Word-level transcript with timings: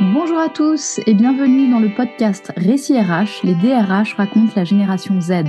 Bonjour 0.00 0.38
à 0.40 0.48
tous 0.48 0.98
et 1.06 1.14
bienvenue 1.14 1.70
dans 1.70 1.78
le 1.78 1.88
podcast 1.88 2.52
Récit 2.56 2.98
RH, 2.98 3.44
les 3.44 3.54
DRH 3.54 4.14
racontent 4.14 4.52
la 4.56 4.64
génération 4.64 5.20
Z. 5.20 5.44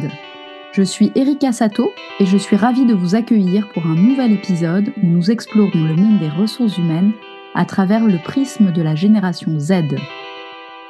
Je 0.71 0.83
suis 0.83 1.11
Erika 1.15 1.51
Sato 1.51 1.91
et 2.19 2.27
je 2.27 2.37
suis 2.37 2.55
ravie 2.55 2.85
de 2.85 2.93
vous 2.93 3.15
accueillir 3.15 3.67
pour 3.69 3.87
un 3.87 3.95
nouvel 3.95 4.33
épisode 4.33 4.93
où 5.01 5.07
nous 5.07 5.31
explorons 5.31 5.71
le 5.73 5.95
monde 5.95 6.19
des 6.19 6.29
ressources 6.29 6.77
humaines 6.77 7.13
à 7.55 7.65
travers 7.65 8.05
le 8.05 8.19
prisme 8.19 8.71
de 8.71 8.83
la 8.83 8.93
génération 8.93 9.57
Z. 9.57 9.95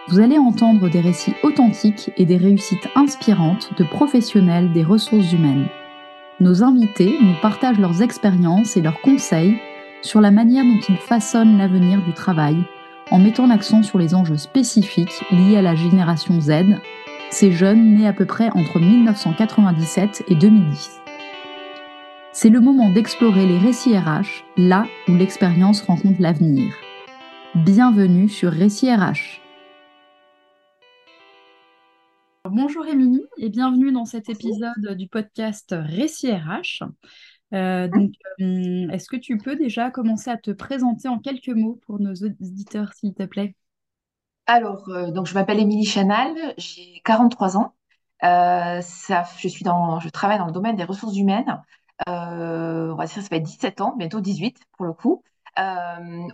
Vous 0.10 0.20
allez 0.20 0.38
entendre 0.38 0.90
des 0.90 1.00
récits 1.00 1.36
authentiques 1.42 2.12
et 2.18 2.26
des 2.26 2.38
réussites 2.38 2.90
inspirantes 2.98 3.70
de 3.78 3.86
professionnels 3.86 4.74
des 4.74 4.84
ressources 4.84 5.32
humaines. 5.32 5.70
Nos 6.42 6.62
invités 6.62 7.18
nous 7.22 7.36
partagent 7.42 7.80
leurs 7.80 8.02
expériences 8.02 8.76
et 8.76 8.82
leurs 8.82 9.00
conseils 9.00 9.56
sur 10.02 10.20
la 10.20 10.32
manière 10.32 10.66
dont 10.66 10.82
ils 10.90 10.98
façonnent 10.98 11.58
l'avenir 11.58 12.04
du 12.04 12.12
travail 12.12 12.58
en 13.12 13.20
mettant 13.20 13.48
l'accent 13.48 13.84
sur 13.84 14.00
les 14.00 14.16
enjeux 14.16 14.38
spécifiques 14.38 15.24
liés 15.32 15.58
à 15.58 15.62
la 15.62 15.76
génération 15.76 16.42
Z, 16.42 16.80
ces 17.30 17.52
jeunes 17.52 17.96
nés 17.96 18.08
à 18.08 18.14
peu 18.14 18.26
près 18.26 18.50
entre 18.50 18.80
1997 18.80 20.24
et 20.28 20.36
2010. 20.36 21.02
C'est 22.32 22.50
le 22.50 22.60
moment 22.60 22.92
d'explorer 22.92 23.46
les 23.46 23.58
récits 23.58 23.98
RH, 23.98 24.44
là 24.58 24.86
où 25.08 25.16
l'expérience 25.16 25.82
rencontre 25.82 26.22
l'avenir. 26.22 26.74
Bienvenue 27.56 28.28
sur 28.28 28.52
Récits 28.52 28.94
RH. 28.94 29.42
Bonjour 32.50 32.86
Émilie 32.86 33.26
et 33.38 33.50
bienvenue 33.50 33.92
dans 33.92 34.06
cet 34.06 34.30
épisode 34.30 34.96
du 34.98 35.08
podcast 35.08 35.74
Récits 35.78 36.32
RH. 36.32 36.84
Euh, 37.54 37.88
donc, 37.88 38.12
euh, 38.42 38.90
est-ce 38.90 39.08
que 39.08 39.18
tu 39.18 39.38
peux 39.38 39.56
déjà 39.56 39.92
commencer 39.92 40.30
à 40.30 40.38
te 40.38 40.52
présenter 40.52 41.08
en 41.08 41.20
quelques 41.20 41.50
mots 41.50 41.80
pour 41.86 42.00
nos 42.00 42.14
auditeurs, 42.14 42.94
s'il 42.94 43.14
te 43.14 43.24
plaît? 43.24 43.56
Alors, 44.48 44.90
euh, 44.90 45.12
donc 45.12 45.26
je 45.28 45.34
m'appelle 45.34 45.60
Émilie 45.60 45.86
Chanal, 45.86 46.34
j'ai 46.58 47.02
43 47.04 47.58
ans. 47.58 47.74
ça, 48.22 49.24
je 49.38 49.48
suis 49.48 49.64
dans, 49.64 50.00
je 50.00 50.10
travaille 50.10 50.38
dans 50.38 50.46
le 50.48 50.52
domaine 50.52 50.76
des 50.76 50.84
ressources 50.84 51.18
humaines. 51.18 51.62
on 52.08 52.96
va 52.96 53.06
dire 53.06 53.16
ça 53.16 53.22
fait 53.22 53.40
17 53.40 53.82
ans, 53.82 53.96
bientôt 53.98 54.22
18 54.22 54.60
pour 54.78 54.86
le 54.86 54.94
coup, 54.94 55.24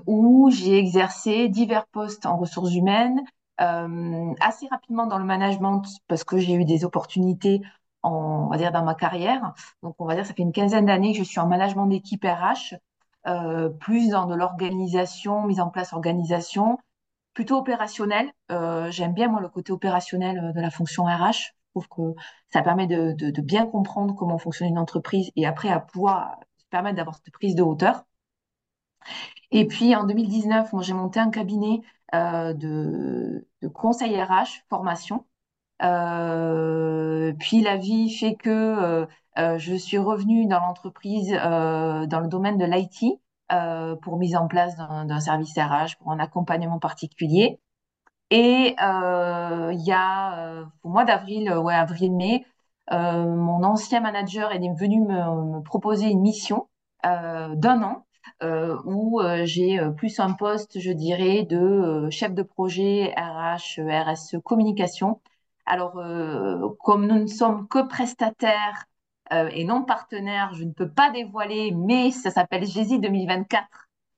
où 0.07 0.49
j'ai 0.51 0.77
exercé 0.77 1.49
divers 1.49 1.87
postes 1.87 2.25
en 2.25 2.37
ressources 2.37 2.73
humaines, 2.73 3.21
assez 3.57 4.67
rapidement 4.69 5.07
dans 5.07 5.17
le 5.19 5.25
management 5.25 5.83
parce 6.07 6.23
que 6.23 6.37
j'ai 6.37 6.53
eu 6.53 6.65
des 6.65 6.83
opportunités 6.85 7.61
on 8.03 8.47
va 8.47 8.57
dire, 8.57 8.71
dans 8.71 8.83
ma 8.83 8.95
carrière. 8.95 9.53
Donc, 9.83 9.95
on 9.99 10.05
va 10.05 10.15
dire, 10.15 10.25
ça 10.25 10.33
fait 10.33 10.43
une 10.43 10.51
quinzaine 10.51 10.85
d'années 10.85 11.13
que 11.13 11.19
je 11.19 11.23
suis 11.23 11.39
en 11.39 11.47
management 11.47 11.87
d'équipe 11.87 12.23
RH, 12.23 12.75
euh, 13.27 13.69
plus 13.69 14.09
dans 14.09 14.25
de 14.25 14.35
l'organisation, 14.35 15.45
mise 15.45 15.59
en 15.59 15.69
place 15.69 15.93
organisation, 15.93 16.79
plutôt 17.33 17.57
opérationnel. 17.57 18.31
Euh, 18.51 18.89
j'aime 18.91 19.13
bien, 19.13 19.27
moi, 19.29 19.41
le 19.41 19.49
côté 19.49 19.71
opérationnel 19.71 20.39
euh, 20.39 20.53
de 20.53 20.61
la 20.61 20.71
fonction 20.71 21.05
RH. 21.05 21.53
Je 21.73 21.79
trouve 21.79 21.87
que 21.87 22.21
ça 22.51 22.61
permet 22.61 22.87
de, 22.87 23.13
de, 23.13 23.41
bien 23.41 23.65
comprendre 23.65 24.13
comment 24.15 24.37
fonctionne 24.37 24.67
une 24.69 24.79
entreprise 24.79 25.31
et 25.37 25.45
après 25.45 25.69
à 25.69 25.79
pouvoir 25.79 26.37
permettre 26.69 26.97
d'avoir 26.97 27.15
cette 27.15 27.31
prise 27.31 27.55
de 27.55 27.63
hauteur. 27.63 28.03
Et 29.51 29.65
puis 29.67 29.95
en 29.95 30.03
2019, 30.03 30.73
moi 30.73 30.81
j'ai 30.83 30.93
monté 30.93 31.19
un 31.19 31.29
cabinet 31.29 31.81
de, 32.13 33.47
de 33.61 33.67
conseil 33.69 34.21
RH, 34.21 34.65
formation, 34.69 35.25
euh, 35.25 35.30
puis 35.81 37.61
la 37.61 37.77
vie 37.77 38.09
fait 38.11 38.35
que 38.35 38.49
euh, 38.49 39.05
euh, 39.39 39.57
je 39.57 39.73
suis 39.75 39.97
revenue 39.97 40.45
dans 40.45 40.59
l'entreprise 40.59 41.31
dans 41.31 42.19
le 42.21 42.27
domaine 42.27 42.57
de 42.57 42.65
l'IT 42.65 43.19
pour 44.01 44.17
mise 44.17 44.35
en 44.35 44.47
place 44.47 44.77
d'un 44.77 45.19
service 45.19 45.57
RH, 45.57 45.97
pour 45.99 46.11
un 46.11 46.19
accompagnement 46.19 46.79
particulier. 46.79 47.59
Et 48.29 48.75
il 48.79 49.83
y 49.85 49.91
a 49.91 50.63
au 50.83 50.89
mois 50.89 51.03
d'avril, 51.03 51.51
ouais, 51.51 51.73
avril-mai, 51.73 52.45
mon 52.89 53.63
ancien 53.63 53.99
manager 53.99 54.51
est 54.53 54.59
venu 54.59 55.01
me, 55.01 55.61
proposer 55.63 56.07
une 56.07 56.21
mission 56.21 56.67
d'un 57.03 57.83
an 57.83 58.05
euh, 58.43 58.77
où 58.85 59.21
j'ai 59.43 59.79
plus 59.97 60.19
un 60.19 60.33
poste, 60.33 60.79
je 60.79 60.91
dirais, 60.91 61.43
de 61.43 62.09
chef 62.09 62.33
de 62.33 62.43
projet 62.43 63.13
RH, 63.17 63.81
RSE, 63.81 64.37
communication, 64.43 65.19
alors, 65.65 65.97
euh, 65.97 66.69
comme 66.79 67.07
nous 67.07 67.19
ne 67.19 67.27
sommes 67.27 67.67
que 67.67 67.87
prestataires 67.87 68.85
euh, 69.31 69.49
et 69.53 69.63
non 69.63 69.83
partenaires, 69.83 70.53
je 70.53 70.63
ne 70.63 70.71
peux 70.71 70.89
pas 70.89 71.09
dévoiler, 71.11 71.71
mais 71.71 72.11
ça 72.11 72.31
s'appelle 72.31 72.65
GESI 72.65 72.99
2024. 72.99 73.67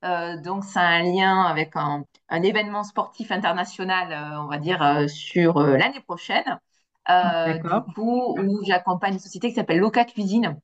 Euh, 0.06 0.42
donc, 0.42 0.64
c'est 0.64 0.80
un 0.80 1.04
lien 1.04 1.44
avec 1.44 1.76
un, 1.76 2.04
événement 2.30 2.84
sportif 2.84 3.32
international, 3.32 4.40
on 4.40 4.48
va 4.48 4.58
dire, 4.58 5.10
sur 5.10 5.60
l'année 5.60 6.02
prochaine. 6.02 6.60
du 7.08 7.94
coup, 7.94 8.36
où 8.40 8.64
j'accompagne 8.66 9.14
une 9.14 9.20
société 9.20 9.50
qui 9.50 9.56
s'appelle 9.56 9.80
Loca 9.80 10.04
Cuisine, 10.06 10.60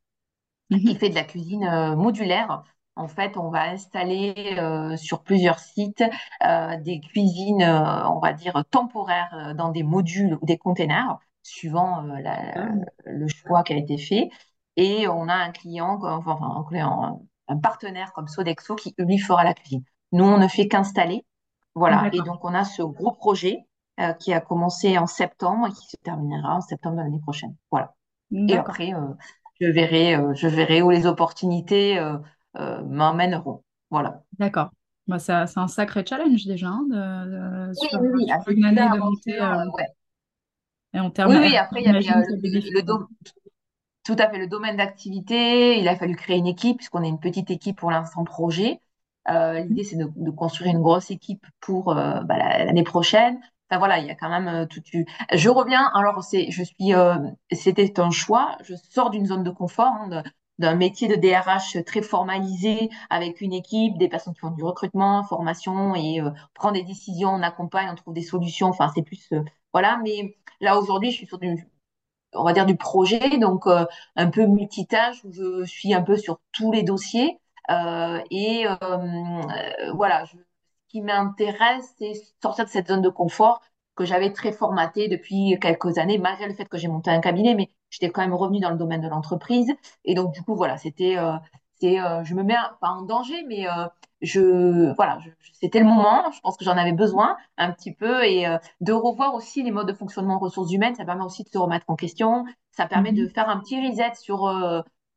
qui 0.71 0.93
mhm. 0.93 0.95
fait 0.95 1.09
de 1.09 1.15
la 1.15 1.23
cuisine 1.23 1.95
modulaire 1.95 2.63
en 2.99 3.07
fait, 3.07 3.37
on 3.37 3.49
va 3.49 3.69
installer 3.69 4.57
euh, 4.57 4.97
sur 4.97 5.23
plusieurs 5.23 5.59
sites 5.59 6.03
euh, 6.45 6.75
des 6.77 6.99
cuisines, 6.99 7.61
euh, 7.61 8.09
on 8.09 8.19
va 8.19 8.33
dire, 8.33 8.61
temporaires 8.69 9.53
dans 9.55 9.69
des 9.69 9.83
modules 9.83 10.37
ou 10.41 10.45
des 10.45 10.57
containers, 10.57 11.17
suivant 11.41 12.05
ah. 12.25 12.67
le 13.05 13.27
choix 13.29 13.63
qui 13.63 13.73
a 13.73 13.77
été 13.77 13.97
fait. 13.97 14.29
Et 14.75 15.07
on 15.07 15.29
a 15.29 15.33
un 15.33 15.51
client, 15.51 15.99
enfin, 16.03 16.37
un, 17.47 17.57
partenaire 17.57 18.11
comme 18.13 18.27
Sodexo 18.27 18.75
qui 18.75 18.93
lui 18.97 19.17
fera 19.17 19.45
la 19.45 19.53
cuisine. 19.53 19.83
Nous, 20.11 20.25
on 20.25 20.37
ne 20.37 20.47
fait 20.47 20.67
qu'installer. 20.67 21.25
Voilà. 21.75 22.09
Et 22.11 22.19
donc, 22.19 22.43
on 22.43 22.53
a 22.53 22.65
ce 22.65 22.81
gros 22.81 23.13
projet 23.13 23.65
qui 24.19 24.33
a 24.33 24.41
commencé 24.41 24.97
en 24.97 25.07
septembre 25.07 25.67
et 25.67 25.71
qui 25.71 25.87
se 25.87 25.97
terminera 25.97 26.55
en 26.55 26.61
septembre 26.61 26.97
de 26.97 27.01
l'année 27.01 27.19
prochaine. 27.19 27.55
Voilà. 27.71 27.95
Et 28.31 28.57
après, 28.57 28.93
je 29.59 29.67
verrai, 29.67 30.17
je 30.33 30.47
verrai 30.47 30.81
où 30.81 30.89
les 30.89 31.05
opportunités 31.05 31.99
m'emmèneront. 32.55 33.63
Voilà. 33.89 34.23
D'accord. 34.37 34.69
Bah, 35.09 35.17
c'est 35.17 35.33
un 35.33 35.67
sacré 35.67 36.05
challenge 36.05 36.45
déjà 36.45 36.67
hein, 36.67 36.85
de, 36.87 37.73
sur, 37.73 37.99
une 38.49 38.63
année 38.63 38.75
de 38.79 38.99
monter. 38.99 39.41
Euh, 39.41 39.65
et 40.93 40.99
en 40.99 41.09
termes, 41.09 41.35
oui, 41.35 41.57
après, 41.57 41.81
il 41.81 41.85
y 41.85 41.89
a 41.89 41.93
le, 41.93 42.83
tout 44.03 44.15
à 44.19 44.29
fait 44.29 44.37
le 44.37 44.45
domaine 44.45 44.77
d'activité. 44.77 45.79
Il 45.79 45.87
a 45.87 45.95
fallu 45.95 46.15
créer 46.15 46.37
une 46.37 46.45
équipe, 46.45 46.77
puisqu'on 46.77 47.01
est 47.01 47.09
une 47.09 47.19
petite 47.19 47.49
équipe 47.49 47.77
pour 47.77 47.89
l'instant 47.89 48.23
projet. 48.23 48.81
Euh, 49.31 49.61
l'idée, 49.61 49.83
c'est 49.83 49.97
de, 49.97 50.29
construire 50.29 50.71
une 50.75 50.81
grosse 50.81 51.09
équipe 51.09 51.43
pour 51.59 51.95
bah, 51.95 52.37
l'année 52.37 52.83
prochaine. 52.83 53.39
Enfin, 53.71 53.79
voilà, 53.79 53.97
il 53.97 54.05
y 54.05 54.11
a 54.11 54.15
quand 54.15 54.29
même 54.29 54.67
tout. 54.67 54.81
Je 55.33 55.49
reviens. 55.49 55.89
Alors, 55.95 56.23
c'est, 56.23 56.51
je 56.51 56.63
suis. 56.63 56.93
c'était 57.51 57.99
un 57.99 58.11
choix. 58.11 58.57
Je 58.63 58.75
sors 58.75 59.09
d'une 59.09 59.25
zone 59.25 59.43
de 59.43 59.51
confort. 59.51 59.93
Hein, 59.93 60.21
d'un 60.59 60.75
métier 60.75 61.07
de 61.07 61.15
DRH 61.15 61.83
très 61.85 62.01
formalisé 62.01 62.89
avec 63.09 63.41
une 63.41 63.53
équipe, 63.53 63.97
des 63.97 64.09
personnes 64.09 64.33
qui 64.33 64.41
font 64.41 64.51
du 64.51 64.63
recrutement, 64.63 65.23
formation 65.23 65.95
et 65.95 66.21
euh, 66.21 66.29
prend 66.53 66.71
des 66.71 66.83
décisions, 66.83 67.29
on 67.29 67.41
accompagne, 67.41 67.89
on 67.91 67.95
trouve 67.95 68.13
des 68.13 68.21
solutions. 68.21 68.67
Enfin, 68.67 68.91
c'est 68.93 69.01
plus 69.01 69.31
euh, 69.31 69.41
voilà. 69.73 69.99
Mais 70.03 70.37
là 70.61 70.77
aujourd'hui, 70.77 71.11
je 71.11 71.17
suis 71.17 71.27
sur 71.27 71.39
du, 71.39 71.67
on 72.33 72.43
va 72.43 72.53
dire 72.53 72.65
du 72.65 72.75
projet, 72.77 73.37
donc 73.39 73.67
euh, 73.67 73.85
un 74.15 74.29
peu 74.29 74.45
multitâche 74.45 75.23
où 75.25 75.31
je 75.31 75.65
suis 75.65 75.93
un 75.93 76.01
peu 76.01 76.17
sur 76.17 76.39
tous 76.51 76.71
les 76.71 76.83
dossiers 76.83 77.39
et 78.31 78.65
voilà. 79.93 80.25
ce 80.25 80.35
qui 80.87 81.01
m'intéresse, 81.01 81.93
c'est 81.99 82.13
sortir 82.41 82.65
de 82.65 82.69
cette 82.69 82.87
zone 82.87 83.01
de 83.01 83.09
confort 83.09 83.61
que 83.95 84.05
j'avais 84.05 84.33
très 84.33 84.51
formaté 84.51 85.07
depuis 85.07 85.57
quelques 85.61 85.97
années, 85.99 86.17
malgré 86.17 86.47
le 86.47 86.53
fait 86.55 86.65
que 86.67 86.77
j'ai 86.77 86.87
monté 86.87 87.11
un 87.11 87.19
cabinet, 87.21 87.53
mais 87.53 87.69
j'étais 87.89 88.09
quand 88.09 88.21
même 88.21 88.33
revenue 88.33 88.59
dans 88.59 88.71
le 88.71 88.77
domaine 88.77 89.01
de 89.01 89.07
l'entreprise. 89.07 89.71
Et 90.05 90.13
donc, 90.15 90.33
du 90.33 90.41
coup, 90.41 90.55
voilà, 90.55 90.77
c'était, 90.77 91.17
euh, 91.17 91.33
c'est, 91.79 91.99
euh, 91.99 92.23
je 92.23 92.35
me 92.35 92.43
mets 92.43 92.55
pas 92.81 92.89
en 92.89 93.03
danger, 93.03 93.43
mais 93.47 93.67
euh, 93.67 93.87
je, 94.21 94.93
voilà, 94.95 95.19
c'était 95.53 95.79
le 95.79 95.85
moment. 95.85 96.31
Je 96.31 96.39
pense 96.41 96.57
que 96.57 96.65
j'en 96.65 96.77
avais 96.77 96.93
besoin 96.93 97.37
un 97.57 97.71
petit 97.71 97.93
peu 97.93 98.23
et 98.25 98.45
de 98.81 98.93
revoir 98.93 99.33
aussi 99.33 99.63
les 99.63 99.71
modes 99.71 99.87
de 99.87 99.93
fonctionnement 99.93 100.39
ressources 100.39 100.71
humaines. 100.71 100.95
Ça 100.95 101.05
permet 101.05 101.23
aussi 101.23 101.43
de 101.43 101.49
se 101.49 101.57
remettre 101.57 101.85
en 101.87 101.95
question. 101.95 102.45
Ça 102.71 102.85
permet 102.85 103.13
de 103.13 103.23
mhm. 103.23 103.29
faire 103.29 103.49
un 103.49 103.59
petit 103.59 103.79
reset 103.85 104.15
sur 104.15 104.49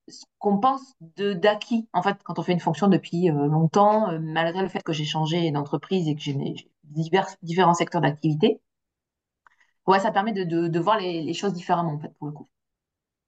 ce 0.08 0.24
qu'on 0.38 0.58
pense 0.58 0.94
de 1.16 1.32
d'acquis. 1.32 1.88
En 1.92 2.02
fait, 2.02 2.16
quand 2.24 2.38
on 2.38 2.42
fait 2.42 2.52
une 2.52 2.60
fonction 2.60 2.88
depuis 2.88 3.26
longtemps, 3.28 4.19
malgré 4.20 4.62
le 4.62 4.69
fait 4.69 4.82
que 4.82 4.92
j'ai 4.92 5.04
changé 5.04 5.50
d'entreprise 5.50 6.06
et 6.08 6.14
que 6.14 6.20
j'ai 6.20 6.36
divers, 6.84 7.26
différents 7.42 7.74
secteurs 7.74 8.02
d'activité, 8.02 8.60
ouais, 9.86 10.00
ça 10.00 10.12
permet 10.12 10.32
de, 10.32 10.44
de, 10.69 10.80
voir 10.80 10.98
les, 10.98 11.22
les, 11.22 11.34
choses 11.34 11.52
différemment, 11.52 11.94
en 11.94 11.98
fait, 11.98 12.14
pour 12.19 12.28
le 12.28 12.32
coup. 12.32 12.48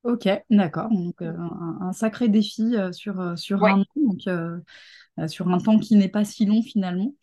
Ok, 0.05 0.29
d'accord. 0.51 0.91
Donc, 0.91 1.23
euh, 1.23 1.33
un, 1.81 1.93
sacré 1.93 2.29
défi 2.29 2.77
euh, 2.77 2.93
sur, 2.93 3.21
euh, 3.21 3.37
sur 3.37 3.65
un 3.65 3.81
an, 3.81 3.85
donc, 3.97 5.31
sur 5.31 5.49
un 5.49 5.59
temps 5.59 5.79
qui 5.79 5.97
n'est 5.97 6.11
pas 6.11 6.25
si 6.25 6.45
long 6.45 6.63
finalement. 6.63 7.15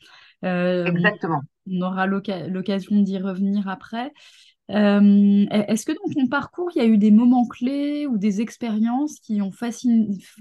Exactement. 0.41 1.41
On 1.71 1.81
aura 1.81 2.07
l'occasion 2.07 3.01
d'y 3.01 3.19
revenir 3.19 3.67
après. 3.69 4.11
Est-ce 4.69 5.85
que 5.85 5.91
dans 5.91 6.11
ton 6.13 6.27
parcours, 6.27 6.71
il 6.73 6.79
y 6.79 6.81
a 6.81 6.87
eu 6.87 6.97
des 6.97 7.11
moments 7.11 7.47
clés 7.47 8.07
ou 8.07 8.17
des 8.17 8.41
expériences 8.41 9.19
qui 9.19 9.43
ont, 9.43 9.51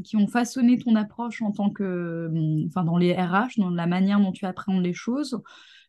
qui 0.03 0.17
ont 0.17 0.27
façonné 0.27 0.79
ton 0.79 0.97
approche 0.97 1.43
en 1.43 1.53
tant 1.53 1.69
que, 1.69 2.31
enfin, 2.69 2.85
dans 2.85 2.97
les 2.97 3.13
RH, 3.13 3.59
dans 3.59 3.69
la 3.69 3.87
manière 3.87 4.19
dont 4.19 4.33
tu 4.33 4.47
appréhendes 4.47 4.83
les 4.83 4.95
choses 4.95 5.43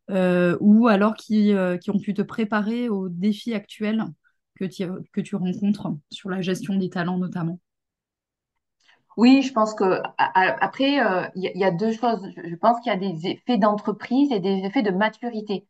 ou 0.10 0.88
alors 0.90 1.14
qui, 1.14 1.54
qui 1.82 1.92
ont 1.92 2.00
pu 2.00 2.14
te 2.14 2.22
préparer 2.22 2.90
aux 2.90 3.08
défis 3.08 3.54
actuels? 3.54 4.04
Que, 4.68 5.22
tu 5.22 5.36
rencontres 5.36 5.94
sur 6.10 6.30
la 6.30 6.42
gestion 6.42 6.76
des 6.76 6.90
talents 6.90 7.18
notamment 7.18 7.60
oui, 9.18 9.42
je 9.42 9.52
pense 9.52 9.74
que 9.74 10.02
après, 10.18 11.00
il 11.36 11.52
y, 11.56 11.64
a 11.66 11.72
deux 11.72 11.92
choses. 11.92 12.26
Je 12.46 12.56
pense 12.56 12.80
qu'il 12.80 12.92
y 12.92 12.96
a 12.96 12.98
des 12.98 13.28
effets 13.28 13.58
d'entreprise 13.58 14.32
et 14.32 14.40
des 14.40 14.64
effets 14.66 14.84
de 14.84 14.92
maturité. 14.92 15.68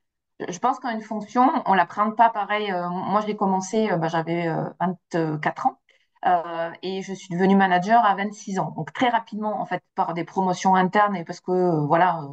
Je 0.48 0.60
pense 0.60 0.80
qu'une 0.80 1.02
fonction, 1.02 1.50
on 1.66 1.74
la 1.74 1.86
prend 1.88 2.12
pas 2.12 2.30
pareil. 2.30 2.72
moi, 2.72 3.20
je 3.22 3.28
l'ai 3.28 3.36
commencé, 3.36 3.90
bah, 3.98 4.08
j'avais 4.10 4.48
24 4.80 5.68
ans. 5.68 5.80
et 6.84 7.02
je 7.02 7.14
suis 7.14 7.30
devenue 7.34 7.56
manager 7.56 8.06
à 8.06 8.16
26 8.16 8.60
ans. 8.60 8.74
Donc 8.78 8.94
très 8.94 9.10
rapidement, 9.10 9.60
en 9.60 9.66
fait, 9.66 9.84
par 9.96 10.14
des 10.14 10.24
promotions 10.24 10.76
internes 10.76 11.16
et 11.16 11.26
parce 11.26 11.42
que 11.42 11.86
voilà, 11.88 12.28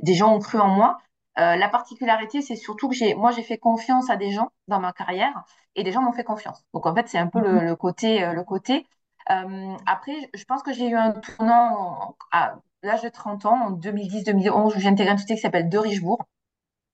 des 0.00 0.14
gens 0.14 0.34
ont 0.34 0.40
cru 0.40 0.58
en 0.58 0.68
moi. 0.68 0.98
La 1.36 1.68
particularité, 1.68 2.42
c'est 2.42 2.56
surtout 2.56 2.88
que 2.88 2.94
j'ai, 2.94 3.14
moi, 3.14 3.30
j'ai 3.32 3.42
fait 3.42 3.58
confiance 3.58 4.10
à 4.10 4.16
des 4.16 4.30
gens 4.30 4.50
dans 4.68 4.80
ma 4.80 4.92
carrière 4.92 5.44
et 5.74 5.82
des 5.82 5.92
gens 5.92 6.02
m'ont 6.02 6.12
fait 6.12 6.24
confiance. 6.24 6.64
Donc 6.72 6.86
en 6.86 6.94
fait, 6.94 7.08
c'est 7.08 7.18
un 7.18 7.26
peu 7.26 7.40
le, 7.40 7.60
le 7.60 7.76
côté, 7.76 8.20
le 8.32 8.44
côté. 8.44 8.86
après, 9.26 10.30
je 10.32 10.44
pense 10.44 10.62
que 10.62 10.72
j'ai 10.72 10.88
eu 10.88 10.96
un 10.96 11.12
tournant 11.12 12.16
à 12.30 12.56
l'âge 12.82 13.02
de 13.02 13.08
30 13.08 13.46
ans, 13.46 13.66
en 13.66 13.70
2010-2011, 13.72 14.76
où 14.76 14.80
j'ai 14.80 14.88
intégré 14.88 15.12
une 15.12 15.18
société 15.18 15.34
qui 15.36 15.40
s'appelle 15.40 15.68
De 15.68 15.78
Richebourg. 15.78 16.24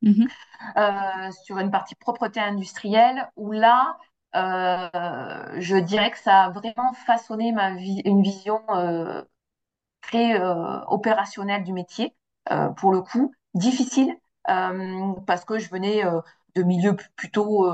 Mhm. 0.03 0.29
Euh, 0.77 1.31
sur 1.45 1.59
une 1.59 1.71
partie 1.71 1.95
propreté 1.95 2.41
industrielle, 2.41 3.29
où 3.37 3.53
là, 3.53 3.97
euh, 4.37 5.61
je 5.61 5.77
dirais 5.77 6.11
que 6.11 6.19
ça 6.19 6.45
a 6.45 6.51
vraiment 6.51 6.93
façonné 6.93 7.53
ma 7.53 7.75
vie, 7.75 8.03
une 8.05 8.23
vision 8.23 8.61
euh, 8.71 9.23
très 10.01 10.41
opérationnelle 10.89 11.65
du 11.65 11.73
métier, 11.73 12.15
pour 12.77 12.93
le 12.93 13.03
coup, 13.03 13.33
difficile, 13.55 14.17
parce 14.45 15.45
que 15.45 15.59
je 15.59 15.71
venais 15.71 16.03
de 16.55 16.63
milieux 16.63 16.97
plutôt 17.17 17.71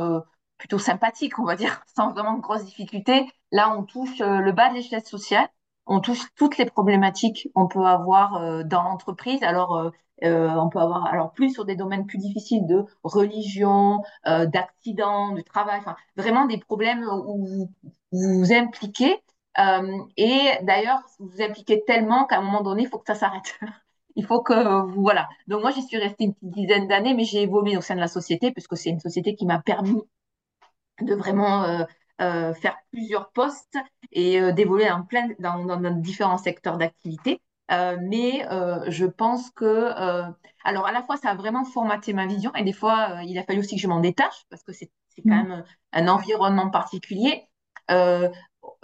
plutôt 0.59 0.79
sympathiques, 0.79 1.39
on 1.39 1.45
va 1.45 1.57
dire, 1.57 1.83
sans 1.97 2.13
vraiment 2.13 2.35
de 2.35 2.41
grosses 2.41 2.65
difficultés. 2.65 3.27
Là, 3.53 3.75
on 3.77 3.85
touche 3.85 4.19
le 4.21 4.53
bas 4.53 4.71
de 4.71 4.75
l'échelle 4.75 5.05
sociale, 5.05 5.49
on 5.87 6.01
touche 6.01 6.23
toutes 6.35 6.59
les 6.59 6.67
problématiques 6.67 7.49
qu'on 7.55 7.69
peut 7.69 7.85
avoir 7.85 8.65
dans 8.65 8.83
l'entreprise. 8.83 9.43
Alors, 9.43 9.93
euh, 10.25 10.49
on 10.49 10.69
peut 10.71 10.79
avoir 10.79 11.07
alors 11.07 11.33
plus 11.33 11.53
sur 11.53 11.65
des 11.65 11.77
domaines 11.77 12.07
plus 12.07 12.19
difficiles 12.19 12.67
de 12.67 12.87
religion, 13.03 14.03
euh, 14.27 14.47
d'accidents, 14.47 15.33
de 15.33 15.43
travail, 15.43 15.81
vraiment 16.17 16.47
des 16.47 16.59
problèmes 16.59 17.05
où 17.05 17.47
vous 17.47 17.73
vous, 18.13 18.53
impliquez. 18.53 19.23
Euh, 19.59 19.99
et 20.17 20.41
d'ailleurs, 20.63 21.01
vous 21.19 21.29
vous 21.29 21.43
impliquez 21.43 21.85
tellement 21.85 22.27
qu'à 22.27 22.39
un 22.39 22.43
moment 22.43 22.63
donné, 22.63 22.83
il 22.83 22.89
faut 22.89 22.99
que 22.99 23.07
ça 23.07 23.15
s'arrête. 23.15 23.59
il 24.17 24.27
faut 24.27 24.43
que 24.43 24.85
vous 24.87 25.03
voilà. 25.03 25.29
Donc 25.47 25.63
moi, 25.63 25.71
j'y 25.71 25.83
suis 25.83 25.99
restée 25.99 26.25
une 26.25 26.35
petite 26.35 26.51
dizaine 26.51 26.89
d'années, 26.89 27.15
mais 27.15 27.25
j'ai 27.25 27.43
évolué 27.43 27.77
au 27.77 27.81
sein 27.81 27.95
de 27.95 28.01
la 28.01 28.09
société 28.09 28.51
puisque 28.53 28.77
c'est 28.77 28.91
une 28.91 29.01
société 29.01 29.35
qui 29.35 29.47
m'a 29.47 29.61
permis 29.61 30.01
de 31.01 31.15
vraiment 31.15 31.65
euh, 31.65 31.85
euh, 32.21 32.55
faire 32.55 32.77
plusieurs 32.91 33.31
postes 33.31 33.79
et 34.13 34.41
euh, 34.41 34.53
d'évoluer 34.53 34.91
en 34.91 35.03
plein 35.03 35.29
dans, 35.39 35.65
dans, 35.65 35.79
dans 35.79 35.95
différents 35.95 36.39
secteurs 36.39 36.79
d'activité. 36.79 37.41
Euh, 37.73 37.97
mais 38.01 38.47
euh, 38.51 38.85
je 38.89 39.07
pense 39.07 39.51
que, 39.51 39.65
euh, 39.65 40.31
alors 40.65 40.87
à 40.87 40.93
la 40.93 41.03
fois 41.03 41.17
ça 41.17 41.31
a 41.31 41.35
vraiment 41.35 41.65
formaté 41.65 42.13
ma 42.13 42.27
vision 42.27 42.55
et 42.55 42.63
des 42.63 42.73
fois 42.73 43.23
il 43.25 43.37
a 43.39 43.43
fallu 43.43 43.59
aussi 43.59 43.75
que 43.75 43.83
je 43.83 43.89
m'en 43.89 44.01
détache 44.01 44.45
parce 44.51 44.63
que 44.63 44.73
c'est 44.73 44.91
quand 45.19 45.45
mm. 45.45 45.49
même 45.49 45.65
un 45.93 46.09
environnement 46.09 46.71
particulier. 46.71 47.49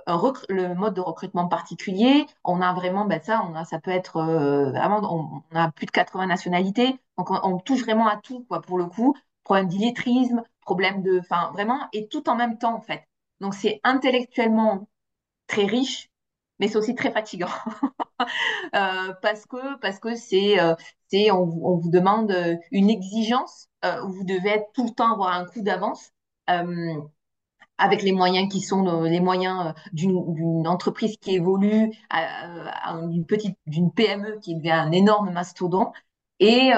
Le 0.07 0.75
mode 0.75 0.95
de 0.95 1.01
recrutement 1.01 1.49
particulier, 1.49 2.27
on 2.45 2.61
a 2.61 2.73
vraiment, 2.73 3.05
ben 3.05 3.21
ça, 3.23 3.43
on 3.49 3.55
a, 3.55 3.65
ça 3.65 3.79
peut 3.81 3.91
être 3.91 4.23
vraiment, 4.23 5.43
on, 5.53 5.57
a 5.57 5.71
plus 5.71 5.87
de 5.87 5.91
80 5.91 6.27
nationalités, 6.27 6.99
donc 7.19 7.31
on, 7.31 7.59
touche 7.59 7.83
vraiment 7.83 8.09
à 8.09 8.17
tout, 8.17 8.45
quoi, 8.49 8.61
pour 8.63 8.79
le 8.79 8.87
coup, 8.87 9.15
problème 9.45 9.69
d'illettrisme, 9.69 10.43
problème 10.63 11.03
de, 11.03 11.19
enfin, 11.21 11.51
vraiment, 11.53 11.89
et 11.93 12.09
tout 12.09 12.29
en 12.29 12.37
même 12.37 12.59
temps, 12.59 12.75
en 12.75 12.81
fait. 12.81 13.05
Donc 13.41 13.55
c'est 13.55 13.81
intellectuellement 13.85 14.89
très 15.49 15.67
riche, 15.67 16.11
mais 16.59 16.69
c'est 16.69 16.79
aussi 16.79 16.95
très 16.95 17.13
fatigant. 17.13 17.49
Euh, 18.77 19.13
parce 19.21 19.47
que 19.47 19.77
parce 19.81 19.99
que 19.99 20.15
c'est 20.15 20.61
euh, 20.61 20.75
on, 21.33 21.45
vous 21.45 21.91
demande 21.91 22.31
euh, 22.31 22.57
une 22.71 22.89
exigence 22.89 23.69
vous 23.83 24.25
devez 24.25 24.51
être 24.51 24.73
tout 24.75 24.85
le 24.85 24.91
temps 24.91 25.13
avoir 25.13 25.33
un 25.35 25.45
coup 25.45 25.61
d'avance 25.61 26.13
avec 27.83 28.03
les 28.03 28.13
moyens 28.13 28.53
qui 28.53 28.61
sont 28.61 29.03
les 29.03 29.21
moyens 29.21 29.75
d'une 29.93 30.67
entreprise 30.67 31.17
qui 31.19 31.35
évolue 31.35 31.93
à, 32.11 32.95
une 33.11 33.27
petite 33.27 33.59
d'une 33.67 33.93
PME 33.93 34.39
qui 34.41 34.55
devient 34.55 34.71
un 34.73 34.93
énorme 34.93 35.33
mastodon 35.33 35.93
et, 36.41 36.71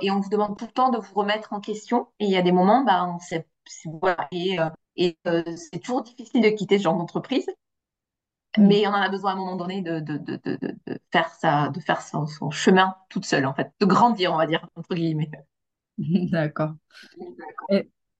et 0.00 0.10
on 0.10 0.20
vous 0.20 0.30
demande 0.30 0.56
tout 0.56 0.66
le 0.66 0.72
temps 0.72 0.90
de 0.90 0.98
vous 0.98 1.14
remettre 1.14 1.52
en 1.52 1.60
question 1.60 2.08
et 2.18 2.24
il 2.26 2.30
y 2.30 2.36
a 2.36 2.42
des 2.42 2.52
moments 2.52 2.84
bah 2.84 3.06
on 3.06 3.18
sait, 3.18 3.46
voilà, 4.00 4.28
et, 4.32 4.58
et 4.96 5.16
c'est 5.24 5.80
toujours 5.80 6.02
difficile 6.02 6.42
de 6.42 6.48
quitter 6.48 6.78
ce 6.78 6.84
genre 6.84 6.96
d'entreprise 6.96 7.46
Mm. 8.58 8.66
mais 8.66 8.86
on 8.86 8.90
en 8.90 9.00
a 9.00 9.08
besoin 9.08 9.30
à 9.30 9.34
un 9.34 9.36
moment 9.38 9.56
donné 9.56 9.82
de, 9.82 10.00
de, 10.00 10.18
de, 10.18 10.38
de 10.44 10.98
faire, 11.10 11.28
ça, 11.30 11.68
de 11.68 11.80
faire 11.80 12.02
son, 12.02 12.26
son, 12.26 12.50
chemin 12.50 12.94
toute 13.08 13.24
seule, 13.24 13.46
en 13.46 13.54
fait, 13.54 13.72
de 13.80 13.86
grandir, 13.86 14.32
on 14.32 14.36
va 14.36 14.46
dire, 14.46 14.68
entre 14.76 14.94
guillemets. 14.94 15.30
D'accord. 15.98 16.74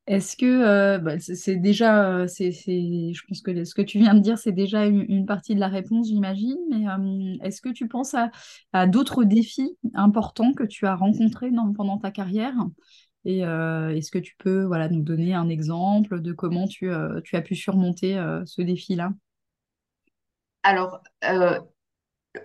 Est-ce 0.09 0.37
que 0.37 0.47
euh, 0.47 0.99
bah, 0.99 1.21
c'est 1.21 1.57
déjà, 1.57 2.11
euh, 2.11 2.27
c'est, 2.27 2.51
je 2.51 3.27
pense 3.29 3.41
que 3.41 3.65
ce 3.65 3.73
que 3.73 3.83
tu 3.83 3.99
viens 3.99 4.15
de 4.15 4.21
dire, 4.21 4.37
c'est 4.37 4.51
déjà 4.53 4.85
une, 4.87 5.27
partie 5.27 5.55
de 5.55 5.61
la 5.61 5.69
réponse, 5.69 6.09
j'imagine, 6.09 6.59
mais 6.71 6.89
euh, 6.89 7.37
est-ce 7.45 7.61
que 7.61 7.69
tu 7.69 7.87
penses 7.87 8.17
à, 8.73 8.87
d'autres 8.89 9.23
défis 9.23 9.77
importants 9.95 10.55
que 10.55 10.65
tu 10.65 10.87
as 10.87 10.97
rencontrés 10.97 11.51
pendant 11.77 11.99
ta 11.99 12.11
carrière? 12.11 12.55
Et 13.25 13.39
est-ce 13.41 14.11
que 14.11 14.19
tu 14.19 14.35
peux 14.37 14.65
voilà, 14.65 14.89
nous 14.89 15.03
donner 15.03 15.35
un 15.35 15.49
exemple 15.49 16.21
de 16.21 16.33
comment 16.33 16.67
tu, 16.67 16.91
tu 17.23 17.37
as 17.37 17.43
pu 17.43 17.55
surmonter 17.55 18.21
ce 18.45 18.63
défi-là? 18.63 19.13
Alors, 20.65 21.01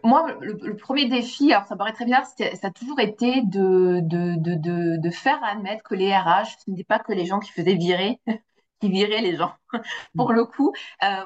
moi, 0.04 0.36
le, 0.42 0.75
premier 0.75 1.07
défi, 1.07 1.51
alors 1.54 1.66
ça 1.66 1.75
paraît 1.75 1.94
très 1.94 2.06
bizarre, 2.06 2.25
ça 2.25 2.68
a 2.68 2.72
toujours 2.72 3.00
été 3.00 3.42
de, 3.44 5.10
faire 5.12 5.39
admettre 5.44 5.84
que 5.84 5.95
les 5.95 6.16
RH, 6.16 6.57
ce 6.66 6.69
n'était 6.72 6.84
pas 6.84 7.00
que 7.00 7.13
les 7.13 7.25
gens 7.25 7.39
qui 7.39 7.51
faisaient 7.51 7.75
virer, 7.75 8.19
qui 8.81 8.89
viraient 8.89 9.22
les 9.22 9.36
gens. 9.36 9.54
Pour 10.16 10.34
le 10.34 10.45
coup, 10.45 10.74
euh, 11.04 11.24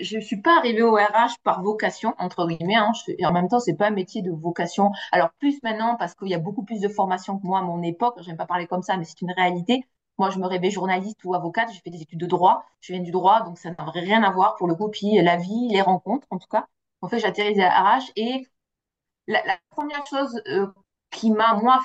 je 0.00 0.16
ne 0.16 0.20
suis 0.22 0.40
pas 0.40 0.56
arrivée 0.58 0.82
au 0.82 0.94
RH 0.94 1.34
par 1.42 1.62
vocation, 1.62 2.14
entre 2.18 2.46
guillemets, 2.46 2.76
hein, 2.76 2.92
et 3.18 3.26
en 3.26 3.32
même 3.32 3.48
temps, 3.48 3.60
c'est 3.60 3.76
pas 3.76 3.88
un 3.88 3.90
métier 3.90 4.22
de 4.22 4.30
vocation. 4.30 4.90
Alors, 5.12 5.30
plus 5.40 5.60
maintenant, 5.62 5.96
parce 5.96 6.14
qu'il 6.14 6.28
y 6.28 6.34
a 6.34 6.38
beaucoup 6.38 6.64
plus 6.64 6.80
de 6.80 6.88
formations 6.88 7.38
que 7.38 7.46
moi 7.46 7.58
à 7.58 7.62
mon 7.62 7.82
époque, 7.82 8.16
j'aime 8.20 8.36
pas 8.36 8.46
parler 8.46 8.66
comme 8.66 8.82
ça, 8.82 8.96
mais 8.96 9.04
c'est 9.04 9.22
une 9.22 9.32
réalité. 9.32 9.84
Moi, 10.18 10.30
je 10.30 10.38
me 10.38 10.46
rêvais 10.46 10.70
journaliste 10.70 11.24
ou 11.24 11.34
avocate. 11.34 11.68
J'ai 11.72 11.80
fait 11.80 11.90
des 11.90 12.02
études 12.02 12.20
de 12.20 12.26
droit. 12.26 12.64
Je 12.80 12.92
viens 12.92 13.02
du 13.02 13.10
droit, 13.10 13.42
donc 13.42 13.58
ça 13.58 13.70
n'aurait 13.76 14.00
rien 14.00 14.22
à 14.22 14.30
voir 14.30 14.54
pour 14.56 14.68
le 14.68 14.76
coup. 14.76 14.88
Puis 14.88 15.20
la 15.20 15.36
vie, 15.36 15.68
les 15.70 15.82
rencontres, 15.82 16.28
en 16.30 16.38
tout 16.38 16.46
cas. 16.48 16.66
En 17.04 17.08
fait, 17.08 17.18
j'atterris 17.18 17.60
à 17.60 17.70
Arrache. 17.78 18.10
Et 18.16 18.48
la, 19.26 19.58
première 19.70 20.06
chose 20.06 20.40
euh, 20.48 20.66
qui 21.10 21.30
m'a, 21.30 21.54
moi, 21.54 21.80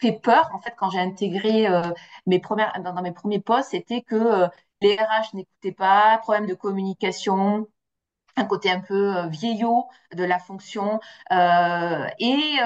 fait 0.00 0.12
peur, 0.12 0.50
en 0.54 0.60
fait, 0.60 0.74
quand 0.76 0.90
j'ai 0.90 1.00
intégré 1.00 1.66
euh, 1.68 1.82
mes 2.26 2.38
premières, 2.40 2.72
dans, 2.82 3.02
mes 3.02 3.12
premiers 3.12 3.40
postes, 3.40 3.70
c'était 3.72 4.02
que 4.02 4.14
euh, 4.16 4.48
les 4.80 4.96
RH 4.96 5.34
n'écoutaient 5.34 5.72
pas, 5.72 6.18
problème 6.18 6.46
de 6.46 6.54
communication, 6.54 7.66
un 8.36 8.44
côté 8.46 8.70
un 8.70 8.80
peu 8.80 9.28
vieillot 9.28 9.86
de 10.14 10.24
la 10.24 10.38
fonction. 10.38 10.98
Et, 11.30 12.58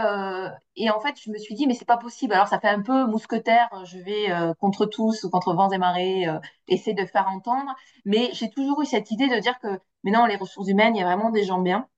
en 0.90 1.00
fait, 1.00 1.21
je 1.21 1.31
me 1.31 1.38
suis 1.38 1.55
dit, 1.57 1.67
mais 1.67 1.75
c'est 1.75 1.85
pas 1.85 1.99
possible. 1.99 2.33
Alors, 2.35 2.49
ça 2.49 2.61
fait 2.61 2.69
un 2.69 2.83
peu 2.83 3.07
mousquetaire. 3.07 3.69
Je 3.85 3.99
vais 3.99 4.28
contre 4.61 4.87
tous, 4.87 5.26
contre 5.33 5.52
vents 5.55 5.71
et 5.71 5.78
marées, 5.78 6.26
essayer 6.69 6.95
de 6.95 7.05
faire 7.05 7.28
entendre. 7.28 7.75
Mais 8.05 8.31
j'ai 8.33 8.50
toujours 8.50 8.83
eu 8.83 8.87
cette 8.87 9.11
idée 9.11 9.28
de 9.28 9.38
dire 9.40 9.59
que, 9.61 9.78
mais 10.05 10.11
non, 10.11 10.26
les 10.26 10.37
ressources 10.37 10.69
humaines, 10.69 10.97
il 10.97 11.00
y 11.00 11.02
a 11.02 11.07
vraiment 11.07 11.31
des 11.31 11.45
gens 11.45 11.61
bien. 11.61 11.88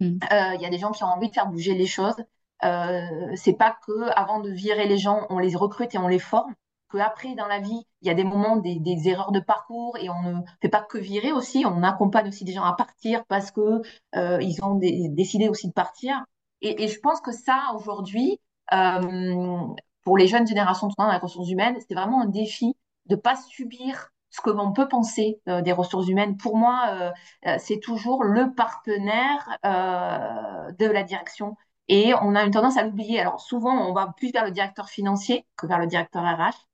Mm. 0.00 0.18
Il 0.30 0.60
y 0.60 0.66
a 0.66 0.70
des 0.70 0.78
gens 0.78 0.92
qui 0.92 1.04
ont 1.04 1.08
envie 1.08 1.28
de 1.28 1.34
faire 1.34 1.48
bouger 1.48 1.74
les 1.74 1.86
choses. 1.86 2.16
c'est 2.62 3.56
pas 3.58 3.76
que 3.86 4.10
avant 4.16 4.40
de 4.40 4.50
virer 4.50 4.86
les 4.86 4.98
gens, 4.98 5.26
on 5.30 5.38
les 5.38 5.56
recrute 5.56 5.94
et 5.94 5.98
on 5.98 6.08
les 6.08 6.18
forme 6.18 6.54
qu'après, 6.90 7.34
dans 7.34 7.46
la 7.46 7.60
vie, 7.60 7.86
il 8.02 8.08
y 8.08 8.10
a 8.10 8.14
des 8.14 8.24
moments, 8.24 8.56
des, 8.56 8.78
des, 8.78 9.08
erreurs 9.08 9.32
de 9.32 9.40
parcours 9.40 9.96
et 9.98 10.10
on 10.10 10.22
ne 10.22 10.42
fait 10.60 10.68
pas 10.68 10.82
que 10.82 10.98
virer 10.98 11.32
aussi. 11.32 11.64
On 11.66 11.82
accompagne 11.82 12.28
aussi 12.28 12.44
des 12.44 12.52
gens 12.52 12.64
à 12.64 12.74
partir 12.74 13.24
parce 13.26 13.50
que 13.50 13.82
euh, 14.16 14.38
ils 14.42 14.62
ont 14.64 14.74
décidé 14.74 15.48
aussi 15.48 15.68
de 15.68 15.72
partir. 15.72 16.24
Et, 16.60 16.84
et, 16.84 16.88
je 16.88 16.98
pense 17.00 17.20
que 17.20 17.32
ça, 17.32 17.72
aujourd'hui, 17.74 18.40
euh, 18.72 19.58
pour 20.04 20.18
les 20.18 20.26
jeunes 20.26 20.46
générations 20.46 20.88
dans 20.98 21.06
la 21.06 21.18
ressources 21.18 21.50
humaines, 21.50 21.76
c'est 21.86 21.94
vraiment 21.94 22.22
un 22.22 22.26
défi 22.26 22.74
de 23.06 23.16
pas 23.16 23.36
subir 23.36 24.10
ce 24.30 24.40
que 24.40 24.50
l'on 24.50 24.72
peut 24.72 24.88
penser 24.88 25.40
euh, 25.48 25.60
des 25.62 25.72
ressources 25.72 26.08
humaines. 26.08 26.36
Pour 26.36 26.56
moi, 26.56 26.86
euh, 26.90 27.10
euh, 27.46 27.56
c'est 27.58 27.80
toujours 27.80 28.24
le 28.24 28.54
partenaire 28.54 29.58
de 29.64 30.86
la 30.86 31.02
direction. 31.02 31.56
Et 31.88 32.14
on 32.22 32.34
a 32.36 32.44
une 32.44 32.52
tendance 32.52 32.76
à 32.76 32.84
l'oublier. 32.84 33.20
Alors 33.20 33.40
souvent, 33.40 33.74
on 33.74 33.92
va 33.92 34.12
plus 34.16 34.32
vers 34.32 34.44
le 34.44 34.52
directeur 34.52 34.88
financier 34.88 35.46
que 35.56 35.66
vers 35.66 35.78
le 35.78 35.86
directeur 35.86 36.22
RH 36.22 36.66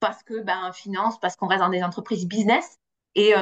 parce 0.00 0.22
que 0.24 0.40
ben 0.42 0.72
finance, 0.72 1.20
parce 1.20 1.36
qu'on 1.36 1.46
reste 1.46 1.62
dans 1.62 1.68
des 1.68 1.82
entreprises 1.84 2.26
business. 2.26 2.78
Et, 3.14 3.34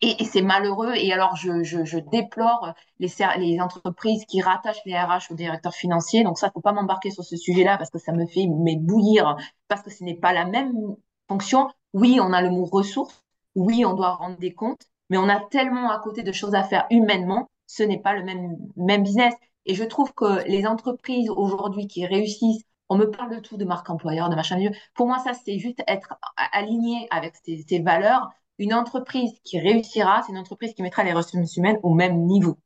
Et, 0.00 0.24
c'est 0.24 0.42
malheureux. 0.42 0.94
Et 0.96 1.12
alors, 1.12 1.36
je, 1.36 1.62
je, 1.62 1.98
déplore 1.98 2.74
les, 2.98 3.08
les, 3.38 3.60
entreprises 3.60 4.24
qui 4.26 4.42
rattachent 4.42 4.84
les 4.84 4.98
RH 4.98 5.30
au 5.30 5.34
directeur 5.34 5.72
financier. 5.74 6.24
Donc 6.24 6.38
ça, 6.38 6.50
faut 6.52 6.60
pas 6.60 6.72
m'embarquer 6.72 7.10
sur 7.10 7.24
ce 7.24 7.36
sujet-là 7.36 7.78
parce 7.78 7.90
que 7.90 7.98
ça 7.98 8.12
me 8.12 8.26
fait 8.26 8.46
mais 8.48 8.76
bouillir 8.76 9.36
parce 9.68 9.82
que 9.82 9.90
ce 9.90 10.04
n'est 10.04 10.16
pas 10.16 10.32
la 10.32 10.44
même 10.44 10.96
fonction. 11.28 11.68
Oui, 11.92 12.18
on 12.20 12.32
a 12.32 12.42
le 12.42 12.50
mot 12.50 12.64
ressources. 12.64 13.22
Oui, 13.54 13.84
on 13.84 13.94
doit 13.94 14.14
rendre 14.14 14.38
des 14.38 14.52
comptes. 14.52 14.82
Mais 15.10 15.18
on 15.18 15.28
a 15.28 15.40
tellement 15.40 15.90
à 15.90 15.98
côté 15.98 16.22
de 16.22 16.32
choses 16.32 16.54
à 16.54 16.64
faire 16.64 16.86
humainement. 16.90 17.48
Ce 17.66 17.82
n'est 17.82 18.00
pas 18.00 18.14
le 18.14 18.24
même, 18.24 18.56
même 18.76 19.02
business. 19.02 19.34
Et 19.64 19.74
je 19.74 19.84
trouve 19.84 20.12
que 20.14 20.46
les 20.48 20.66
entreprises 20.66 21.30
aujourd'hui 21.30 21.88
qui 21.88 22.06
réussissent, 22.06 22.62
on 22.88 22.96
me 22.96 23.10
parle 23.10 23.34
de 23.34 23.40
tout, 23.40 23.56
de 23.56 23.64
marque 23.64 23.90
employeur, 23.90 24.28
de 24.28 24.36
machin. 24.36 24.58
Pour 24.94 25.06
moi, 25.06 25.18
ça, 25.18 25.32
c'est 25.34 25.58
juste 25.58 25.82
être 25.88 26.14
aligné 26.52 27.08
avec 27.10 27.34
ces 27.44 27.80
valeurs 27.80 28.30
une 28.58 28.74
entreprise 28.74 29.32
qui 29.44 29.58
réussira, 29.58 30.22
c'est 30.22 30.32
une 30.32 30.38
entreprise 30.38 30.74
qui 30.74 30.82
mettra 30.82 31.04
les 31.04 31.12
ressources 31.12 31.56
humaines 31.56 31.78
au 31.82 31.92
même 31.92 32.24
niveau 32.24 32.58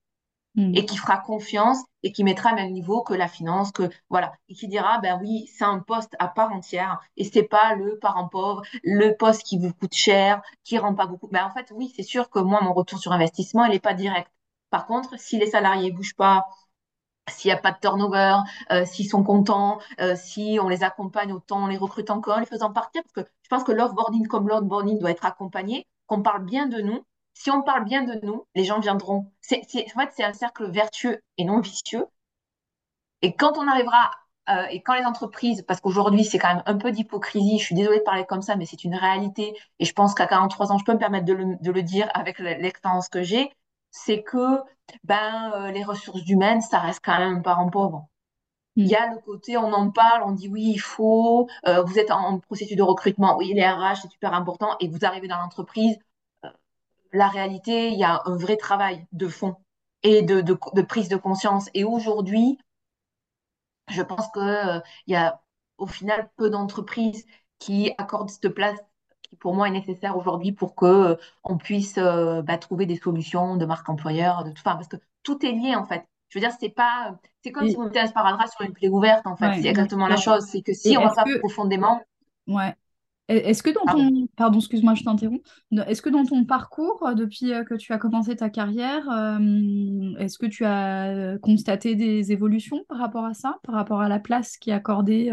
hmm. 0.54 0.74
et 0.74 0.86
qui 0.86 0.96
fera 0.96 1.18
confiance 1.18 1.78
et 2.02 2.12
qui 2.12 2.24
mettra 2.24 2.52
au 2.52 2.54
même 2.56 2.72
niveau 2.72 3.02
que 3.02 3.14
la 3.14 3.28
finance, 3.28 3.72
que 3.72 3.90
voilà, 4.08 4.32
et 4.48 4.54
qui 4.54 4.68
dira 4.68 4.98
ben 4.98 5.18
oui, 5.20 5.46
c'est 5.52 5.64
un 5.64 5.80
poste 5.80 6.16
à 6.18 6.28
part 6.28 6.52
entière 6.52 7.00
et 7.16 7.24
c'est 7.24 7.42
pas 7.42 7.74
le 7.74 7.98
parent 7.98 8.28
pauvre, 8.28 8.62
le 8.82 9.12
poste 9.16 9.42
qui 9.42 9.58
vous 9.58 9.72
coûte 9.72 9.94
cher, 9.94 10.42
qui 10.64 10.78
rend 10.78 10.94
pas 10.94 11.06
beaucoup. 11.06 11.28
Ben 11.28 11.44
en 11.44 11.50
fait, 11.50 11.72
oui, 11.74 11.92
c'est 11.94 12.02
sûr 12.02 12.30
que 12.30 12.38
moi, 12.38 12.60
mon 12.62 12.72
retour 12.72 12.98
sur 12.98 13.12
investissement, 13.12 13.64
il 13.64 13.72
n'est 13.72 13.80
pas 13.80 13.94
direct. 13.94 14.30
Par 14.70 14.86
contre, 14.86 15.18
si 15.18 15.38
les 15.38 15.46
salariés 15.46 15.90
bougent 15.92 16.16
pas, 16.16 16.46
s'il 17.28 17.48
n'y 17.48 17.52
a 17.52 17.60
pas 17.60 17.72
de 17.72 17.78
turnover, 17.80 18.36
euh, 18.72 18.84
s'ils 18.84 19.08
sont 19.08 19.22
contents, 19.22 19.78
euh, 20.00 20.16
si 20.16 20.58
on 20.60 20.68
les 20.68 20.82
accompagne 20.82 21.32
autant, 21.32 21.64
on 21.64 21.66
les 21.66 21.76
recrute 21.76 22.10
encore, 22.10 22.40
les 22.40 22.46
faisant 22.46 22.72
partir, 22.72 23.02
parce 23.02 23.12
que 23.26 23.32
je 23.42 23.48
pense 23.48 23.64
que 23.64 23.72
l'offboarding 23.72 24.26
comme 24.26 24.48
l'onboarding 24.48 24.98
doit 24.98 25.10
être 25.10 25.24
accompagné, 25.24 25.86
qu'on 26.06 26.22
parle 26.22 26.44
bien 26.44 26.66
de 26.66 26.80
nous. 26.80 27.04
Si 27.34 27.50
on 27.50 27.62
parle 27.62 27.84
bien 27.84 28.02
de 28.04 28.24
nous, 28.24 28.46
les 28.54 28.64
gens 28.64 28.80
viendront. 28.80 29.32
C'est, 29.40 29.62
en 29.62 30.00
fait, 30.00 30.10
c'est 30.16 30.24
un 30.24 30.32
cercle 30.32 30.70
vertueux 30.70 31.22
et 31.38 31.44
non 31.44 31.60
vicieux. 31.60 32.06
Et 33.22 33.34
quand 33.34 33.58
on 33.58 33.68
arrivera, 33.68 34.10
euh, 34.48 34.66
et 34.70 34.82
quand 34.82 34.94
les 34.94 35.04
entreprises, 35.04 35.62
parce 35.66 35.80
qu'aujourd'hui, 35.80 36.24
c'est 36.24 36.38
quand 36.38 36.54
même 36.54 36.62
un 36.66 36.76
peu 36.76 36.90
d'hypocrisie, 36.90 37.58
je 37.58 37.64
suis 37.64 37.74
désolée 37.74 37.98
de 37.98 38.04
parler 38.04 38.24
comme 38.26 38.42
ça, 38.42 38.56
mais 38.56 38.66
c'est 38.66 38.84
une 38.84 38.94
réalité, 38.94 39.54
et 39.78 39.84
je 39.84 39.92
pense 39.92 40.14
qu'à 40.14 40.26
43 40.26 40.72
ans, 40.72 40.78
je 40.78 40.84
peux 40.84 40.92
me 40.92 40.98
permettre 40.98 41.26
de 41.26 41.34
le, 41.34 41.56
de 41.60 41.70
le 41.70 41.82
dire 41.82 42.08
avec 42.14 42.38
l'expérience 42.38 43.08
que 43.08 43.22
j'ai, 43.22 43.50
c'est 43.90 44.22
que 44.22 44.60
ben, 45.04 45.52
euh, 45.54 45.70
les 45.70 45.84
ressources 45.84 46.26
humaines, 46.28 46.60
ça 46.62 46.78
reste 46.80 47.00
quand 47.04 47.18
même 47.18 47.38
un 47.38 47.40
parent 47.42 47.70
pauvre. 47.70 48.08
Il 48.76 48.86
y 48.88 48.94
a 48.96 49.12
le 49.12 49.18
côté, 49.20 49.56
on 49.56 49.72
en 49.72 49.90
parle, 49.90 50.22
on 50.24 50.32
dit 50.32 50.48
oui, 50.48 50.72
il 50.74 50.78
faut, 50.78 51.48
euh, 51.68 51.82
vous 51.82 51.98
êtes 51.98 52.10
en, 52.10 52.38
processus 52.40 52.76
de 52.76 52.82
recrutement, 52.82 53.36
oui, 53.36 53.52
les 53.54 53.66
RH, 53.66 54.02
c'est 54.02 54.10
super 54.10 54.32
important, 54.34 54.76
et 54.80 54.88
vous 54.88 55.04
arrivez 55.04 55.28
dans 55.28 55.38
l'entreprise, 55.38 55.98
la 57.12 57.28
réalité, 57.28 57.88
il 57.90 57.98
y 57.98 58.04
a 58.04 58.22
un 58.26 58.36
vrai 58.36 58.56
travail 58.56 59.06
de 59.12 59.28
fond 59.28 59.56
et 60.02 60.22
de, 60.22 60.40
de, 60.40 60.58
de 60.74 60.82
prise 60.82 61.08
de 61.08 61.16
conscience. 61.16 61.68
Et 61.74 61.84
aujourd'hui, 61.84 62.58
je 63.88 64.02
pense 64.02 64.28
qu'il 64.32 64.82
il 65.06 65.12
y 65.12 65.16
a 65.16 65.40
au 65.78 65.86
final 65.86 66.30
peu 66.36 66.50
d'entreprises 66.50 67.26
qui 67.58 67.92
accordent 67.98 68.30
cette 68.30 68.48
place 68.50 68.78
qui 69.22 69.36
pour 69.36 69.54
moi 69.54 69.68
est 69.68 69.72
nécessaire 69.72 70.16
aujourd'hui 70.16 70.52
pour 70.52 70.74
que 70.74 70.86
euh, 70.86 71.16
on 71.44 71.56
puisse 71.56 71.98
euh, 71.98 72.42
bah, 72.42 72.58
trouver 72.58 72.86
des 72.86 72.96
solutions 72.96 73.56
de 73.56 73.64
marque 73.64 73.88
employeur, 73.88 74.44
de 74.44 74.50
tout, 74.50 74.62
enfin, 74.64 74.76
parce 74.76 74.88
que 74.88 74.96
tout 75.22 75.44
est 75.44 75.52
lié 75.52 75.74
en 75.74 75.84
fait. 75.84 76.04
Je 76.28 76.38
veux 76.38 76.40
dire, 76.46 76.54
c'est 76.58 76.68
pas, 76.70 77.18
c'est 77.42 77.50
comme 77.52 77.68
si 77.68 77.76
on 77.76 77.84
mettait 77.84 78.00
un 78.00 78.06
sparadrap 78.06 78.48
sur 78.48 78.62
une 78.62 78.72
plaie 78.72 78.88
ouverte 78.88 79.26
en 79.26 79.36
fait. 79.36 79.52
c'est 79.60 79.68
exactement 79.68 80.06
la 80.06 80.16
chose. 80.16 80.44
C'est 80.44 80.62
que 80.62 80.72
si 80.72 80.96
on 80.96 81.02
va 81.02 81.10
pas 81.14 81.24
profondément. 81.40 82.00
Ouais. 82.46 82.74
Est-ce 83.30 83.62
que 83.62 83.70
dans 83.70 83.84
ton, 83.92 84.26
pardon, 84.36 84.58
excuse-moi, 84.58 84.94
je 84.94 85.04
t'interromps. 85.04 85.42
Est-ce 85.86 86.02
que 86.02 86.10
dans 86.10 86.24
ton 86.24 86.44
parcours, 86.44 87.06
euh, 87.06 87.14
depuis 87.14 87.52
que 87.68 87.74
tu 87.74 87.92
as 87.92 87.98
commencé 87.98 88.36
ta 88.36 88.50
carrière, 88.50 89.04
est-ce 90.18 90.38
que 90.38 90.46
tu 90.46 90.64
as 90.64 91.38
constaté 91.38 91.94
des 91.94 92.32
évolutions 92.32 92.84
par 92.88 92.98
rapport 92.98 93.24
à 93.24 93.34
ça, 93.34 93.58
par 93.62 93.74
rapport 93.74 94.00
à 94.00 94.08
la 94.08 94.18
place 94.18 94.56
qui 94.56 94.70
est 94.70 94.74
accordée 94.74 95.32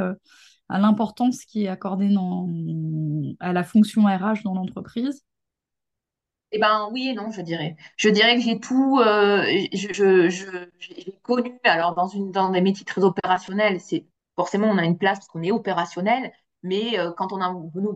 à 0.70 0.80
l'importance 0.80 1.46
qui 1.46 1.64
est 1.64 1.68
accordée 1.70 2.10
dans, 2.10 2.48
à 3.40 3.54
la 3.54 3.64
fonction 3.64 4.04
RH 4.04 4.44
dans 4.44 4.54
l'entreprise? 4.54 5.24
Eh 6.52 6.60
ben 6.60 6.90
oui 6.94 7.10
et 7.10 7.14
non, 7.14 7.30
je 7.32 7.42
dirais. 7.42 7.76
Je 7.98 8.10
dirais 8.10 8.36
que 8.36 8.42
j'ai 8.42 8.60
tout, 8.60 9.00
euh, 9.00 9.44
je, 9.74 10.30
j'ai 10.80 11.20
connu, 11.22 11.60
alors 11.66 11.94
dans, 11.94 12.08
une, 12.08 12.32
dans 12.32 12.50
des 12.50 12.62
métiers 12.62 12.86
très 12.86 13.04
opérationnels, 13.04 13.82
c'est 13.82 14.06
forcément 14.36 14.68
on 14.68 14.78
a 14.78 14.86
une 14.86 14.98
place 14.98 15.20
parce 15.20 15.28
qu'on 15.28 15.44
est 15.44 15.52
opérationnel, 15.52 16.32
mais 16.64 17.00
euh, 17.00 17.12
quand 17.12 17.34
on 17.34 17.42
a 17.42 17.52
voulu 17.52 17.90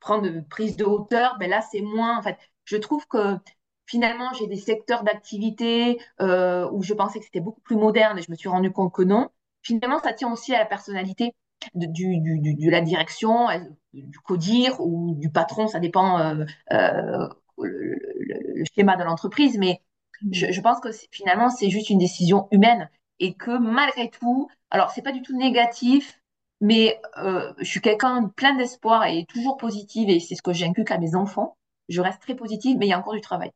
prendre 0.00 0.28
prise 0.48 0.76
de 0.76 0.84
hauteur, 0.84 1.36
ben 1.38 1.50
là 1.50 1.60
c'est 1.62 1.80
moins, 1.80 2.18
en 2.18 2.22
fait, 2.22 2.38
je 2.64 2.76
trouve 2.76 3.06
que 3.08 3.38
finalement 3.86 4.32
j'ai 4.34 4.46
des 4.46 4.56
secteurs 4.56 5.04
d'activité 5.04 5.98
euh, 6.20 6.68
où 6.72 6.82
je 6.82 6.94
pensais 6.94 7.18
que 7.18 7.24
c'était 7.24 7.40
beaucoup 7.40 7.60
plus 7.60 7.76
moderne 7.76 8.18
et 8.18 8.22
je 8.22 8.30
me 8.30 8.36
suis 8.36 8.48
rendu 8.48 8.72
compte 8.72 8.92
que 8.92 9.02
non. 9.02 9.30
Finalement, 9.62 9.98
ça 10.00 10.12
tient 10.12 10.32
aussi 10.32 10.54
à 10.54 10.58
la 10.58 10.66
personnalité 10.66 11.34
de, 11.74 11.86
du, 11.86 12.18
du, 12.20 12.54
de 12.54 12.70
la 12.70 12.80
direction, 12.80 13.48
du 13.92 14.18
codir 14.20 14.80
ou 14.80 15.14
du 15.16 15.30
patron, 15.30 15.66
ça 15.66 15.80
dépend 15.80 16.20
euh, 16.20 16.44
euh, 16.72 17.28
le, 17.58 18.64
schéma 18.74 18.96
de 18.96 19.04
l'entreprise, 19.04 19.58
mais 19.58 19.80
mm. 20.22 20.28
je, 20.32 20.52
je, 20.52 20.60
pense 20.60 20.80
que 20.80 20.90
finalement 21.10 21.48
c'est 21.50 21.70
juste 21.70 21.90
une 21.90 21.98
décision 21.98 22.48
humaine 22.50 22.90
et 23.18 23.34
que 23.34 23.58
malgré 23.58 24.10
tout, 24.10 24.48
alors 24.70 24.90
c'est 24.90 25.02
pas 25.02 25.12
du 25.12 25.22
tout 25.22 25.36
négatif, 25.36 26.20
mais 26.60 27.00
euh, 27.18 27.52
je 27.58 27.64
suis 27.64 27.80
quelqu'un 27.80 28.28
plein 28.36 28.56
d'espoir 28.56 29.04
et 29.06 29.26
toujours 29.26 29.56
positive 29.56 30.08
et 30.08 30.20
c'est 30.20 30.34
ce 30.34 30.42
que 30.42 30.52
j'inculque 30.52 30.90
à 30.90 30.98
mes 30.98 31.14
enfants. 31.14 31.56
Je 31.88 32.00
reste 32.00 32.20
très 32.20 32.34
positive, 32.34 32.76
mais 32.78 32.86
il 32.86 32.90
y 32.90 32.92
a 32.92 32.98
encore 32.98 33.14
du 33.14 33.20
travail. 33.20 33.50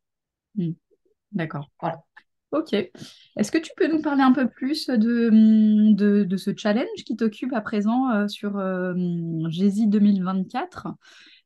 Mm. 0.57 0.73
D'accord. 1.33 1.71
Voilà. 1.81 2.03
Ok. 2.53 2.73
Est-ce 2.73 3.53
que 3.53 3.59
tu 3.59 3.71
peux 3.77 3.87
nous 3.87 4.03
parler 4.03 4.23
un 4.23 4.33
peu 4.33 4.49
plus 4.49 4.89
de, 4.89 5.31
de, 6.25 6.37
ce 6.37 6.51
challenge 6.57 7.05
qui 7.07 7.17
t'occupe 7.17 7.53
à 7.53 7.61
présent 7.61 8.11
euh, 8.11 8.27
sur 8.27 8.59
euh, 8.59 8.93
2024 8.95 10.89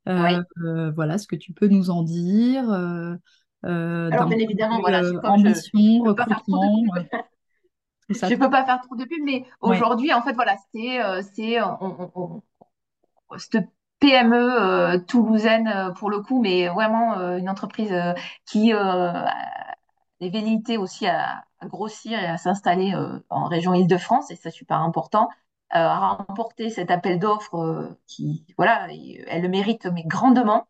euh, 0.08 0.42
euh, 0.64 0.90
Voilà, 0.92 1.18
ce 1.18 1.26
que 1.26 1.36
tu 1.36 1.52
peux 1.52 1.68
nous 1.68 1.90
en 1.90 2.02
dire 2.02 2.70
Alors, 3.62 4.28
bien 4.28 4.38
évidemment, 4.38 4.80
voilà, 4.80 5.02
ambition, 5.24 6.02
recrutement. 6.02 6.84
Je 8.08 8.26
ne 8.26 8.36
peux 8.36 8.50
pas 8.50 8.64
faire 8.64 8.80
trop 8.82 8.96
de 8.96 9.04
pub, 9.04 9.22
mais 9.24 9.44
aujourd'hui, 9.60 10.12
en 10.12 10.22
fait, 10.22 10.34
voilà, 10.34 10.56
c'est 10.72 10.98
c'est 11.34 11.58
cette 13.38 13.68
PME 14.00 15.04
toulousaine 15.06 15.92
pour 15.96 16.10
le 16.10 16.20
coup, 16.20 16.40
mais 16.40 16.68
vraiment 16.68 17.14
une 17.36 17.48
entreprise 17.48 17.94
qui 18.44 18.72
les 20.20 20.30
velléités 20.30 20.78
aussi 20.78 21.06
à, 21.06 21.44
grossir 21.62 22.18
et 22.18 22.26
à 22.26 22.36
s'installer 22.36 22.92
euh, 22.94 23.18
en 23.30 23.46
région 23.46 23.72
Île-de-France, 23.72 24.30
et 24.30 24.36
c'est 24.36 24.50
super 24.50 24.80
important, 24.80 25.28
euh, 25.74 25.78
à 25.78 26.10
remporter 26.14 26.68
cet 26.68 26.90
appel 26.90 27.18
d'offres 27.18 27.56
euh, 27.56 27.98
qui, 28.06 28.44
voilà, 28.58 28.88
elle 28.90 29.42
le 29.42 29.48
mérite 29.48 29.86
mais 29.86 30.04
grandement. 30.04 30.66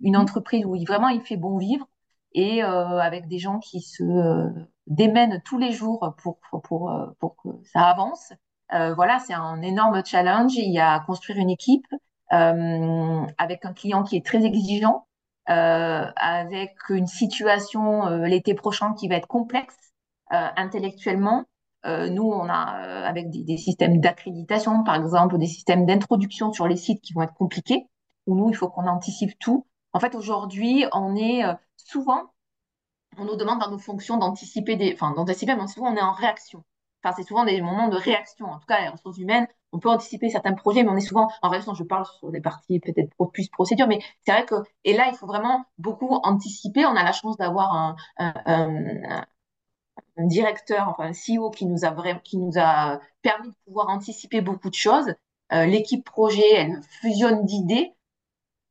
une 0.00 0.16
entreprise 0.16 0.64
où 0.64 0.74
il, 0.76 0.86
vraiment 0.86 1.08
il 1.08 1.20
fait 1.22 1.36
bon 1.36 1.58
vivre 1.58 1.88
et 2.32 2.62
avec 2.62 3.28
des 3.28 3.38
gens 3.38 3.58
qui 3.58 3.80
se 3.80 4.04
démènent 4.88 5.40
tous 5.44 5.58
les 5.58 5.72
jours 5.72 6.14
pour, 6.22 6.38
pour, 6.50 6.62
pour, 6.62 6.92
pour 7.20 7.36
que 7.36 7.48
ça 7.72 7.82
avance. 7.82 8.32
voilà, 8.70 9.18
c'est 9.20 9.34
un 9.34 9.62
énorme 9.62 10.02
challenge. 10.04 10.54
Il 10.56 10.72
y 10.72 10.78
a 10.78 10.94
à 10.94 11.00
construire 11.00 11.38
une 11.38 11.50
équipe 11.50 11.86
avec 12.30 13.64
un 13.64 13.72
client 13.72 14.02
qui 14.02 14.16
est 14.16 14.26
très 14.26 14.44
exigeant, 14.44 15.06
euh, 15.50 16.04
avec 16.16 16.76
une 16.90 17.06
situation 17.06 18.06
euh, 18.06 18.26
l'été 18.26 18.52
prochain 18.52 18.92
qui 18.92 19.08
va 19.08 19.14
être 19.14 19.26
complexe 19.26 19.94
euh, 20.32 20.46
intellectuellement. 20.56 21.46
nous, 21.86 22.30
on 22.30 22.48
a 22.50 22.64
avec 23.06 23.30
des, 23.30 23.56
systèmes 23.56 23.98
d'accréditation, 23.98 24.84
par 24.84 24.94
exemple, 24.96 25.38
des 25.38 25.46
systèmes 25.46 25.86
d'introduction 25.86 26.52
sur 26.52 26.68
les 26.68 26.76
sites 26.76 27.00
qui 27.00 27.14
vont 27.14 27.22
être 27.22 27.32
compliqués, 27.32 27.86
où 28.26 28.34
nous, 28.36 28.50
il 28.50 28.56
faut 28.56 28.68
qu'on 28.68 28.86
anticipe 28.86 29.38
tout. 29.38 29.66
En 29.94 30.00
fait, 30.00 30.14
aujourd'hui, 30.14 30.84
on 30.92 31.16
est 31.16 31.44
souvent, 31.76 32.24
on 33.18 33.24
nous 33.24 33.36
demande 33.36 33.60
dans 33.60 33.70
nos 33.70 33.78
fonctions 33.78 34.16
d'anticiper 34.16 34.76
des, 34.76 34.94
enfin, 34.94 35.12
d'anticiper, 35.12 35.54
mais 35.56 35.66
souvent 35.66 35.92
on 35.92 35.96
est 35.96 36.02
en 36.02 36.12
réaction. 36.12 36.64
Enfin, 37.02 37.14
c'est 37.16 37.26
souvent 37.26 37.44
des 37.44 37.60
moments 37.60 37.88
de 37.88 37.96
réaction. 37.96 38.46
En 38.46 38.58
tout 38.58 38.66
cas, 38.66 38.80
les 38.80 38.88
ressources 38.88 39.18
humaines, 39.18 39.46
on 39.72 39.78
peut 39.78 39.88
anticiper 39.88 40.30
certains 40.30 40.54
projets, 40.54 40.82
mais 40.82 40.90
on 40.90 40.96
est 40.96 41.00
souvent 41.00 41.28
en 41.42 41.48
réaction. 41.48 41.74
Je 41.74 41.84
parle 41.84 42.06
sur 42.18 42.30
des 42.32 42.40
parties 42.40 42.80
peut-être 42.80 43.14
plus 43.32 43.48
procédures, 43.48 43.86
mais 43.86 44.00
c'est 44.24 44.32
vrai 44.32 44.44
que, 44.44 44.56
et 44.84 44.96
là, 44.96 45.08
il 45.10 45.16
faut 45.16 45.26
vraiment 45.26 45.64
beaucoup 45.78 46.18
anticiper. 46.24 46.86
On 46.86 46.96
a 46.96 47.04
la 47.04 47.12
chance 47.12 47.36
d'avoir 47.36 47.96
un, 48.18 49.24
directeur, 50.18 50.88
enfin 50.88 51.04
un 51.10 51.12
CEO 51.12 51.50
qui 51.50 51.66
nous 51.66 51.84
a 51.84 51.92
qui 52.24 52.38
nous 52.38 52.58
a 52.58 53.00
permis 53.22 53.50
de 53.50 53.54
pouvoir 53.66 53.88
anticiper 53.88 54.40
beaucoup 54.40 54.70
de 54.70 54.74
choses. 54.74 55.14
Euh, 55.52 55.66
l'équipe 55.66 56.04
projet, 56.04 56.52
elle 56.54 56.80
fusionne 57.00 57.44
d'idées. 57.44 57.94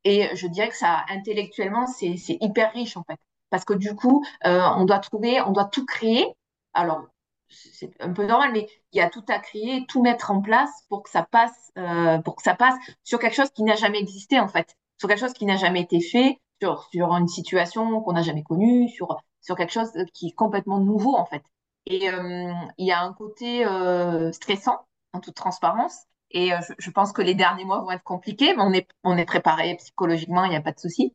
Et 0.04 0.34
je 0.36 0.46
dirais 0.46 0.68
que 0.68 0.76
ça, 0.76 1.04
intellectuellement, 1.08 1.86
c'est 1.86 2.16
hyper 2.40 2.72
riche, 2.72 2.96
en 2.96 3.04
fait. 3.04 3.18
Parce 3.50 3.64
que 3.64 3.74
du 3.74 3.94
coup, 3.94 4.24
euh, 4.46 4.60
on 4.76 4.84
doit 4.84 4.98
trouver, 4.98 5.40
on 5.42 5.52
doit 5.52 5.64
tout 5.66 5.86
créer. 5.86 6.26
Alors, 6.74 7.06
c'est 7.48 7.90
un 8.00 8.12
peu 8.12 8.26
normal, 8.26 8.50
mais 8.52 8.68
il 8.92 8.98
y 8.98 9.00
a 9.00 9.08
tout 9.08 9.24
à 9.28 9.38
créer, 9.38 9.86
tout 9.88 10.02
mettre 10.02 10.30
en 10.30 10.40
place 10.42 10.70
pour 10.88 11.02
que 11.02 11.10
ça 11.10 11.22
passe, 11.22 11.72
euh, 11.78 12.18
pour 12.18 12.36
que 12.36 12.42
ça 12.42 12.54
passe 12.54 12.74
sur 13.04 13.18
quelque 13.18 13.34
chose 13.34 13.50
qui 13.50 13.62
n'a 13.62 13.74
jamais 13.76 13.98
existé 13.98 14.38
en 14.38 14.48
fait, 14.48 14.76
sur 14.98 15.08
quelque 15.08 15.20
chose 15.20 15.32
qui 15.32 15.46
n'a 15.46 15.56
jamais 15.56 15.80
été 15.80 16.00
fait, 16.00 16.38
sur, 16.60 16.88
sur 16.92 17.12
une 17.14 17.28
situation 17.28 18.02
qu'on 18.02 18.12
n'a 18.12 18.22
jamais 18.22 18.42
connue, 18.42 18.88
sur, 18.90 19.16
sur 19.40 19.56
quelque 19.56 19.72
chose 19.72 19.90
qui 20.12 20.28
est 20.28 20.32
complètement 20.32 20.78
nouveau 20.78 21.16
en 21.16 21.24
fait. 21.24 21.42
Et 21.86 22.10
euh, 22.10 22.52
il 22.76 22.86
y 22.86 22.92
a 22.92 23.00
un 23.02 23.12
côté 23.14 23.64
euh, 23.66 24.30
stressant, 24.32 24.86
en 25.12 25.20
toute 25.20 25.34
transparence. 25.34 26.04
Et 26.30 26.52
euh, 26.52 26.58
je, 26.60 26.74
je, 26.78 26.90
pense 26.90 27.12
que 27.12 27.22
les 27.22 27.34
derniers 27.34 27.64
mois 27.64 27.80
vont 27.80 27.90
être 27.90 28.02
compliqués, 28.04 28.54
mais 28.54 28.62
on 28.62 28.72
est, 28.72 28.86
on 29.04 29.16
est 29.16 29.24
préparé 29.24 29.74
psychologiquement, 29.76 30.44
il 30.44 30.50
n'y 30.50 30.56
a 30.56 30.60
pas 30.60 30.72
de 30.72 30.78
souci. 30.78 31.14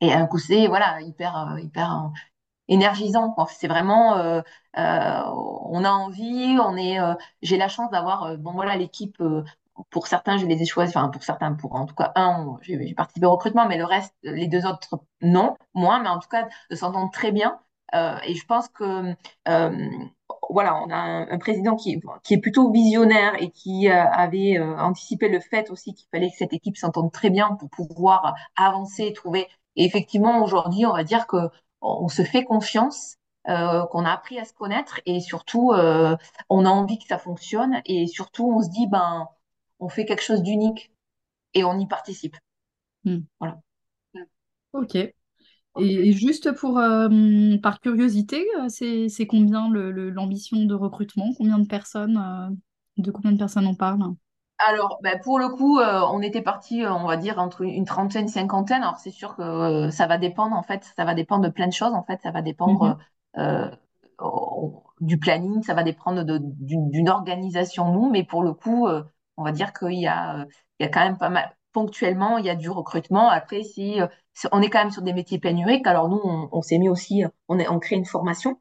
Et 0.00 0.12
un 0.12 0.26
coup, 0.26 0.38
c'est 0.38 0.66
voilà, 0.66 1.00
hyper, 1.00 1.56
hyper 1.58 2.10
énergisant. 2.68 3.34
C'est 3.48 3.68
vraiment, 3.68 4.16
euh, 4.16 4.40
euh, 4.78 5.22
on 5.70 5.84
a 5.84 5.90
envie, 5.90 6.58
on 6.60 6.76
est. 6.76 7.00
Euh, 7.00 7.14
j'ai 7.42 7.56
la 7.56 7.68
chance 7.68 7.90
d'avoir, 7.90 8.36
bon 8.38 8.52
voilà, 8.52 8.76
l'équipe. 8.76 9.22
pour 9.90 10.06
certains, 10.06 10.38
je 10.38 10.46
les 10.46 10.62
ai 10.62 10.66
choisis. 10.66 10.96
Enfin, 10.96 11.08
pour 11.08 11.22
certains, 11.22 11.52
pour 11.54 11.74
en 11.74 11.86
tout 11.86 11.94
cas 11.94 12.12
un, 12.16 12.56
j'ai 12.62 12.94
participé 12.94 13.26
au 13.26 13.32
recrutement, 13.32 13.66
mais 13.68 13.78
le 13.78 13.84
reste, 13.84 14.14
les 14.22 14.48
deux 14.48 14.66
autres, 14.66 15.00
non, 15.22 15.56
moins, 15.74 16.00
mais 16.02 16.08
en 16.08 16.18
tout 16.18 16.28
cas, 16.28 16.48
de 16.70 16.76
s'entendre 16.76 17.10
très 17.10 17.32
bien. 17.32 17.58
et 17.94 18.34
je 18.34 18.46
pense 18.46 18.68
que 18.68 19.14
voilà, 20.50 20.76
on 20.82 20.90
a 20.90 20.96
un, 20.96 21.38
président 21.38 21.76
qui, 21.76 22.00
qui, 22.22 22.34
est 22.34 22.38
plutôt 22.38 22.70
visionnaire 22.70 23.34
et 23.40 23.50
qui 23.50 23.88
avait 23.88 24.58
anticipé 24.60 25.28
le 25.28 25.40
fait 25.40 25.70
aussi 25.70 25.94
qu'il 25.94 26.08
fallait 26.10 26.30
que 26.30 26.36
cette 26.36 26.52
équipe 26.52 26.76
s'entende 26.76 27.12
très 27.12 27.30
bien 27.30 27.56
pour 27.56 27.68
pouvoir 27.70 28.34
avancer, 28.56 29.12
trouver. 29.12 29.48
Et 29.76 29.84
effectivement, 29.84 30.42
aujourd'hui, 30.42 30.86
on 30.86 30.92
va 30.92 31.04
dire 31.04 31.26
que 31.26 31.36
on 31.80 32.08
se 32.08 32.22
fait 32.22 32.44
confiance, 32.44 33.16
euh, 33.48 33.86
qu'on 33.86 34.04
a 34.04 34.10
appris 34.10 34.40
à 34.40 34.44
se 34.44 34.52
connaître 34.52 35.00
et 35.06 35.20
surtout 35.20 35.70
euh, 35.72 36.16
on 36.48 36.64
a 36.64 36.68
envie 36.68 36.98
que 36.98 37.06
ça 37.06 37.16
fonctionne 37.16 37.80
et 37.84 38.08
surtout 38.08 38.50
on 38.50 38.60
se 38.60 38.68
dit 38.70 38.88
ben 38.88 39.28
on 39.78 39.88
fait 39.88 40.04
quelque 40.04 40.22
chose 40.22 40.42
d'unique 40.42 40.90
et 41.54 41.62
on 41.62 41.78
y 41.78 41.86
participe. 41.86 42.36
Hmm. 43.04 43.20
Voilà. 43.38 43.60
Ok. 44.72 44.96
Et, 44.96 46.12
juste 46.12 46.50
pour 46.52 46.78
euh, 46.78 47.56
par 47.62 47.80
curiosité, 47.80 48.44
c'est 48.68 49.26
combien 49.28 49.70
l'ambition 49.70 50.64
de 50.64 50.74
recrutement? 50.74 51.32
Combien 51.36 51.60
de 51.60 51.68
personnes 51.68 52.58
De 52.96 53.12
combien 53.12 53.30
de 53.30 53.38
personnes 53.38 53.68
on 53.68 53.76
parle? 53.76 54.00
Alors, 54.58 54.98
ben, 55.02 55.20
pour 55.20 55.38
le 55.38 55.48
coup, 55.48 55.78
euh, 55.78 56.00
on 56.10 56.22
était 56.22 56.40
parti, 56.42 56.82
euh, 56.84 56.92
on 56.92 57.06
va 57.06 57.16
dire, 57.16 57.38
entre 57.38 57.62
une 57.62 57.84
trentaine, 57.84 58.28
cinquantaine. 58.28 58.82
Alors, 58.82 58.98
c'est 58.98 59.10
sûr 59.10 59.36
que 59.36 59.42
euh, 59.42 59.90
ça 59.90 60.06
va 60.06 60.18
dépendre, 60.18 60.56
en 60.56 60.62
fait, 60.62 60.84
ça 60.96 61.04
va 61.04 61.14
dépendre 61.14 61.44
de 61.44 61.50
plein 61.50 61.66
de 61.66 61.72
choses, 61.72 61.92
en 61.92 62.02
fait. 62.04 62.20
Ça 62.22 62.30
va 62.30 62.42
dépendre 62.42 62.98
mhm. 63.36 63.70
du 65.00 65.18
planning, 65.18 65.62
ça 65.62 65.74
va 65.74 65.82
dépendre 65.82 66.24
d'une 66.24 67.08
organisation, 67.08 67.92
nous. 67.92 68.10
Mais 68.10 68.24
pour 68.24 68.42
le 68.42 68.54
coup, 68.54 68.88
on 69.36 69.44
va 69.44 69.52
dire 69.52 69.72
qu'il 69.72 70.00
y 70.00 70.06
a, 70.06 70.46
il 70.80 70.84
y 70.84 70.86
a 70.86 70.88
quand 70.88 71.04
même 71.04 71.18
pas 71.18 71.28
mal, 71.28 71.54
ponctuellement, 71.72 72.38
il 72.38 72.46
y 72.46 72.50
a 72.50 72.56
du 72.56 72.70
recrutement. 72.70 73.28
Après, 73.28 73.62
si, 73.62 73.98
on 74.52 74.62
est 74.62 74.70
quand 74.70 74.78
même 74.78 74.90
sur 74.90 75.02
des 75.02 75.12
métiers 75.12 75.38
pénuriques, 75.38 75.86
alors 75.86 76.08
nous, 76.08 76.20
on, 76.24 76.48
on 76.50 76.62
s'est 76.62 76.78
mis 76.78 76.88
aussi, 76.88 77.24
on, 77.48 77.58
est, 77.58 77.68
on 77.68 77.78
crée 77.78 77.96
une 77.96 78.06
formation 78.06 78.58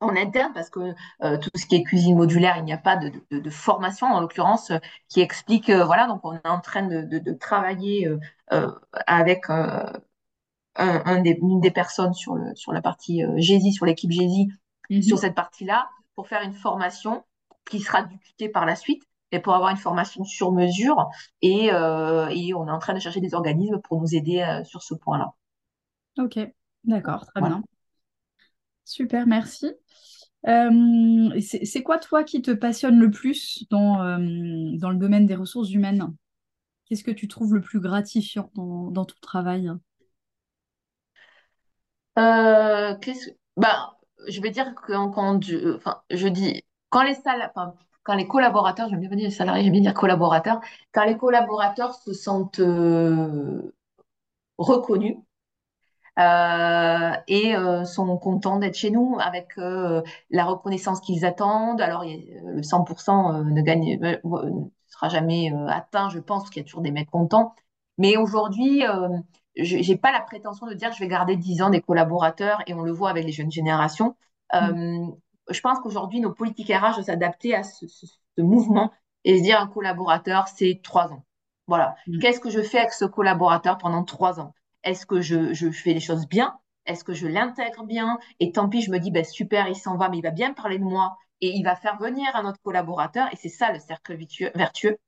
en 0.00 0.16
interne 0.16 0.52
parce 0.52 0.70
que 0.70 0.94
euh, 1.22 1.38
tout 1.38 1.50
ce 1.54 1.66
qui 1.66 1.76
est 1.76 1.82
cuisine 1.82 2.16
modulaire, 2.16 2.56
il 2.58 2.64
n'y 2.64 2.72
a 2.72 2.78
pas 2.78 2.96
de, 2.96 3.50
formation 3.50 4.06
en 4.06 4.20
l'occurrence 4.20 4.70
euh, 4.70 4.78
qui 5.08 5.20
explique, 5.20 5.70
euh, 5.70 5.84
voilà, 5.84 6.06
donc 6.06 6.20
on 6.24 6.34
est 6.34 6.46
en 6.46 6.60
train 6.60 6.82
de, 6.86 7.32
travailler 7.34 8.08
avec 9.06 9.44
un, 9.48 11.20
des, 11.22 11.38
une 11.40 11.60
des 11.60 11.70
personnes 11.70 12.14
sur, 12.14 12.34
le, 12.34 12.54
sur 12.54 12.72
la 12.72 12.82
partie 12.82 13.22
GESI, 13.36 13.72
sur 13.72 13.86
l'équipe 13.86 14.10
GESI, 14.10 14.48
mhm. 14.90 15.02
sur 15.02 15.18
cette 15.18 15.34
partie-là, 15.34 15.88
pour 16.14 16.28
faire 16.28 16.42
une 16.42 16.52
formation 16.52 17.24
qui 17.68 17.80
sera 17.80 18.02
dupliquée 18.02 18.48
par 18.48 18.66
la 18.66 18.76
suite 18.76 19.02
et 19.32 19.40
pour 19.40 19.54
avoir 19.54 19.70
une 19.70 19.76
formation 19.76 20.24
sur 20.24 20.52
mesure. 20.52 21.08
Et, 21.42 21.66
et, 21.66 22.54
on 22.54 22.68
est 22.68 22.70
en 22.70 22.78
train 22.78 22.94
de 22.94 23.00
chercher 23.00 23.20
des 23.20 23.34
organismes 23.34 23.80
pour 23.80 24.00
nous 24.00 24.14
aider 24.14 24.62
sur 24.64 24.82
ce 24.82 24.94
point-là. 24.94 25.32
Ok, 26.18 26.38
d'accord, 26.84 27.26
très 27.26 27.40
bien. 27.40 27.62
Super, 28.84 29.26
merci. 29.26 29.66
Euh, 30.48 31.40
c'est 31.40 31.82
quoi, 31.82 31.98
toi, 31.98 32.24
qui 32.24 32.42
te 32.42 32.50
passionne 32.52 32.98
le 32.98 33.10
plus 33.10 33.64
dans, 33.70 34.02
euh, 34.02 34.18
dans 34.78 34.90
le 34.90 34.96
domaine 34.98 35.26
des 35.26 35.34
ressources 35.36 35.70
humaines? 35.72 36.14
Qu'est-ce 36.86 37.04
que 37.04 37.10
tu 37.12 37.28
trouves 37.28 37.54
le 37.54 37.60
plus 37.62 37.80
gratifiant 37.80 38.50
dans, 38.56 38.90
dans 38.90 39.04
ton 39.06 39.16
travail? 39.22 39.70
Euh, 42.18 42.94
bah, 43.56 43.96
Je 44.28 44.40
vais 44.40 44.50
dire 44.50 44.74
que 44.74 44.92
quand 45.12 45.42
je, 45.42 45.78
je 46.10 46.28
dis, 46.28 46.62
quand 46.90 47.02
les 47.02 47.14
salles, 47.14 47.52
quand 48.04 48.14
les 48.14 48.26
collaborateurs, 48.28 48.88
j'aime 48.88 49.00
bien 49.00 49.08
dire 49.10 49.28
les 49.28 49.30
salariés, 49.34 49.64
j'aime 49.64 49.72
bien 49.72 49.80
dire 49.82 49.94
collaborateurs, 49.94 50.60
quand 50.92 51.04
les 51.04 51.16
collaborateurs 51.16 51.94
se 51.94 52.12
sentent 52.12 52.60
reconnus, 54.58 55.16
et 56.16 57.56
euh, 57.56 57.84
sont 57.84 58.16
contents 58.18 58.58
d'être 58.58 58.76
chez 58.76 58.90
nous 58.90 59.16
avec 59.20 59.58
euh, 59.58 60.02
la 60.30 60.44
reconnaissance 60.44 61.00
qu'ils 61.00 61.24
attendent. 61.24 61.80
Alors, 61.80 62.04
le 62.04 62.62
100% 62.62 63.44
ne 63.44 63.62
gagne, 63.62 63.98
ne 64.00 64.70
sera 64.86 65.08
jamais 65.08 65.52
atteint, 65.68 66.08
je 66.10 66.20
pense, 66.20 66.50
qu'il 66.50 66.62
y 66.62 66.64
a 66.64 66.64
toujours 66.64 66.82
des 66.82 66.92
mecs 66.92 67.10
contents. 67.10 67.54
Mais 67.98 68.16
aujourd'hui, 68.16 68.82
je 69.56 69.76
n'ai 69.76 69.96
pas 69.96 70.12
la 70.12 70.20
prétention 70.20 70.66
de 70.66 70.74
dire 70.74 70.90
que 70.90 70.96
je 70.96 71.00
vais 71.00 71.08
garder 71.08 71.36
10 71.36 71.62
ans 71.62 71.70
des 71.70 71.80
collaborateurs 71.80 72.62
et 72.66 72.74
on 72.74 72.82
le 72.82 72.92
voit 72.92 73.10
avec 73.10 73.24
les 73.24 73.32
jeunes 73.32 73.52
générations. 73.52 74.16
Mmh. 74.52 75.10
Je 75.50 75.60
pense 75.60 75.78
qu'aujourd'hui, 75.80 76.20
nos 76.20 76.32
politiques 76.32 76.68
RH 76.68 76.94
doivent 76.94 77.02
s'adapter 77.02 77.54
à 77.54 77.62
ce, 77.62 77.86
mouvement 78.38 78.92
et 79.24 79.38
se 79.38 79.42
dire 79.42 79.60
un 79.60 79.66
collaborateur, 79.66 80.48
c'est 80.48 80.80
3 80.82 81.12
ans. 81.12 81.24
Voilà. 81.66 81.96
Mmh. 82.06 82.18
Qu'est-ce 82.18 82.40
que 82.40 82.50
je 82.50 82.60
fais 82.60 82.78
avec 82.78 82.92
ce 82.92 83.04
collaborateur 83.04 83.78
pendant 83.78 84.04
3 84.04 84.40
ans? 84.40 84.54
Est-ce 84.84 85.06
que 85.06 85.20
je, 85.20 85.70
fais 85.70 85.94
les 85.94 86.00
choses 86.00 86.26
bien? 86.28 86.56
Est-ce 86.86 87.04
que 87.04 87.14
je 87.14 87.26
l'intègre 87.26 87.84
bien? 87.84 88.18
Et 88.40 88.52
tant 88.52 88.68
pis, 88.68 88.82
je 88.82 88.90
me 88.90 88.98
dis, 88.98 89.10
ben, 89.10 89.24
super, 89.24 89.68
il 89.68 89.76
s'en 89.76 89.96
va, 89.96 90.08
mais 90.08 90.18
il 90.18 90.22
va 90.22 90.30
bien 90.30 90.52
parler 90.52 90.78
de 90.78 90.84
moi 90.84 91.16
et 91.40 91.48
il 91.48 91.64
va 91.64 91.76
faire 91.76 91.98
venir 91.98 92.28
un 92.34 92.46
autre 92.46 92.60
collaborateur. 92.62 93.28
Et 93.32 93.36
c'est 93.36 93.48
ça 93.48 93.72
le 93.72 93.78
cercle 93.78 94.16
vertueux. 94.54 94.98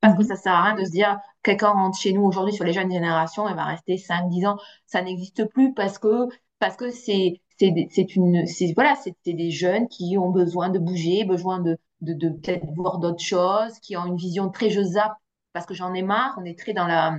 Parce 0.00 0.16
que 0.16 0.22
mhm. 0.22 0.28
ça 0.28 0.36
sert 0.36 0.52
à 0.52 0.62
rien 0.64 0.74
de 0.74 0.84
se 0.84 0.90
dire, 0.90 1.18
quelqu'un 1.42 1.70
rentre 1.70 1.98
chez 1.98 2.12
nous 2.12 2.22
aujourd'hui 2.22 2.54
sur 2.54 2.64
les 2.64 2.72
jeunes 2.72 2.90
générations 2.92 3.48
et 3.48 3.54
va 3.54 3.64
rester 3.64 3.96
5, 3.96 4.28
10 4.28 4.46
ans. 4.46 4.58
Ça 4.86 5.02
n'existe 5.02 5.46
plus 5.46 5.74
parce 5.74 5.98
que 5.98 6.28
parce 6.58 6.76
que 6.76 6.90
c'est 6.90 7.40
c'est 7.58 8.16
une 8.16 8.44
voilà 8.74 8.94
c'est 8.96 9.14
des 9.26 9.50
jeunes 9.50 9.88
qui 9.88 10.16
ont 10.18 10.30
besoin 10.30 10.70
de 10.70 10.78
bouger 10.78 11.24
besoin 11.24 11.60
de 11.60 11.78
de, 12.00 12.12
de 12.14 12.30
peut-être 12.30 12.66
voir 12.74 12.98
d'autres 12.98 13.22
choses 13.22 13.78
qui 13.80 13.96
ont 13.96 14.06
une 14.06 14.16
vision 14.16 14.50
très 14.50 14.70
je 14.70 14.82
zappe 14.82 15.14
parce 15.52 15.66
que 15.66 15.74
j'en 15.74 15.94
ai 15.94 16.02
marre 16.02 16.34
on 16.38 16.44
est 16.44 16.58
très 16.58 16.72
dans 16.72 16.86
la 16.86 17.18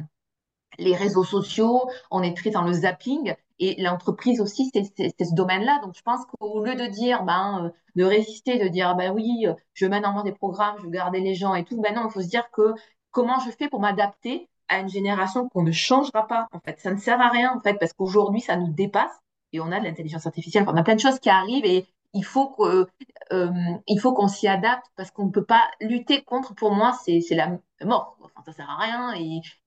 les 0.78 0.96
réseaux 0.96 1.24
sociaux, 1.24 1.90
on 2.12 2.22
est 2.24 2.36
très 2.36 2.50
dans 2.50 2.64
le 2.64 2.74
zapping. 2.74 3.34
Et 3.60 3.82
l'entreprise 3.82 4.42
aussi, 4.42 4.70
c'est 4.74 5.24
ce 5.26 5.34
domaine-là. 5.34 5.80
Donc, 5.84 5.96
je 5.96 6.02
pense 6.02 6.26
qu'au 6.26 6.64
lieu 6.64 6.76
de 6.76 6.88
dire, 6.88 7.24
ben, 7.24 7.66
euh, 7.66 7.70
de 7.96 8.04
résister, 8.04 8.60
de 8.60 8.68
dire, 8.68 8.96
ben 8.96 9.14
oui, 9.14 9.46
euh, 9.48 9.54
je 9.74 9.86
mène 9.86 10.06
en 10.06 10.24
des 10.24 10.34
programmes, 10.34 10.76
je 10.80 10.84
veux 10.84 10.90
garder 10.90 11.22
les 11.22 11.36
gens 11.36 11.56
et 11.56 11.64
tout, 11.64 11.80
ben 11.82 11.96
non, 11.96 12.08
il 12.08 12.12
faut 12.12 12.22
se 12.22 12.28
dire 12.28 12.50
que 12.52 12.74
comment 13.12 13.40
je 13.40 13.52
fais 13.52 13.70
pour 13.70 13.80
m'adapter 13.80 14.50
à 14.68 14.80
une 14.80 14.90
génération 14.90 15.48
qu'on 15.50 15.64
ne 15.64 15.72
changera 15.72 16.28
pas. 16.28 16.48
En 16.52 16.60
fait, 16.60 16.80
ça 16.80 16.92
ne 16.92 16.98
sert 16.98 17.22
à 17.22 17.30
rien, 17.30 17.54
en 17.56 17.60
fait, 17.62 17.76
parce 17.80 17.94
qu'aujourd'hui, 17.94 18.42
ça 18.42 18.58
nous 18.58 18.74
dépasse 18.74 19.22
et 19.54 19.62
on 19.62 19.72
a 19.72 19.80
de 19.80 19.86
l'intelligence 19.86 20.26
artificielle, 20.26 20.66
on 20.68 20.76
a 20.76 20.84
plein 20.84 20.96
de 20.96 21.00
choses 21.00 21.20
qui 21.20 21.30
arrivent 21.30 21.66
et 21.66 21.86
il 22.16 22.24
faut 22.24 22.50
que, 22.50 22.88
euh, 23.34 23.52
il 23.88 24.00
faut 24.00 24.14
qu'on 24.14 24.28
s'y 24.28 24.48
adapte 24.48 24.86
parce 24.96 25.12
qu'on 25.12 25.26
ne 25.26 25.32
peut 25.32 25.46
pas 25.46 25.64
lutter 25.82 26.24
contre. 26.24 26.56
Pour 26.56 26.72
moi, 26.72 26.94
c'est 27.06 27.22
la 27.32 27.60
mort 27.84 28.18
ça 28.46 28.54
sert 28.54 28.70
à 28.70 28.78
rien 28.78 29.14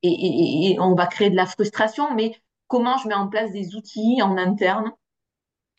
et, 0.03 0.77
on 0.81 0.95
va 0.95 1.07
créer 1.07 1.31
de 1.31 1.37
la 1.37 1.47
frustration. 1.47 2.15
Mais 2.15 2.37
comment 2.69 2.97
je 2.99 3.09
mets 3.09 3.15
en 3.15 3.29
place 3.29 3.53
des 3.53 3.75
outils 3.75 4.21
en 4.23 4.37
interne? 4.37 4.93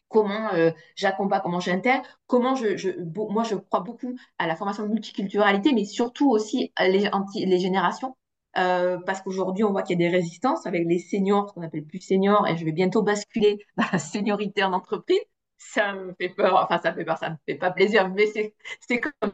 Comment 0.09 0.53
euh, 0.53 0.71
j'accompagne, 0.95 1.41
comment 1.43 1.59
j'intègre? 1.59 2.03
Comment 2.27 2.55
je, 2.55 2.77
je, 2.77 2.89
moi 3.15 3.43
je 3.43 3.55
crois 3.55 3.81
beaucoup 3.81 4.15
à 4.39 4.47
la 4.47 4.55
formation 4.55 4.83
de 4.83 4.89
multiculturalité, 4.89 5.71
mais 5.73 5.85
surtout 5.85 6.29
aussi 6.31 6.73
les, 6.79 7.09
les 7.45 7.59
générations. 7.59 8.15
Euh, 8.57 8.97
parce 9.05 9.21
qu'aujourd'hui, 9.21 9.63
on 9.63 9.71
voit 9.71 9.83
qu'il 9.83 9.99
y 9.99 10.03
a 10.03 10.09
des 10.09 10.15
résistances 10.15 10.65
avec 10.65 10.87
les 10.87 10.97
seniors, 10.99 11.49
ce 11.49 11.53
qu'on 11.53 11.61
appelle 11.61 11.85
plus 11.85 12.01
seniors, 12.01 12.47
et 12.47 12.57
je 12.57 12.65
vais 12.65 12.71
bientôt 12.71 13.03
basculer 13.03 13.59
la 13.77 13.99
seniorité 13.99 14.63
en 14.63 14.73
entreprise. 14.73 15.19
Ça 15.59 15.93
me 15.93 16.13
fait 16.19 16.29
peur, 16.29 16.55
enfin, 16.55 16.79
ça 16.81 16.91
me 16.91 16.95
fait 16.95 17.05
peur, 17.05 17.17
ça 17.17 17.29
me 17.29 17.35
fait 17.45 17.55
pas 17.55 17.69
plaisir, 17.71 18.09
mais 18.09 18.25
c'est 18.27 18.99
comme 18.99 19.33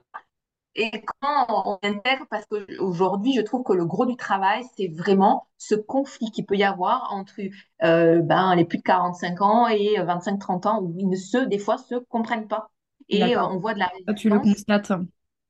et 0.78 0.92
comment 1.22 1.70
on 1.70 1.88
intègre, 1.88 2.26
parce 2.30 2.46
qu'aujourd'hui, 2.48 3.34
je 3.34 3.42
trouve 3.42 3.64
que 3.64 3.72
le 3.72 3.86
gros 3.86 4.06
du 4.06 4.18
travail, 4.18 4.64
c'est 4.76 4.90
vraiment 4.90 5.48
ce 5.58 5.74
conflit 5.74 6.32
qu'il 6.32 6.46
peut 6.46 6.58
y 6.58 6.66
avoir 6.66 7.14
entre 7.14 7.34
euh, 7.84 8.22
ben, 8.22 8.54
les 8.56 8.66
plus 8.66 8.80
de 8.80 8.84
45 8.84 9.42
ans 9.42 9.68
et 9.70 9.96
25-30 9.98 10.68
ans, 10.68 10.82
où 10.82 10.94
ils 10.98 11.08
ne 11.08 11.16
se, 11.16 11.38
des 11.38 11.60
fois, 11.60 11.78
se 11.78 11.96
comprennent 11.96 12.50
pas. 12.50 12.70
Et 13.08 13.38
euh, 13.38 13.46
on 13.46 13.58
voit 13.60 13.74
de 13.74 13.80
la 13.80 13.92
ah, 14.08 14.14
tu 14.14 14.30
le 14.30 14.40
constates 14.40 14.92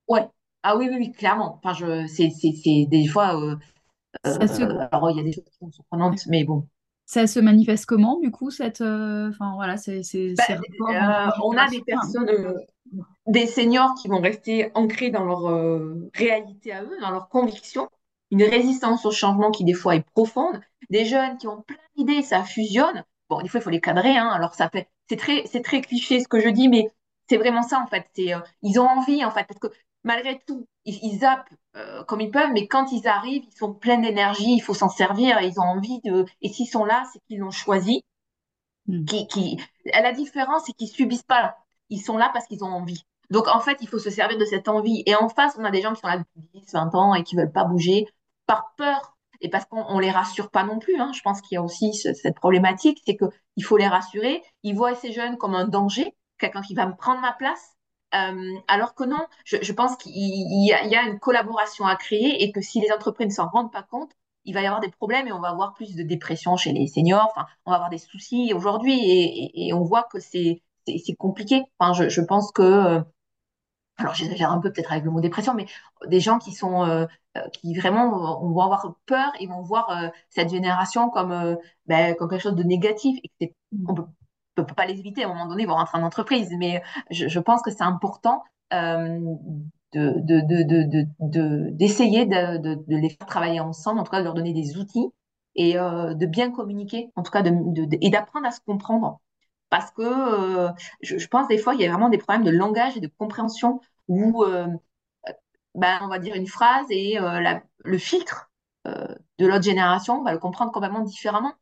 Ouais. 0.08 0.28
Ah 0.62 0.78
oui, 0.78 0.90
oui, 0.92 0.98
oui, 1.00 1.12
clairement. 1.12 1.60
Enfin, 1.64 1.74
je, 1.74 2.06
c'est, 2.06 2.30
des 2.88 3.08
fois... 3.08 3.36
Euh, 3.36 3.56
alors, 4.24 5.10
il 5.10 5.18
y 5.18 5.20
a 5.20 5.24
des 5.24 5.32
choses 5.32 5.46
qui 5.46 5.58
sont 5.58 5.72
surprenantes, 5.72 6.20
mais 6.28 6.44
bon. 6.44 6.68
Ça 7.06 7.28
se 7.28 7.40
manifeste 7.40 7.86
comment, 7.86 8.20
du 8.20 8.32
coup, 8.32 8.50
cette... 8.50 8.82
Enfin, 8.82 9.54
voilà, 9.56 9.78
c'est... 9.78 10.02
Ben, 10.14 11.32
on 11.44 11.56
a 11.56 11.68
des 11.70 11.82
personnes 11.82 12.56
des 13.28 13.48
seniors 13.48 13.96
qui 13.96 14.08
vont 14.08 14.22
rester 14.22 14.72
ancrés 14.76 15.10
dans 15.10 15.24
leur 15.24 15.50
euh, 15.50 16.10
réalité 16.14 16.72
à 16.72 16.84
eux, 16.84 16.98
dans 17.02 17.12
leurs 17.12 17.30
convictions. 17.30 17.90
une 18.32 18.44
résistance 18.44 19.06
au 19.06 19.12
changement 19.12 19.52
qui 19.52 19.64
des 19.64 19.74
fois 19.74 19.96
est 19.96 20.06
profonde, 20.14 20.60
des 20.90 21.06
jeunes 21.06 21.38
qui 21.38 21.48
ont 21.48 21.62
plein 21.62 21.78
d'idées, 21.96 22.22
ça 22.22 22.44
fusionne. 22.44 23.04
Bon, 23.30 23.42
des 23.42 23.50
fois, 23.50 23.60
il 23.60 23.64
faut 23.64 23.70
les 23.70 23.82
cadrer, 23.82 24.18
hein, 24.18 24.30
alors 24.30 24.54
ça 24.56 24.70
fait, 24.70 24.90
c'est 25.10 25.18
très, 25.18 25.46
c'est 25.48 25.62
très 25.62 25.82
cliché 25.82 26.20
ce 26.20 26.28
que 26.28 26.40
je 26.40 26.50
dis, 26.50 26.70
mais 26.70 26.92
c'est 27.30 27.38
vraiment 27.38 27.64
ça 27.64 27.80
en 27.80 27.88
fait. 27.88 28.06
C'est, 28.16 28.34
euh, 28.34 28.40
ils 28.62 28.80
ont 28.80 28.88
envie 28.88 29.24
en 29.26 29.32
fait, 29.32 29.46
parce 29.48 29.60
que 29.60 29.68
malgré 30.04 30.40
tout, 30.46 30.68
ils, 30.86 31.20
zappent 31.20 31.50
euh, 31.76 32.04
comme 32.06 32.22
ils 32.22 32.32
peuvent, 32.32 32.52
mais 32.54 32.68
quand 32.68 32.92
ils 32.92 33.08
arrivent, 33.08 33.44
ils 33.46 33.58
sont 33.58 33.74
pleins 33.74 33.98
d'énergie, 33.98 34.56
il 34.56 34.62
faut 34.62 34.74
s'en 34.74 34.90
servir, 34.90 35.42
ils 35.42 35.60
ont 35.60 35.64
envie 35.64 36.00
de. 36.02 36.26
Et 36.42 36.50
s'ils 36.50 36.68
sont 36.68 36.86
là, 36.86 37.04
c'est 37.12 37.20
qu'ils 37.28 37.40
l'ont 37.40 37.52
choisi. 37.52 38.04
Hmm. 38.88 39.06
Qui, 39.06 39.28
qui... 39.28 39.60
La 39.86 40.14
différence, 40.14 40.64
c'est 40.66 40.74
qu'ils 40.74 40.88
subissent 40.88 41.24
pas. 41.24 41.58
Ils 41.90 42.02
sont 42.02 42.18
là 42.18 42.30
parce 42.34 42.46
qu'ils 42.48 42.64
ont 42.64 42.68
envie. 42.68 43.04
Donc 43.30 43.48
en 43.48 43.60
fait, 43.60 43.78
il 43.82 43.88
faut 43.88 44.00
se 44.00 44.10
servir 44.10 44.38
de 44.38 44.46
cette 44.46 44.68
envie. 44.68 45.04
Et 45.06 45.16
en 45.16 45.30
face, 45.30 45.56
on 45.58 45.64
a 45.64 45.72
des 45.72 45.82
gens 45.82 45.94
qui 45.94 46.02
sont 46.02 46.08
là 46.08 46.18
depuis 46.18 46.42
10, 46.54 46.74
20 46.74 46.96
ans 46.96 47.14
et 47.16 47.24
qui 47.24 47.36
veulent 47.36 47.52
pas 47.52 47.66
bouger 47.66 48.08
par 48.46 48.74
peur 48.78 49.16
et 49.42 49.50
parce 49.50 49.66
qu'on 49.66 50.00
les 50.00 50.12
rassure 50.12 50.50
pas 50.50 50.64
non 50.64 50.80
plus. 50.80 51.00
Hein. 51.00 51.12
Je 51.14 51.22
pense 51.22 51.42
qu'il 51.42 51.56
y 51.56 51.58
a 51.58 51.62
aussi 51.62 51.94
cette 51.94 52.36
problématique, 52.36 53.02
c'est 53.06 53.18
qu'il 53.18 53.64
faut 53.64 53.78
les 53.78 53.88
rassurer. 53.88 54.44
Ils 54.64 54.76
voient 54.76 54.96
ces 54.96 55.12
jeunes 55.12 55.38
comme 55.38 55.56
un 55.56 55.68
danger, 55.68 56.16
quelqu'un 56.38 56.62
qui 56.62 56.74
va 56.74 56.86
me 56.86 56.96
prendre 56.96 57.22
ma 57.22 57.34
place. 57.34 57.75
Euh, 58.16 58.54
alors 58.68 58.96
que 58.96 59.04
non, 59.04 59.26
je, 59.44 59.72
pense 59.74 59.98
qu'il 59.98 60.14
y, 60.14 60.72
a 60.74 61.04
une 61.04 61.20
collaboration 61.20 61.86
à 61.86 61.96
créer 61.96 62.44
et 62.44 62.52
que 62.52 62.62
si 62.62 62.80
les 62.80 62.92
entreprises 62.92 63.28
ne 63.28 63.34
s'en 63.34 63.50
rendent 63.50 63.72
pas 63.72 63.84
compte, 63.84 64.12
il 64.46 64.54
va 64.54 64.62
y 64.62 64.68
avoir 64.68 64.80
des 64.80 64.92
problèmes 64.92 65.28
et 65.28 65.32
on 65.32 65.40
va 65.40 65.50
avoir 65.50 65.74
plus 65.74 65.96
de 65.96 66.04
dépression 66.04 66.56
chez 66.56 66.72
les 66.72 66.88
seniors. 66.88 67.28
Enfin, 67.32 67.48
on 67.66 67.72
va 67.72 67.78
avoir 67.78 67.90
des 67.90 67.98
soucis 67.98 68.54
aujourd'hui 68.56 69.00
et, 69.54 69.74
on 69.74 69.84
voit 69.84 70.04
que 70.04 70.20
c'est 70.20 70.62
compliqué. 71.18 71.64
Enfin, 71.80 71.94
je, 71.94 72.10
je 72.10 72.22
pense 72.22 72.52
que 72.52 72.62
euh, 72.62 73.02
alors 73.98 74.14
j'exagère 74.14 74.52
un 74.52 74.60
peu 74.60 74.72
peut-être 74.72 74.92
avec 74.92 75.06
le 75.06 75.12
mot 75.12 75.22
dépression, 75.22 75.54
mais 75.54 75.66
des 76.08 76.20
gens 76.20 76.38
qui 76.38 76.52
sont 76.54 76.86
euh, 76.86 77.06
qui 77.54 77.76
vraiment 77.76 78.44
on 78.44 78.54
va 78.54 78.66
avoir 78.66 78.96
peur, 79.06 79.32
ils 79.40 79.50
vont 79.50 79.62
voir 79.62 79.90
euh, 79.90 80.10
cette 80.30 80.50
génération 80.50 81.10
comme 81.10 81.58
ben, 81.86 82.16
comme 82.16 82.30
quelque 82.30 82.42
chose 82.44 82.56
de 82.56 82.64
négatif 82.64 83.20
et 83.40 83.56
on 83.88 83.94
peut, 83.94 84.06
peut 84.64 84.74
pas 84.76 84.86
les 84.86 85.00
éviter 85.00 85.24
à 85.24 85.28
un 85.28 85.30
moment 85.30 85.48
donné, 85.48 85.64
ils 85.64 85.68
vont 85.68 85.76
rentrer 85.76 85.98
en 85.98 86.04
entreprise, 86.04 86.50
mais 86.58 86.82
je, 87.12 87.40
pense 87.40 87.62
que 87.62 87.72
c'est 87.72 87.84
important 87.84 88.44
de, 88.72 89.32
d'essayer 91.72 92.26
de, 92.26 93.00
les 93.00 93.10
faire 93.10 93.28
travailler 93.28 93.60
ensemble, 93.60 94.00
en 94.00 94.04
tout 94.04 94.12
cas 94.12 94.20
de 94.20 94.24
leur 94.24 94.34
donner 94.34 94.54
des 94.54 94.78
outils 94.78 95.12
et 95.56 95.74
de 95.74 96.26
bien 96.26 96.52
communiquer, 96.52 97.12
en 97.16 97.24
tout 97.24 97.32
cas 97.32 97.44
et 97.44 98.10
d'apprendre 98.10 98.48
à 98.48 98.52
se 98.52 98.60
comprendre. 98.62 99.20
Parce 99.70 99.92
que 99.92 100.04
euh, 100.04 100.72
je, 101.02 101.28
pense 101.28 101.48
des 101.48 101.58
fois 101.58 101.74
il 101.74 101.82
y 101.82 101.86
a 101.86 101.90
vraiment 101.90 102.10
des 102.10 102.18
problèmes 102.18 102.44
de 102.44 102.52
langage 102.52 102.96
et 102.98 103.02
de 103.02 103.12
compréhension 103.18 103.82
où 104.08 104.44
euh, 104.44 104.68
ben, 105.74 106.00
on 106.02 106.08
va 106.08 106.20
dire 106.20 106.36
une 106.36 106.48
phrase 106.48 106.86
et 106.90 107.20
euh, 107.20 107.42
le 107.84 107.98
filtre 107.98 108.52
de 108.86 109.48
l'autre 109.48 109.64
génération 109.64 110.24
va 110.24 110.32
le 110.32 110.38
comprendre 110.38 110.72
complètement 110.72 111.02
différemment 111.02 111.54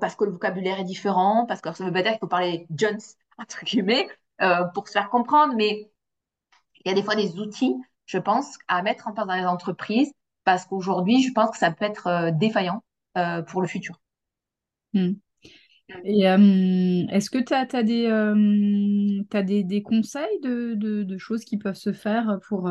parce 0.00 0.16
que 0.16 0.24
le 0.24 0.32
vocabulaire 0.32 0.80
est 0.80 0.84
différent, 0.84 1.46
parce 1.46 1.60
que 1.60 1.72
ça 1.72 1.84
veut 1.84 1.92
pas 1.92 2.02
dire 2.02 2.12
qu'il 2.12 2.20
faut 2.20 2.26
parler 2.26 2.66
Jones 2.70 3.00
entre 3.38 3.64
guillemets 3.64 4.08
pour 4.74 4.88
se 4.88 4.92
faire 4.92 5.10
comprendre, 5.10 5.54
mais 5.56 5.90
il 6.84 6.88
y 6.88 6.92
a 6.92 6.94
des 6.94 7.02
fois 7.02 7.14
des 7.14 7.38
outils, 7.38 7.74
je 8.06 8.18
pense, 8.18 8.58
à 8.68 8.82
mettre 8.82 9.08
en 9.08 9.12
place 9.12 9.26
dans 9.26 9.34
les 9.34 9.46
entreprises 9.46 10.12
parce 10.44 10.64
qu'aujourd'hui, 10.64 11.22
je 11.22 11.32
pense 11.32 11.50
que 11.50 11.58
ça 11.58 11.70
peut 11.70 11.84
être 11.84 12.30
défaillant 12.38 12.82
pour 13.48 13.60
le 13.60 13.68
futur. 13.68 14.00
Hmm. 14.94 15.12
Et 16.04 16.22
est-ce 16.22 17.30
que 17.30 17.38
tu 17.38 17.54
as, 17.54 17.82
des, 17.82 19.64
des, 19.64 19.82
conseils 19.82 20.40
de, 20.40 21.18
choses 21.18 21.44
qui 21.44 21.56
peuvent 21.58 21.74
se 21.74 21.92
faire 21.92 22.38
pour, 22.48 22.70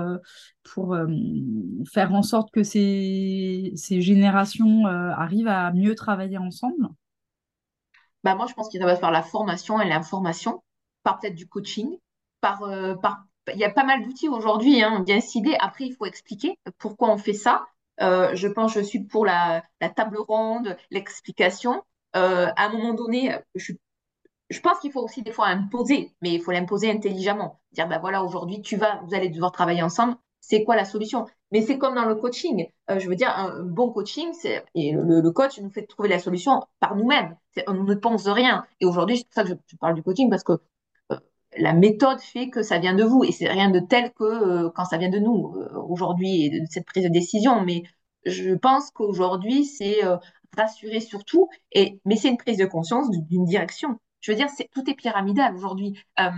faire 1.92 2.14
en 2.14 2.24
sorte 2.24 2.52
que 2.52 2.64
ces, 2.64 3.72
ces 3.76 4.02
générations 4.02 4.86
arrivent 4.86 5.48
à 5.48 5.72
mieux 5.74 5.96
travailler 5.96 6.38
ensemble? 6.38 6.88
Bah 8.24 8.36
moi, 8.36 8.48
je 8.48 8.54
pense 8.54 8.70
qu'il 8.70 8.84
va 8.84 8.96
faire 8.96 9.12
la 9.12 9.24
formation 9.24 9.80
et 9.80 9.88
l'information, 9.88 10.64
par 11.04 11.20
peut-être 11.20 11.36
du 11.36 11.48
coaching, 11.48 11.98
par, 12.42 12.60
par... 13.02 13.26
Il 13.54 13.60
y 13.60 13.64
a 13.64 13.72
pas 13.72 13.84
mal 13.84 14.04
d'outils 14.04 14.30
aujourd'hui, 14.30 14.84
hein, 14.84 15.00
bien 15.00 15.22
ciblés. 15.22 15.58
Après, 15.60 15.86
il 15.86 15.96
faut 15.96 16.06
expliquer 16.06 16.60
pourquoi 16.78 17.10
on 17.10 17.18
fait 17.18 17.34
ça. 17.34 17.66
je 18.00 18.48
pense 18.48 18.74
je 18.74 18.82
suis 18.82 19.04
pour 19.04 19.26
la, 19.26 19.64
la 19.82 19.90
table 19.90 20.18
ronde, 20.20 20.78
l'explication. 20.92 21.84
Euh, 22.16 22.48
à 22.56 22.66
un 22.66 22.70
moment 22.70 22.94
donné, 22.94 23.36
je, 23.56 23.74
pense 24.62 24.80
qu'il 24.80 24.92
faut 24.92 25.02
aussi 25.02 25.22
des 25.22 25.32
fois 25.32 25.48
imposer, 25.48 26.14
mais 26.22 26.34
il 26.34 26.42
faut 26.42 26.52
l'imposer 26.52 26.90
intelligemment. 26.90 27.60
Dire, 27.72 27.88
ben 27.88 28.00
voilà, 28.00 28.24
aujourd'hui, 28.24 28.62
tu 28.62 28.78
vas, 28.78 29.02
vous 29.06 29.14
allez 29.14 29.30
devoir 29.30 29.52
travailler 29.52 29.84
ensemble. 29.84 30.16
C'est 30.42 30.64
quoi 30.64 30.76
la 30.76 30.86
solution? 30.86 31.26
Mais 31.52 31.62
c'est 31.62 31.78
comme 31.78 31.96
dans 31.96 32.06
le 32.06 32.16
coaching. 32.16 32.68
Euh, 32.90 33.00
je 33.00 33.08
veux 33.08 33.16
dire, 33.16 33.30
un 33.30 33.64
bon 33.64 33.92
coaching, 33.92 34.30
c'est 34.34 34.64
et 34.76 34.94
le, 34.94 35.32
coach 35.32 35.60
nous 35.60 35.70
fait 35.70 35.86
trouver 35.86 36.10
la 36.10 36.20
solution 36.20 36.62
par 36.80 36.96
nous-mêmes. 36.96 37.36
On 37.68 37.74
ne 37.74 37.96
pense 37.96 38.28
rien. 38.28 38.66
Et 38.80 38.86
aujourd'hui, 38.86 39.18
c'est 39.18 39.26
pour 39.26 39.34
ça 39.36 39.44
que 39.44 39.50
je, 39.68 39.76
parle 39.78 39.96
du 39.96 40.04
coaching 40.04 40.30
parce 40.30 40.44
que 40.44 40.54
euh, 41.12 41.18
la 41.58 41.74
méthode 41.74 42.20
fait 42.20 42.50
que 42.50 42.64
ça 42.64 42.80
vient 42.80 42.96
de 42.96 43.04
vous 43.04 43.24
et 43.24 43.32
c'est 43.32 43.50
rien 43.50 43.70
de 43.70 43.80
tel 43.80 44.14
que 44.14 44.70
quand 44.70 44.86
ça 44.86 44.98
vient 44.98 45.10
de 45.10 45.20
nous 45.20 45.56
aujourd'hui 45.90 46.46
et 46.46 46.62
de 46.62 46.66
cette 46.70 46.86
prise 46.86 47.04
de 47.04 47.10
décision. 47.10 47.62
Mais 47.62 47.84
je 48.26 48.54
pense 48.54 48.92
qu'aujourd'hui, 48.92 49.66
c'est 49.66 50.04
rassurer 50.60 51.00
surtout, 51.00 51.50
et, 51.72 52.00
mais 52.06 52.16
c'est 52.16 52.30
une 52.30 52.38
prise 52.38 52.58
de 52.58 52.66
conscience 52.66 53.10
d'une 53.10 53.46
direction. 53.46 54.00
Je 54.22 54.32
veux 54.32 54.38
dire, 54.38 54.50
c'est, 54.50 54.70
tout 54.74 54.90
est 54.90 54.96
pyramidal 54.96 55.56
aujourd'hui. 55.56 55.98
Euh, 56.20 56.30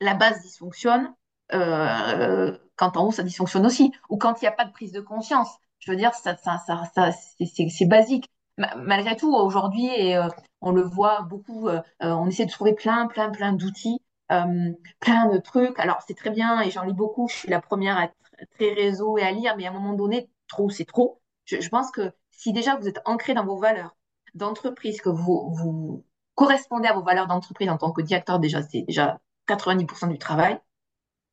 la 0.00 0.14
base 0.14 0.42
dysfonctionne, 0.42 1.14
euh, 1.52 2.56
quand 2.76 2.96
en 2.96 3.06
haut 3.06 3.12
ça 3.12 3.22
dysfonctionne 3.22 3.66
aussi, 3.66 3.92
ou 4.10 4.18
quand 4.18 4.40
il 4.40 4.44
n'y 4.44 4.48
a 4.48 4.52
pas 4.52 4.64
de 4.64 4.72
prise 4.72 4.92
de 4.92 5.00
conscience. 5.00 5.48
Je 5.78 5.90
veux 5.90 5.96
dire, 5.96 6.14
ça, 6.14 6.36
ça, 6.36 6.58
ça, 6.58 7.10
c'est, 7.38 7.86
basique. 7.86 8.28
malgré 8.56 9.16
tout, 9.16 9.34
aujourd'hui, 9.34 10.14
euh, 10.14 10.28
on 10.60 10.72
le 10.72 10.82
voit 10.82 11.22
beaucoup, 11.22 11.68
on 12.00 12.26
essaie 12.26 12.46
de 12.46 12.50
trouver 12.50 12.74
plein, 12.74 13.06
plein, 13.06 13.30
plein 13.30 13.52
d'outils, 13.52 14.00
plein 14.28 15.28
de 15.32 15.38
trucs. 15.38 15.78
Alors, 15.78 16.02
c'est 16.06 16.16
très 16.16 16.30
bien, 16.30 16.60
et 16.62 16.70
j'en 16.70 16.82
lis 16.82 16.94
beaucoup, 16.94 17.28
je 17.28 17.36
suis 17.36 17.50
la 17.50 17.60
première 17.60 17.98
à 17.98 18.04
être 18.04 18.14
très 18.58 18.72
réseau 18.72 19.18
et 19.18 19.22
à 19.22 19.32
lire, 19.32 19.54
mais 19.56 19.66
à 19.66 19.70
un 19.70 19.72
moment 19.72 19.92
donné, 19.92 20.28
trop, 20.48 20.70
c'est 20.70 20.84
trop. 20.84 21.20
Je 21.44 21.68
pense 21.68 21.90
que 21.90 22.12
si 22.36 22.52
déjà 22.52 22.76
vous 22.76 22.86
êtes 22.86 23.00
ancré 23.04 23.34
dans 23.34 23.44
vos 23.44 23.58
valeurs 23.58 23.96
d'entreprise, 24.34 25.00
que 25.00 25.08
vous, 25.08 26.04
correspondez 26.34 26.86
à 26.86 26.92
vos 26.92 27.02
valeurs 27.02 27.26
d'entreprise 27.26 27.70
en 27.70 27.78
tant 27.78 27.92
que 27.92 28.02
directeur, 28.02 28.38
déjà, 28.38 28.62
c'est 28.62 28.82
déjà 28.82 29.18
90% 29.48 30.10
du 30.10 30.18
travail. 30.18 30.60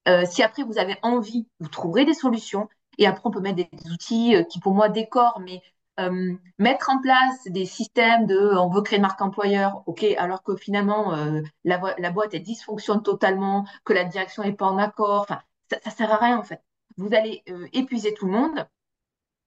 Euh, 0.08 0.26
si 0.26 0.44
après 0.44 0.64
vous 0.64 0.78
avez 0.78 0.98
envie, 1.02 1.48
vous 1.60 1.68
trouverez 1.68 2.06
des 2.06 2.14
solutions. 2.14 2.70
Et 2.98 3.06
après, 3.06 3.24
on 3.26 3.32
peut 3.32 3.42
mettre 3.42 3.58
des 3.58 3.92
outils 3.92 4.36
euh, 4.36 4.44
qui, 4.44 4.60
pour 4.60 4.74
moi, 4.74 4.88
décorent, 4.90 5.42
mais 5.42 5.62
euh, 6.00 6.34
mettre 6.58 6.90
en 6.90 7.02
place 7.02 7.44
des 7.48 7.66
systèmes 7.66 8.26
de 8.26 8.38
on 8.58 8.70
veut 8.70 8.82
créer 8.82 8.98
une 8.98 9.04
marque 9.04 9.22
employeur, 9.22 9.84
ok, 9.86 10.04
alors 10.18 10.42
que 10.42 10.56
finalement 10.56 11.16
la, 11.64 11.78
boîte 12.12 12.34
elle 12.34 12.42
dysfonctionne 12.42 13.04
totalement, 13.04 13.66
que 13.86 13.94
la 13.94 14.04
direction 14.04 14.44
n'est 14.44 14.54
pas 14.54 14.66
en 14.66 14.80
accord, 14.80 15.28
ça, 15.28 15.44
ça 15.70 15.92
sert 15.92 16.12
à 16.12 16.18
rien 16.18 16.40
en 16.40 16.44
fait. 16.44 16.64
Vous 16.98 17.14
allez 17.14 17.44
épuiser 17.74 18.16
tout 18.16 18.26
le 18.26 18.32
monde 18.32 18.68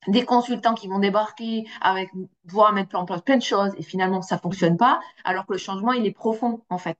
des 0.09 0.25
consultants 0.25 0.75
qui 0.75 0.89
vont 0.89 0.99
débarquer 0.99 1.67
avec 1.81 2.11
pouvoir 2.47 2.73
mettre 2.73 2.97
en 2.97 3.05
place 3.05 3.23
plein 3.23 3.37
de 3.37 3.43
choses 3.43 3.73
et 3.77 3.83
finalement 3.83 4.23
ça 4.23 4.39
fonctionne 4.39 4.77
pas, 4.77 5.01
alors 5.25 5.47
que 5.47 5.53
le 5.53 5.59
changement 5.59 5.93
il 5.93 6.07
est 6.07 6.13
profond 6.13 6.63
en 6.69 6.79
fait. 6.79 6.99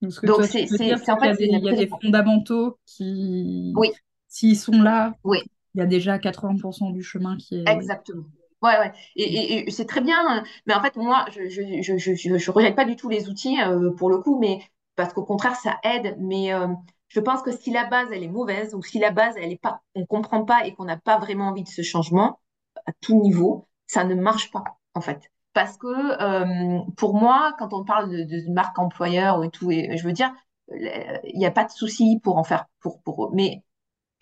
Donc 0.00 0.44
c'est 0.44 0.64
en 1.10 1.18
fait 1.18 1.36
il 1.40 1.52
y 1.52 1.68
a 1.68 1.74
des, 1.74 1.86
fondamentaux 1.86 2.78
qui, 2.86 3.72
oui. 3.76 3.92
s'ils 4.28 4.58
sont 4.58 4.82
là, 4.82 5.14
oui. 5.24 5.38
il 5.74 5.78
y 5.78 5.82
a 5.82 5.86
déjà 5.86 6.18
80% 6.18 6.92
du 6.92 7.02
chemin 7.02 7.36
qui 7.36 7.56
est. 7.56 7.68
Exactement. 7.68 8.24
Ouais, 8.62 8.78
ouais. 8.78 8.92
Et, 9.16 9.68
et, 9.68 9.70
c'est 9.72 9.86
très 9.86 10.00
bien. 10.00 10.44
Mais 10.66 10.74
en 10.74 10.80
fait, 10.80 10.96
moi, 10.96 11.26
je 11.32 11.48
je, 11.48 11.82
je, 11.82 12.14
je, 12.14 12.38
je 12.38 12.50
rejette 12.50 12.76
pas 12.76 12.84
du 12.84 12.94
tout 12.94 13.08
les 13.08 13.28
outils 13.28 13.60
euh, 13.60 13.90
pour 13.90 14.08
le 14.08 14.18
coup, 14.18 14.38
mais 14.38 14.60
parce 14.94 15.12
qu'au 15.12 15.24
contraire, 15.24 15.56
ça 15.56 15.78
aide. 15.82 16.16
Mais 16.20 16.54
euh, 16.54 16.68
je 17.08 17.20
pense 17.20 17.42
que 17.42 17.50
si 17.50 17.72
la 17.72 17.84
base, 17.86 18.08
elle 18.12 18.22
est 18.22 18.28
mauvaise, 18.28 18.74
ou 18.74 18.82
si 18.82 18.98
la 19.00 19.10
base, 19.10 19.34
elle 19.36 19.52
est 19.52 19.60
pas, 19.60 19.82
on 19.94 20.06
comprend 20.06 20.44
pas 20.44 20.64
et 20.66 20.74
qu'on 20.74 20.84
n'a 20.84 20.96
pas 20.96 21.18
vraiment 21.18 21.48
envie 21.48 21.64
de 21.64 21.68
ce 21.68 21.82
changement, 21.82 22.38
à 22.86 22.92
tout 23.00 23.20
niveau, 23.20 23.68
ça 23.86 24.04
ne 24.04 24.14
marche 24.14 24.50
pas, 24.50 24.64
en 24.94 25.00
fait. 25.00 25.30
Parce 25.52 25.76
que 25.76 25.86
euh, 25.86 26.80
pour 26.96 27.14
moi, 27.14 27.54
quand 27.58 27.72
on 27.74 27.84
parle 27.84 28.10
de, 28.10 28.52
marque 28.52 28.78
employeur 28.78 29.44
et 29.44 29.50
tout, 29.50 29.70
et, 29.70 29.96
je 29.96 30.04
veux 30.04 30.12
dire, 30.12 30.32
il 30.70 31.38
n'y 31.38 31.46
a 31.46 31.50
pas 31.50 31.64
de 31.64 31.70
souci 31.70 32.18
pour 32.22 32.38
en 32.38 32.44
faire, 32.44 32.66
pour, 32.80 33.02
pour, 33.02 33.32
mais 33.34 33.62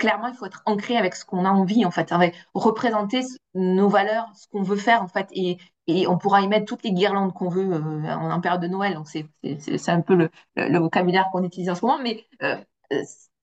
clairement, 0.01 0.29
il 0.29 0.35
faut 0.35 0.47
être 0.47 0.63
ancré 0.67 0.97
avec 0.97 1.15
ce 1.15 1.25
qu'on 1.25 1.45
a 1.45 1.51
envie, 1.51 1.85
en 1.85 1.91
fait, 1.93 2.13
représenter 2.55 3.21
nos 3.55 3.89
valeurs, 3.89 4.29
ce 4.35 4.49
qu'on 4.49 4.63
veut 4.63 4.77
faire, 4.77 5.03
en 5.03 5.09
fait, 5.09 5.29
et, 5.33 5.59
on 6.07 6.19
pourra 6.19 6.41
y 6.41 6.49
mettre 6.49 6.67
toutes 6.67 6.85
les 6.85 6.93
guirlandes 6.93 7.33
qu'on 7.33 7.49
veut 7.49 7.73
euh, 7.73 8.15
en, 8.15 8.41
période 8.41 8.63
de 8.63 8.69
Noël. 8.69 8.95
Donc, 8.95 9.09
c'est 9.09 9.89
un 9.89 10.01
peu 10.01 10.15
le, 10.15 10.31
le, 10.55 10.79
vocabulaire 10.79 11.29
qu'on 11.33 11.43
utilise 11.43 11.69
en 11.69 11.75
ce 11.75 11.85
moment, 11.85 11.99
mais 12.01 12.25
euh, 12.43 12.57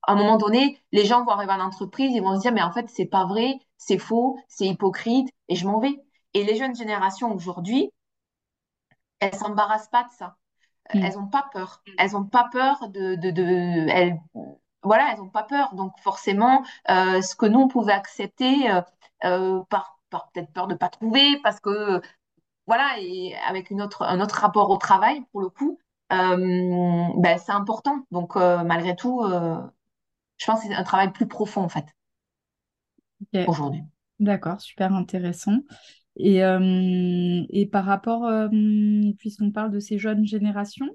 à 0.03 0.13
un 0.13 0.15
moment 0.15 0.37
donné, 0.37 0.79
les 0.93 1.05
gens 1.05 1.25
vont 1.25 1.31
arriver 1.31 1.51
à 1.51 1.57
l'entreprise, 1.57 2.11
ils 2.13 2.21
vont 2.21 2.35
se 2.35 2.41
dire, 2.41 2.53
mais 2.53 2.61
en 2.61 2.71
fait, 2.71 2.87
c'est 2.89 3.05
pas 3.05 3.25
vrai, 3.25 3.59
c'est 3.77 3.97
faux, 3.97 4.37
c'est 4.47 4.65
hypocrite, 4.65 5.29
et 5.47 5.55
je 5.55 5.67
m'en 5.67 5.79
vais. 5.79 5.95
Et 6.33 6.43
les 6.43 6.55
jeunes 6.55 6.75
générations 6.75 7.33
aujourd'hui, 7.33 7.91
elles 9.19 9.35
s'embarrassent 9.35 9.89
pas 9.89 10.03
de 10.03 10.09
ça. 10.17 10.35
Mm. 10.93 11.03
Elles 11.03 11.15
n'ont 11.15 11.27
pas 11.27 11.49
peur. 11.51 11.81
Elles 11.97 12.11
n'ont 12.11 12.25
pas 12.25 12.49
peur 12.51 12.89
de, 12.89 13.15
de, 13.15 13.31
de 13.31 13.89
elles, 13.89 14.19
voilà, 14.83 15.11
elles 15.11 15.19
n'ont 15.19 15.29
pas 15.29 15.43
peur. 15.43 15.73
Donc 15.75 15.93
forcément, 15.99 16.63
euh, 16.89 17.21
ce 17.21 17.35
que 17.35 17.45
nous 17.45 17.59
on 17.61 17.67
pouvait 17.67 17.93
accepter 17.93 18.69
euh, 18.71 18.81
euh, 19.25 19.63
par 19.69 19.99
par 20.09 20.29
peut-être 20.31 20.51
peur 20.53 20.67
de 20.67 20.75
pas 20.75 20.89
trouver, 20.89 21.39
parce 21.43 21.59
que 21.59 22.01
voilà, 22.67 22.99
et 22.99 23.35
avec 23.47 23.71
une 23.71 23.81
autre, 23.81 24.03
un 24.03 24.19
autre 24.21 24.35
rapport 24.35 24.69
au 24.69 24.77
travail, 24.77 25.23
pour 25.31 25.41
le 25.41 25.49
coup, 25.49 25.79
euh, 26.13 27.07
ben, 27.17 27.37
c'est 27.37 27.51
important. 27.51 28.05
Donc, 28.11 28.35
euh, 28.35 28.63
malgré 28.63 28.95
tout, 28.95 29.21
euh, 29.23 29.61
je 30.37 30.45
pense 30.45 30.61
que 30.61 30.67
c'est 30.67 30.73
un 30.75 30.83
travail 30.83 31.11
plus 31.11 31.27
profond, 31.27 31.63
en 31.63 31.69
fait, 31.69 31.85
Aujourd'hui. 33.47 33.81
D'accord, 34.19 34.61
super 34.61 34.93
intéressant. 34.93 35.59
Et, 36.15 36.43
euh, 36.43 37.43
et 37.49 37.67
par 37.67 37.85
rapport, 37.85 38.25
euh, 38.25 38.47
puisqu'on 39.19 39.51
parle 39.51 39.71
de 39.71 39.79
ces 39.79 39.99
jeunes 39.99 40.25
générations, 40.25 40.89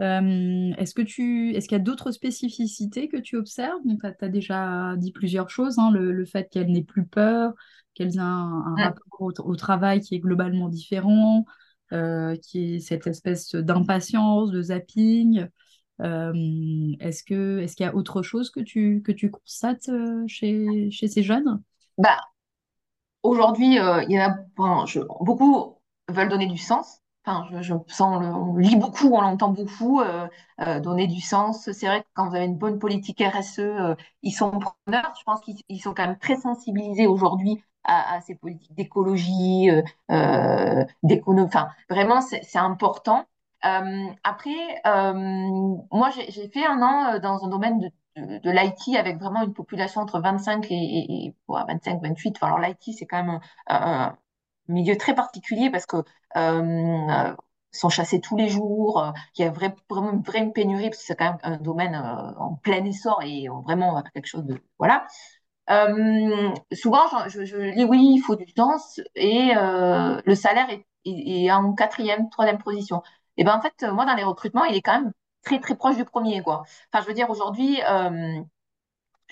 euh, 0.00 0.72
est-ce 0.78 0.94
que 0.94 1.02
tu, 1.02 1.54
est-ce 1.54 1.68
qu'il 1.68 1.76
y 1.76 1.80
a 1.80 1.84
d'autres 1.84 2.12
spécificités 2.12 3.08
que 3.08 3.16
tu 3.16 3.36
observes? 3.36 3.80
Donc, 3.84 4.00
tu 4.00 4.24
as, 4.24 4.28
déjà 4.28 4.94
dit 4.96 5.12
plusieurs 5.12 5.50
choses, 5.50 5.78
hein, 5.78 5.90
le, 5.90 6.12
le 6.12 6.24
fait 6.24 6.48
qu'elles 6.50 6.70
n'aient 6.70 6.84
plus 6.84 7.06
peur, 7.06 7.52
qu'elles 7.94 8.16
aient 8.16 8.20
un, 8.20 8.74
un 8.76 8.84
rapport 8.84 9.20
au, 9.20 9.32
au 9.40 9.56
travail 9.56 10.00
qui 10.00 10.14
est 10.14 10.20
globalement 10.20 10.68
différent, 10.68 11.44
euh, 11.92 12.36
qui 12.36 12.76
est 12.76 12.78
cette 12.78 13.06
espèce 13.06 13.54
d'impatience, 13.54 14.50
de 14.50 14.62
zapping. 14.62 15.46
Euh, 16.02 16.32
est-ce 17.00 17.22
que, 17.22 17.60
est-ce 17.60 17.76
qu'il 17.76 17.86
y 17.86 17.88
a 17.88 17.94
autre 17.94 18.22
chose 18.22 18.50
que 18.50 18.60
tu, 18.60 19.02
que 19.04 19.12
tu 19.12 19.30
constates 19.30 19.88
euh, 19.88 20.24
chez, 20.26 20.90
chez 20.90 21.08
ces 21.08 21.22
jeunes? 21.22 21.62
Bah, 21.98 22.18
Aujourd'hui, 23.22 23.78
euh, 23.78 24.02
il 24.08 24.12
y 24.12 24.18
a, 24.18 24.36
beaucoup 24.56 25.78
veulent 26.08 26.28
donner 26.28 26.46
du 26.46 26.58
sens. 26.58 26.98
Enfin, 27.24 27.46
je, 27.60 27.72
sens, 27.86 28.20
on 28.20 28.56
lit 28.56 28.74
beaucoup, 28.74 29.14
on 29.14 29.20
l'entend 29.20 29.50
beaucoup, 29.50 30.02
donner 30.82 31.06
du 31.06 31.20
sens. 31.20 31.70
C'est 31.70 31.86
vrai 31.86 32.02
que 32.02 32.06
quand 32.14 32.28
vous 32.28 32.34
avez 32.34 32.46
une 32.46 32.58
bonne 32.58 32.80
politique 32.80 33.22
RSE, 33.22 33.60
ils 34.22 34.32
sont 34.32 34.50
preneurs. 34.50 35.14
Je 35.16 35.22
pense 35.24 35.40
qu'ils 35.40 35.60
ils 35.68 35.78
sont 35.78 35.94
quand 35.94 36.08
même 36.08 36.18
très 36.18 36.34
sensibilisés 36.34 37.06
aujourd'hui 37.06 37.62
à, 37.84 38.16
à 38.16 38.20
ces 38.22 38.34
politiques 38.34 38.74
d'écologie, 38.74 39.68
d'économie. 41.04 41.46
Enfin, 41.46 41.68
vraiment, 41.88 42.20
c'est 42.22 42.58
important. 42.58 43.24
Euh, 43.64 44.06
après, 44.24 44.50
euh, 44.86 45.12
moi, 45.92 46.10
j'ai 46.28 46.48
fait 46.48 46.66
un 46.66 46.82
an 46.82 47.14
euh, 47.14 47.18
dans 47.20 47.44
un 47.44 47.48
domaine 47.48 47.78
de 48.16 48.50
l'IT 48.50 48.96
avec 48.96 49.18
vraiment 49.18 49.42
une 49.42 49.54
population 49.54 50.00
entre 50.02 50.20
25 50.20 50.66
et, 50.70 50.74
et, 50.74 51.26
et 51.28 51.34
ouais, 51.48 51.60
25, 51.68 52.02
28. 52.02 52.36
Enfin, 52.36 52.48
alors 52.48 52.58
l'IT, 52.60 52.92
c'est 52.92 53.06
quand 53.06 53.22
même 53.24 53.40
un, 53.68 54.16
milieu 54.68 54.96
très 54.96 55.14
particulier 55.14 55.70
parce 55.70 55.86
que 55.86 55.98
euh, 56.36 57.34
sont 57.72 57.88
chassés 57.90 58.20
tous 58.20 58.36
les 58.36 58.48
jours. 58.48 59.00
euh, 59.02 59.12
Il 59.38 59.42
y 59.42 59.44
a 59.48 59.50
vrai, 59.50 59.74
vraiment 59.90 60.12
une 60.12 60.22
vraie 60.22 60.50
pénurie 60.52 60.90
parce 60.90 60.98
que 61.00 61.06
c'est 61.06 61.16
quand 61.16 61.26
même 61.32 61.38
un 61.42 61.56
domaine 61.58 61.94
euh, 61.94 62.34
en 62.38 62.56
plein 62.56 62.84
essor 62.84 63.22
et 63.24 63.48
on- 63.50 63.60
vraiment 63.62 64.02
quelque 64.14 64.26
chose 64.26 64.44
de 64.44 64.60
voilà. 64.78 65.06
Euh, 65.70 66.50
souvent, 66.72 67.06
je, 67.28 67.44
je, 67.44 67.74
dis 67.74 67.84
oui, 67.84 68.14
il 68.16 68.20
faut 68.20 68.36
du 68.36 68.52
temps 68.52 68.76
et 69.14 69.52
euh, 69.56 70.20
le 70.26 70.34
salaire 70.34 70.68
est 71.04 71.50
en 71.52 71.72
quatrième, 71.74 72.28
troisième 72.30 72.58
position. 72.58 73.02
Et 73.36 73.44
ben 73.44 73.56
en 73.56 73.60
fait, 73.60 73.82
moi 73.92 74.04
dans 74.04 74.14
les 74.14 74.24
recrutements, 74.24 74.64
il 74.64 74.76
est 74.76 74.82
quand 74.82 75.00
même 75.00 75.12
très 75.42 75.60
très 75.60 75.76
proche 75.76 75.96
du 75.96 76.04
premier 76.04 76.42
quoi. 76.42 76.64
Enfin, 76.92 77.02
je 77.02 77.08
veux 77.08 77.14
dire 77.14 77.30
aujourd'hui. 77.30 77.80
Euh, 77.88 78.42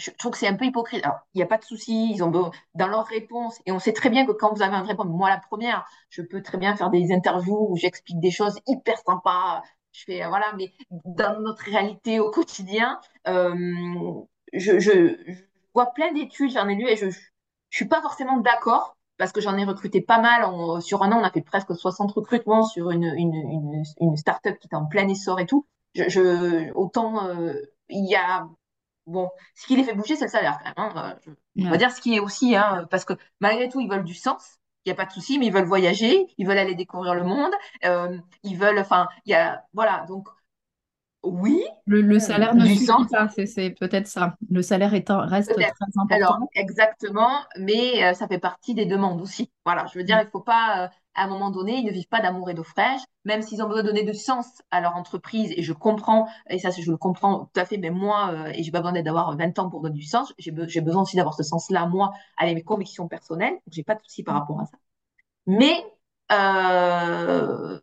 je 0.00 0.10
trouve 0.12 0.32
que 0.32 0.38
c'est 0.38 0.48
un 0.48 0.54
peu 0.54 0.64
hypocrite. 0.64 1.04
Alors, 1.04 1.18
il 1.34 1.38
n'y 1.38 1.42
a 1.42 1.46
pas 1.46 1.58
de 1.58 1.64
souci, 1.64 2.10
ils 2.12 2.22
ont 2.24 2.30
dans 2.74 2.88
leurs 2.88 3.06
réponses, 3.06 3.60
et 3.66 3.72
on 3.72 3.78
sait 3.78 3.92
très 3.92 4.10
bien 4.10 4.26
que 4.26 4.32
quand 4.32 4.54
vous 4.54 4.62
avez 4.62 4.74
une 4.74 4.86
réponse, 4.86 5.06
moi 5.06 5.28
la 5.28 5.38
première, 5.38 5.86
je 6.08 6.22
peux 6.22 6.42
très 6.42 6.58
bien 6.58 6.74
faire 6.76 6.90
des 6.90 7.12
interviews 7.12 7.68
où 7.70 7.76
j'explique 7.76 8.18
des 8.20 8.30
choses 8.30 8.58
hyper 8.66 8.98
sympas. 8.98 9.62
Je 9.92 10.04
fais, 10.04 10.26
voilà, 10.26 10.52
mais 10.56 10.72
dans 11.04 11.40
notre 11.40 11.64
réalité 11.64 12.20
au 12.20 12.30
quotidien, 12.30 13.00
euh, 13.28 13.54
je, 14.52 14.78
je, 14.78 15.16
vois 15.74 15.86
plein 15.92 16.12
d'études, 16.12 16.52
j'en 16.52 16.68
ai 16.68 16.74
lu 16.76 16.88
et 16.88 16.96
je, 16.96 17.10
je 17.10 17.76
suis 17.76 17.88
pas 17.88 18.00
forcément 18.00 18.38
d'accord 18.38 18.96
parce 19.20 19.33
que 19.33 19.42
j'en 19.42 19.56
ai 19.59 19.64
recruté 19.66 20.02
pas 20.02 20.20
mal. 20.20 20.44
On- 20.46 20.80
sur 20.83 21.04
un 21.04 21.12
an, 21.12 21.20
on 21.20 21.24
a 21.24 21.33
fait 21.33 21.42
presque 21.42 21.76
60 21.76 22.12
recrutements 22.12 22.64
sur 22.64 22.90
une, 22.92 23.04
une, 23.04 23.35
une, 23.37 23.85
une 24.00 24.16
start-up 24.18 24.59
qui 24.61 24.68
était 24.68 24.76
en 24.76 24.87
plein 24.87 25.09
essor 25.09 25.40
et 25.40 25.46
tout. 25.46 25.66
Je, 25.96 26.04
je, 26.11 26.72
autant 26.74 27.28
euh, 27.28 27.54
il 27.90 28.06
y 28.11 28.16
a 28.16 28.48
Bon, 29.06 29.30
ce 29.56 29.66
qui 29.66 29.76
les 29.76 29.85
fait 29.85 29.94
bouger, 29.94 30.16
c'est 30.16 30.26
le 30.26 30.30
salaire 30.30 30.59
quand 30.76 30.85
même. 30.87 30.96
hein. 30.96 31.16
On 31.66 31.70
va 31.70 31.76
Ouais. 31.76 31.78
dire 31.78 31.90
ce 31.92 32.00
qui 32.00 32.14
est 32.16 32.20
aussi, 32.20 32.54
hein, 32.56 32.87
parce 32.90 33.04
que 33.04 33.14
malgré 33.40 33.68
tout, 33.68 33.80
ils 33.80 33.88
veulent 33.90 34.04
du 34.04 34.14
sens. 34.14 34.59
Il 34.85 34.88
n'y 34.90 34.92
a 34.92 34.96
pas 34.96 35.06
de 35.06 35.12
souci, 35.12 35.38
mais 35.38 35.46
ils 35.46 35.52
veulent 35.52 35.66
voyager, 35.66 36.26
ils 36.38 36.46
veulent 36.46 36.59
aller 36.59 36.74
découvrir 36.74 37.14
le 37.14 37.24
monde, 37.24 37.52
euh, 37.85 38.16
ils 38.44 38.56
veulent, 38.56 38.78
enfin, 38.78 39.09
il 39.26 39.33
y 39.33 39.35
a, 39.35 39.64
voilà, 39.74 40.04
donc 40.09 40.28
oui, 41.22 41.62
Le, 41.87 42.00
le 42.02 42.18
hmm, 42.18 42.20
salaire 42.20 42.54
ne 42.54 42.66
suffit 42.68 43.04
sens, 43.04 43.06
pas, 43.06 43.28
c'est 43.46 43.70
peut-être 43.78 44.06
ça. 44.06 44.37
Le 44.50 44.62
salaire 44.62 44.94
est 44.94 45.06
reste 45.11 45.54
très 45.54 46.00
Alors, 46.09 46.40
important. 46.40 46.50
exactement, 46.54 47.30
mais 47.56 48.02
euh, 48.04 48.14
ça 48.14 48.26
fait 48.28 48.38
partie 48.40 48.74
des 48.74 48.85
demandes 48.87 49.20
aussi. 49.22 49.52
Voilà, 49.64 49.87
je 49.92 49.98
veux 49.98 50.04
dire, 50.04 50.18
Mm. 50.18 50.24
il 50.24 50.28
faut 50.30 50.40
pas, 50.40 50.87
euh, 50.87 50.88
à 51.14 51.24
un 51.24 51.28
moment 51.28 51.50
donné, 51.50 51.76
ils 51.78 51.85
ne 51.87 51.92
vivent 51.92 52.09
pas 52.09 52.20
d'amour 52.20 52.50
et 52.50 52.54
d'eau 52.54 52.64
fraîche, 52.64 53.00
même 53.24 53.42
s'ils 53.42 53.62
ont 53.62 53.68
besoin 53.68 53.83
de 53.83 53.88
donner 53.88 54.02
du 54.04 54.14
sens 54.14 54.46
à 54.72 54.80
leur 54.80 54.96
entreprise, 54.96 55.52
et 55.56 55.62
je 55.62 55.72
comprends, 55.72 56.26
et 56.48 56.59
ça, 56.59 56.70
je 56.70 56.90
le 56.90 56.96
comprends 56.96 57.46
tout 57.54 57.61
à 57.61 57.64
fait, 57.64 57.76
mais 57.78 57.90
moi, 57.90 58.33
euh, 58.33 58.52
et 58.54 58.62
j'ai 58.64 58.72
pas 58.72 58.80
besoin 58.80 59.00
d'avoir 59.02 59.37
20 59.37 59.56
ans 59.61 59.70
pour 59.70 59.83
donner 59.83 59.94
du 59.98 60.02
sens, 60.06 60.33
j'ai 60.38 60.50
be- 60.50 60.68
j'ai 60.68 60.80
besoin 60.80 61.02
aussi 61.02 61.16
d'avoir 61.16 61.35
ce 61.35 61.42
sens-là, 61.44 61.87
moi, 61.87 62.12
avec 62.38 62.54
mes 62.56 62.64
convictions 62.64 63.06
personnelles, 63.09 63.54
j'ai 63.70 63.85
pas 63.85 63.94
de 63.94 64.02
souci 64.02 64.22
par 64.24 64.35
rapport 64.35 64.61
à 64.61 64.66
ça. 64.66 64.78
Mais, 65.46 65.74
euh, 66.33 67.80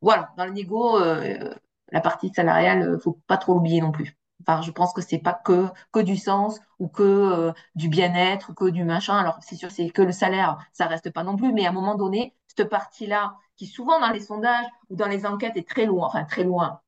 voilà, 0.00 0.32
dans 0.36 0.44
le 0.46 0.52
négo, 0.52 0.98
euh, 0.98 1.54
la 1.92 2.00
partie 2.00 2.30
salariale, 2.30 2.82
euh, 2.82 2.98
faut 2.98 3.18
pas 3.26 3.36
trop 3.36 3.54
l'oublier 3.54 3.80
non 3.80 3.92
plus. 3.92 4.16
Enfin, 4.40 4.62
je 4.62 4.70
pense 4.72 4.92
que 4.92 5.00
c'est 5.00 5.18
pas 5.18 5.32
que 5.32 5.68
que 5.92 6.00
du 6.00 6.16
sens 6.16 6.60
ou 6.78 6.88
que 6.88 7.02
euh, 7.02 7.52
du 7.74 7.88
bien-être, 7.88 8.54
que 8.54 8.68
du 8.68 8.84
machin. 8.84 9.16
Alors, 9.16 9.38
c'est 9.40 9.56
sûr, 9.56 9.70
c'est 9.70 9.88
que 9.90 10.02
le 10.02 10.12
salaire, 10.12 10.58
ça 10.72 10.86
reste 10.86 11.10
pas 11.10 11.22
non 11.24 11.36
plus, 11.36 11.52
mais 11.52 11.66
à 11.66 11.70
un 11.70 11.72
moment 11.72 11.94
donné, 11.94 12.34
cette 12.48 12.68
partie-là, 12.68 13.36
qui 13.56 13.66
souvent 13.66 14.00
dans 14.00 14.10
les 14.10 14.20
sondages 14.20 14.66
ou 14.90 14.96
dans 14.96 15.06
les 15.08 15.26
enquêtes 15.26 15.56
est 15.56 15.68
très 15.68 15.86
loin, 15.86 16.06
enfin 16.08 16.24
très 16.24 16.44
loin, 16.44 16.80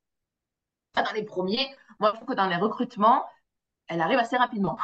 pas 0.93 1.03
dans 1.03 1.13
les 1.13 1.23
premiers. 1.23 1.67
Moi, 1.99 2.11
je 2.11 2.15
trouve 2.17 2.27
que 2.29 2.33
dans 2.33 2.47
les 2.47 2.55
recrutements, 2.55 3.25
elle 3.87 4.01
arrive 4.01 4.19
assez 4.19 4.37
rapidement 4.37 4.77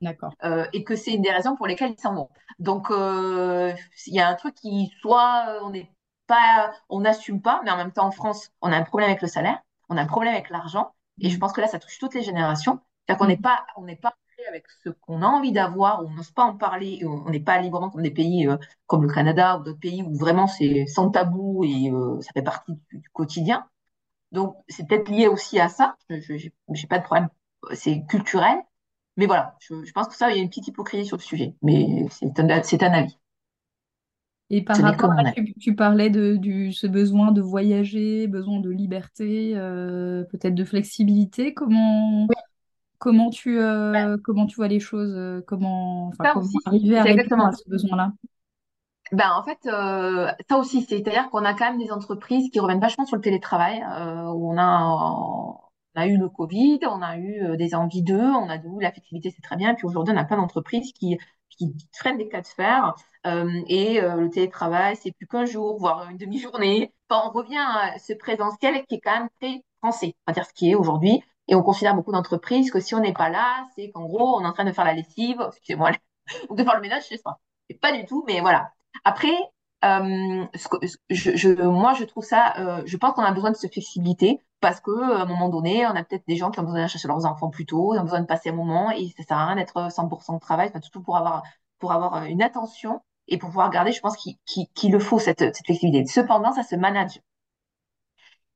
D'accord. 0.00 0.32
euh, 0.44 0.66
et 0.72 0.84
que 0.84 0.96
c'est 0.96 1.12
une 1.12 1.22
des 1.22 1.30
raisons 1.32 1.56
pour 1.56 1.66
lesquelles 1.66 1.92
ils 1.96 2.00
s'en 2.00 2.14
vont. 2.14 2.30
Donc, 2.58 2.90
euh, 2.90 3.72
il 4.06 4.14
y 4.14 4.20
a 4.20 4.28
un 4.28 4.34
truc 4.34 4.54
qui, 4.54 4.92
soit 5.00 5.58
on 5.62 5.70
n'est 5.70 5.90
pas, 6.30 6.72
on 6.88 7.00
n'assume 7.00 7.42
pas, 7.42 7.60
mais 7.64 7.70
en 7.72 7.76
même 7.76 7.92
temps, 7.92 8.06
en 8.06 8.10
France, 8.12 8.50
on 8.62 8.72
a 8.72 8.76
un 8.76 8.84
problème 8.84 9.10
avec 9.10 9.22
le 9.22 9.28
salaire, 9.28 9.60
on 9.88 9.96
a 9.96 10.02
un 10.02 10.06
problème 10.06 10.34
avec 10.34 10.50
l'argent, 10.50 10.92
et 11.20 11.30
je 11.30 11.38
pense 11.38 11.52
que 11.52 11.60
là, 11.60 11.68
ça 11.68 11.78
touche 11.80 11.98
toutes 11.98 12.14
les 12.14 12.22
générations. 12.22 12.80
C'est-à-dire 13.06 13.18
qu'on 13.20 13.26
n'est 13.28 13.36
Mm. 13.38 13.42
pas, 13.42 13.66
on 13.76 13.82
n'est 13.84 13.96
pas 13.96 14.14
avec 14.48 14.64
ce 14.84 14.88
qu'on 14.90 15.22
a 15.22 15.26
envie 15.26 15.52
d'avoir, 15.52 16.02
on 16.04 16.10
n'ose 16.10 16.30
pas 16.30 16.44
en 16.44 16.56
parler, 16.56 16.98
et 17.00 17.06
on 17.06 17.28
n'est 17.30 17.40
pas 17.40 17.60
librement 17.60 17.90
comme 17.90 18.02
des 18.02 18.10
pays 18.10 18.46
euh, 18.48 18.56
comme 18.86 19.02
le 19.04 19.12
Canada 19.12 19.58
ou 19.58 19.64
d'autres 19.64 19.80
pays 19.80 20.02
où 20.02 20.14
vraiment 20.16 20.46
c'est 20.46 20.86
sans 20.86 21.10
tabou 21.10 21.62
et 21.64 21.90
euh, 21.90 22.20
ça 22.22 22.32
fait 22.32 22.42
partie 22.42 22.72
du, 22.90 22.98
du 23.00 23.10
quotidien. 23.10 23.68
Donc, 24.32 24.56
c'est 24.68 24.86
peut-être 24.88 25.10
lié 25.10 25.28
aussi 25.28 25.60
à 25.60 25.68
ça. 25.70 25.96
Je 26.10 26.34
n'ai 26.34 26.86
pas 26.88 26.98
de 26.98 27.04
problème. 27.04 27.30
C'est 27.74 28.04
culturel. 28.06 28.58
Mais 29.18 29.26
voilà, 29.26 29.56
je, 29.60 29.84
je 29.84 29.92
pense 29.92 30.08
que 30.08 30.16
ça, 30.16 30.30
il 30.32 30.38
y 30.38 30.40
a 30.40 30.42
une 30.44 30.50
petite 30.50 30.68
hypocrisie 30.68 31.06
sur 31.06 31.18
le 31.18 31.22
sujet. 31.22 31.56
Mais 31.62 32.06
c'est 32.10 32.40
un, 32.40 32.64
c'est 32.64 32.84
un 32.84 32.94
avis. 32.94 33.18
Et 34.52 34.62
par 34.62 34.76
rapport 34.78 35.12
à, 35.12 35.30
tu, 35.30 35.54
tu 35.54 35.74
parlais 35.76 36.10
de 36.10 36.34
du, 36.34 36.72
ce 36.72 36.88
besoin 36.88 37.30
de 37.30 37.40
voyager, 37.40 38.26
besoin 38.26 38.58
de 38.58 38.68
liberté, 38.68 39.52
euh, 39.54 40.24
peut-être 40.24 40.56
de 40.56 40.64
flexibilité. 40.64 41.54
Comment, 41.54 42.26
comment 42.98 43.30
tu, 43.30 43.60
euh, 43.60 44.16
comment 44.24 44.46
tu 44.46 44.56
vois 44.56 44.66
les 44.66 44.80
choses, 44.80 45.14
euh, 45.16 45.40
comment, 45.46 46.10
aussi, 46.34 46.56
arriver 46.66 46.98
à 46.98 47.04
répondre 47.04 47.46
à 47.46 47.52
ce 47.52 47.68
besoin-là? 47.68 48.12
Ben, 49.12 49.30
en 49.36 49.44
fait, 49.44 49.58
euh, 49.66 50.30
ça 50.48 50.56
aussi, 50.58 50.82
c'est-à-dire 50.82 51.30
qu'on 51.30 51.44
a 51.44 51.54
quand 51.54 51.70
même 51.70 51.78
des 51.78 51.92
entreprises 51.92 52.50
qui 52.50 52.58
reviennent 52.58 52.80
vachement 52.80 53.06
sur 53.06 53.16
le 53.16 53.22
télétravail, 53.22 53.80
où 54.34 54.52
on 54.52 54.58
a, 54.58 54.84
on 55.94 56.00
a 56.00 56.06
eu 56.08 56.16
le 56.16 56.28
Covid, 56.28 56.80
on 56.88 57.02
a 57.02 57.18
eu 57.18 57.56
des 57.56 57.76
envies 57.76 58.02
d'eux, 58.02 58.18
on 58.18 58.48
a 58.48 58.56
eu 58.56 58.80
la 58.80 58.90
flexibilité, 58.90 59.32
c'est 59.34 59.42
très 59.42 59.56
bien. 59.56 59.74
Puis 59.74 59.86
aujourd'hui, 59.86 60.12
on 60.12 60.18
a 60.18 60.24
plein 60.24 60.36
d'entreprises 60.36 60.92
qui, 60.92 61.18
qui 61.60 61.76
freinent 61.92 62.16
des 62.16 62.28
cas 62.28 62.40
de 62.40 62.46
fer, 62.46 62.94
euh, 63.26 63.62
et 63.68 64.00
euh, 64.00 64.16
le 64.16 64.30
télétravail, 64.30 64.96
c'est 64.96 65.12
plus 65.12 65.26
qu'un 65.26 65.44
jour, 65.44 65.78
voire 65.78 66.08
une 66.08 66.16
demi-journée. 66.16 66.92
On 67.10 67.30
revient 67.30 67.58
à 67.58 67.98
ce 67.98 68.14
présentiel 68.14 68.84
qui 68.86 68.96
est 68.96 69.00
quand 69.00 69.18
même 69.18 69.28
très 69.40 69.62
français, 69.82 70.14
on 70.26 70.32
va 70.32 70.34
dire 70.34 70.46
ce 70.46 70.54
qui 70.54 70.70
est 70.70 70.74
aujourd'hui. 70.74 71.22
Et 71.48 71.54
on 71.54 71.62
considère 71.62 71.94
beaucoup 71.94 72.12
d'entreprises 72.12 72.70
que 72.70 72.80
si 72.80 72.94
on 72.94 73.00
n'est 73.00 73.12
pas 73.12 73.28
là, 73.28 73.66
c'est 73.74 73.90
qu'en 73.90 74.06
gros, 74.06 74.38
on 74.38 74.44
est 74.44 74.46
en 74.46 74.52
train 74.52 74.64
de 74.64 74.72
faire 74.72 74.84
la 74.84 74.94
lessive, 74.94 75.44
excusez-moi, 75.48 75.90
ou 76.48 76.54
de 76.54 76.62
faire 76.64 76.76
le 76.76 76.80
ménage 76.80 77.06
chez 77.06 77.18
soi. 77.18 77.38
Et 77.68 77.74
pas 77.74 77.92
du 77.92 78.06
tout, 78.06 78.24
mais 78.26 78.40
voilà. 78.40 78.72
Après, 79.04 79.28
euh, 79.84 80.44
je, 81.10 81.36
je, 81.36 81.62
moi, 81.62 81.94
je 81.94 82.04
trouve 82.04 82.24
ça, 82.24 82.82
je 82.86 82.96
pense 82.96 83.14
qu'on 83.14 83.22
a 83.22 83.32
besoin 83.32 83.50
de 83.50 83.56
cette 83.56 83.72
flexibilité 83.72 84.40
parce 84.60 84.80
que 84.80 84.90
à 84.90 85.22
un 85.22 85.26
moment 85.26 85.48
donné, 85.48 85.86
on 85.86 85.90
a 85.90 86.04
peut-être 86.04 86.26
des 86.26 86.36
gens 86.36 86.50
qui 86.50 86.60
ont 86.60 86.62
besoin 86.62 86.78
d'aller 86.78 86.88
chercher 86.88 87.08
leurs 87.08 87.26
enfants 87.26 87.50
plus 87.50 87.66
tôt, 87.66 87.94
ils 87.94 87.98
ont 87.98 88.04
besoin 88.04 88.20
de 88.20 88.26
passer 88.26 88.50
un 88.50 88.54
moment 88.54 88.90
et 88.90 89.08
ça 89.16 89.22
sert 89.24 89.36
à 89.36 89.46
rien 89.46 89.56
d'être 89.56 89.90
100% 89.90 90.34
de 90.34 90.40
travail, 90.40 90.68
enfin, 90.68 90.80
surtout 90.80 91.02
pour 91.02 91.16
avoir, 91.16 91.42
pour 91.78 91.92
avoir 91.92 92.24
une 92.24 92.42
attention 92.42 93.00
et 93.28 93.38
pour 93.38 93.48
pouvoir 93.50 93.70
garder, 93.70 93.92
je 93.92 94.00
pense 94.00 94.16
qu'il 94.16 94.92
le 94.92 94.98
faut, 94.98 95.18
cette, 95.18 95.56
flexibilité. 95.64 96.10
Cependant, 96.10 96.52
ça 96.52 96.62
se 96.62 96.76
manage. 96.76 97.20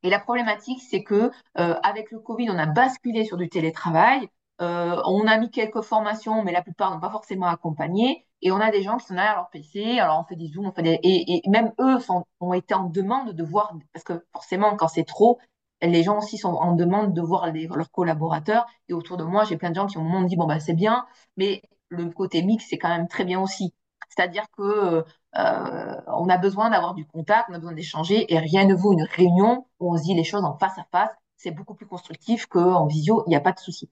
Et 0.03 0.09
la 0.09 0.19
problématique, 0.19 0.81
c'est 0.87 1.03
que 1.03 1.31
euh, 1.57 1.75
avec 1.81 2.11
le 2.11 2.19
Covid, 2.19 2.49
on 2.51 2.57
a 2.59 2.67
basculé 2.67 3.25
sur 3.25 3.37
du 3.37 3.49
télétravail. 3.49 4.29
Euh, 4.61 5.01
on 5.05 5.25
a 5.27 5.37
mis 5.37 5.49
quelques 5.49 5.81
formations, 5.81 6.43
mais 6.43 6.51
la 6.51 6.61
plupart 6.61 6.91
n'ont 6.91 6.99
pas 6.99 7.09
forcément 7.09 7.47
accompagné. 7.47 8.27
Et 8.41 8.51
on 8.51 8.59
a 8.59 8.69
des 8.69 8.83
gens 8.83 8.97
qui 8.97 9.07
sont 9.07 9.15
derrière 9.15 9.35
leur 9.35 9.49
PC. 9.49 9.97
Alors, 9.97 10.19
on 10.19 10.23
fait 10.25 10.35
des 10.35 10.47
zooms, 10.47 10.71
et, 10.77 11.41
même 11.47 11.71
eux 11.79 11.97
ont 12.39 12.53
été 12.53 12.73
en 12.73 12.89
demande 12.89 13.31
de 13.31 13.43
voir, 13.43 13.73
parce 13.93 14.03
que 14.03 14.23
forcément, 14.33 14.75
quand 14.75 14.87
c'est 14.87 15.05
trop, 15.05 15.39
les 15.81 16.03
gens 16.03 16.17
aussi 16.17 16.37
sont 16.37 16.53
en 16.53 16.73
demande 16.73 17.13
de 17.13 17.21
voir 17.21 17.51
leurs 17.51 17.91
collaborateurs. 17.91 18.65
Et 18.89 18.93
autour 18.93 19.17
de 19.17 19.23
moi, 19.23 19.43
j'ai 19.43 19.57
plein 19.57 19.69
de 19.69 19.75
gens 19.75 19.87
qui 19.87 19.97
m'ont 19.97 20.23
dit, 20.23 20.35
bon, 20.35 20.47
bah, 20.47 20.59
c'est 20.59 20.73
bien, 20.73 21.05
mais 21.37 21.61
le 21.89 22.09
côté 22.09 22.43
mix, 22.43 22.65
c'est 22.69 22.77
quand 22.77 22.89
même 22.89 23.07
très 23.07 23.25
bien 23.25 23.39
aussi. 23.41 23.73
C'est-à-dire 24.09 24.45
que 24.57 25.03
euh, 25.37 26.01
on 26.07 26.29
a 26.29 26.37
besoin 26.37 26.69
d'avoir 26.69 26.93
du 26.93 27.05
contact, 27.05 27.49
on 27.49 27.53
a 27.53 27.57
besoin 27.57 27.73
d'échanger, 27.73 28.31
et 28.33 28.39
rien 28.39 28.65
ne 28.65 28.73
vaut 28.75 28.93
une 28.93 29.03
réunion 29.03 29.67
où 29.79 29.93
on 29.93 29.97
se 29.97 30.03
dit 30.03 30.13
les 30.15 30.23
choses 30.23 30.43
en 30.43 30.57
face 30.57 30.77
à 30.77 30.85
face. 30.91 31.11
C'est 31.37 31.51
beaucoup 31.51 31.75
plus 31.75 31.85
constructif 31.85 32.45
qu'en 32.47 32.85
visio, 32.85 33.23
il 33.27 33.29
n'y 33.29 33.35
a 33.35 33.41
pas 33.41 33.51
de 33.51 33.59
souci. 33.59 33.89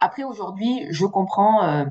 Après, 0.00 0.24
aujourd'hui, 0.24 0.86
je 0.90 1.06
comprends 1.06 1.64
euh, 1.64 1.84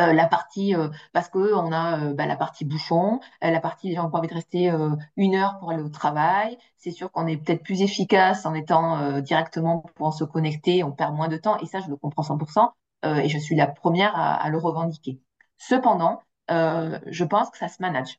euh, 0.00 0.12
la 0.12 0.26
partie, 0.26 0.74
euh, 0.74 0.88
parce 1.12 1.28
que 1.28 1.54
on 1.54 1.72
a 1.72 2.12
bah, 2.14 2.26
la 2.26 2.36
partie 2.36 2.64
bouchon, 2.64 3.20
la 3.40 3.60
partie 3.60 3.88
les 3.88 3.96
gens 3.96 4.06
ont 4.06 4.10
pas 4.10 4.18
envie 4.18 4.28
de 4.28 4.34
rester 4.34 4.72
une 5.16 5.34
heure 5.34 5.58
pour 5.58 5.70
aller 5.70 5.82
au 5.82 5.88
travail. 5.88 6.58
C'est 6.76 6.90
sûr 6.90 7.10
qu'on 7.12 7.26
est 7.26 7.36
peut-être 7.36 7.62
plus 7.62 7.82
efficace 7.82 8.46
en 8.46 8.54
étant 8.54 9.20
directement 9.20 9.80
pour 9.96 10.14
se 10.14 10.24
connecter, 10.24 10.84
on 10.84 10.92
perd 10.92 11.14
moins 11.14 11.28
de 11.28 11.36
temps, 11.36 11.58
et 11.58 11.66
ça, 11.66 11.80
je 11.80 11.88
le 11.88 11.96
comprends 11.96 12.22
100%, 12.22 12.72
et 13.04 13.28
je 13.28 13.38
suis 13.38 13.56
la 13.56 13.66
première 13.66 14.12
à, 14.16 14.48
le 14.50 14.58
revendiquer. 14.58 15.20
Cependant, 15.58 16.22
je 16.48 17.24
pense 17.24 17.50
que 17.50 17.58
ça 17.58 17.68
se 17.68 17.82
manage. 17.82 18.18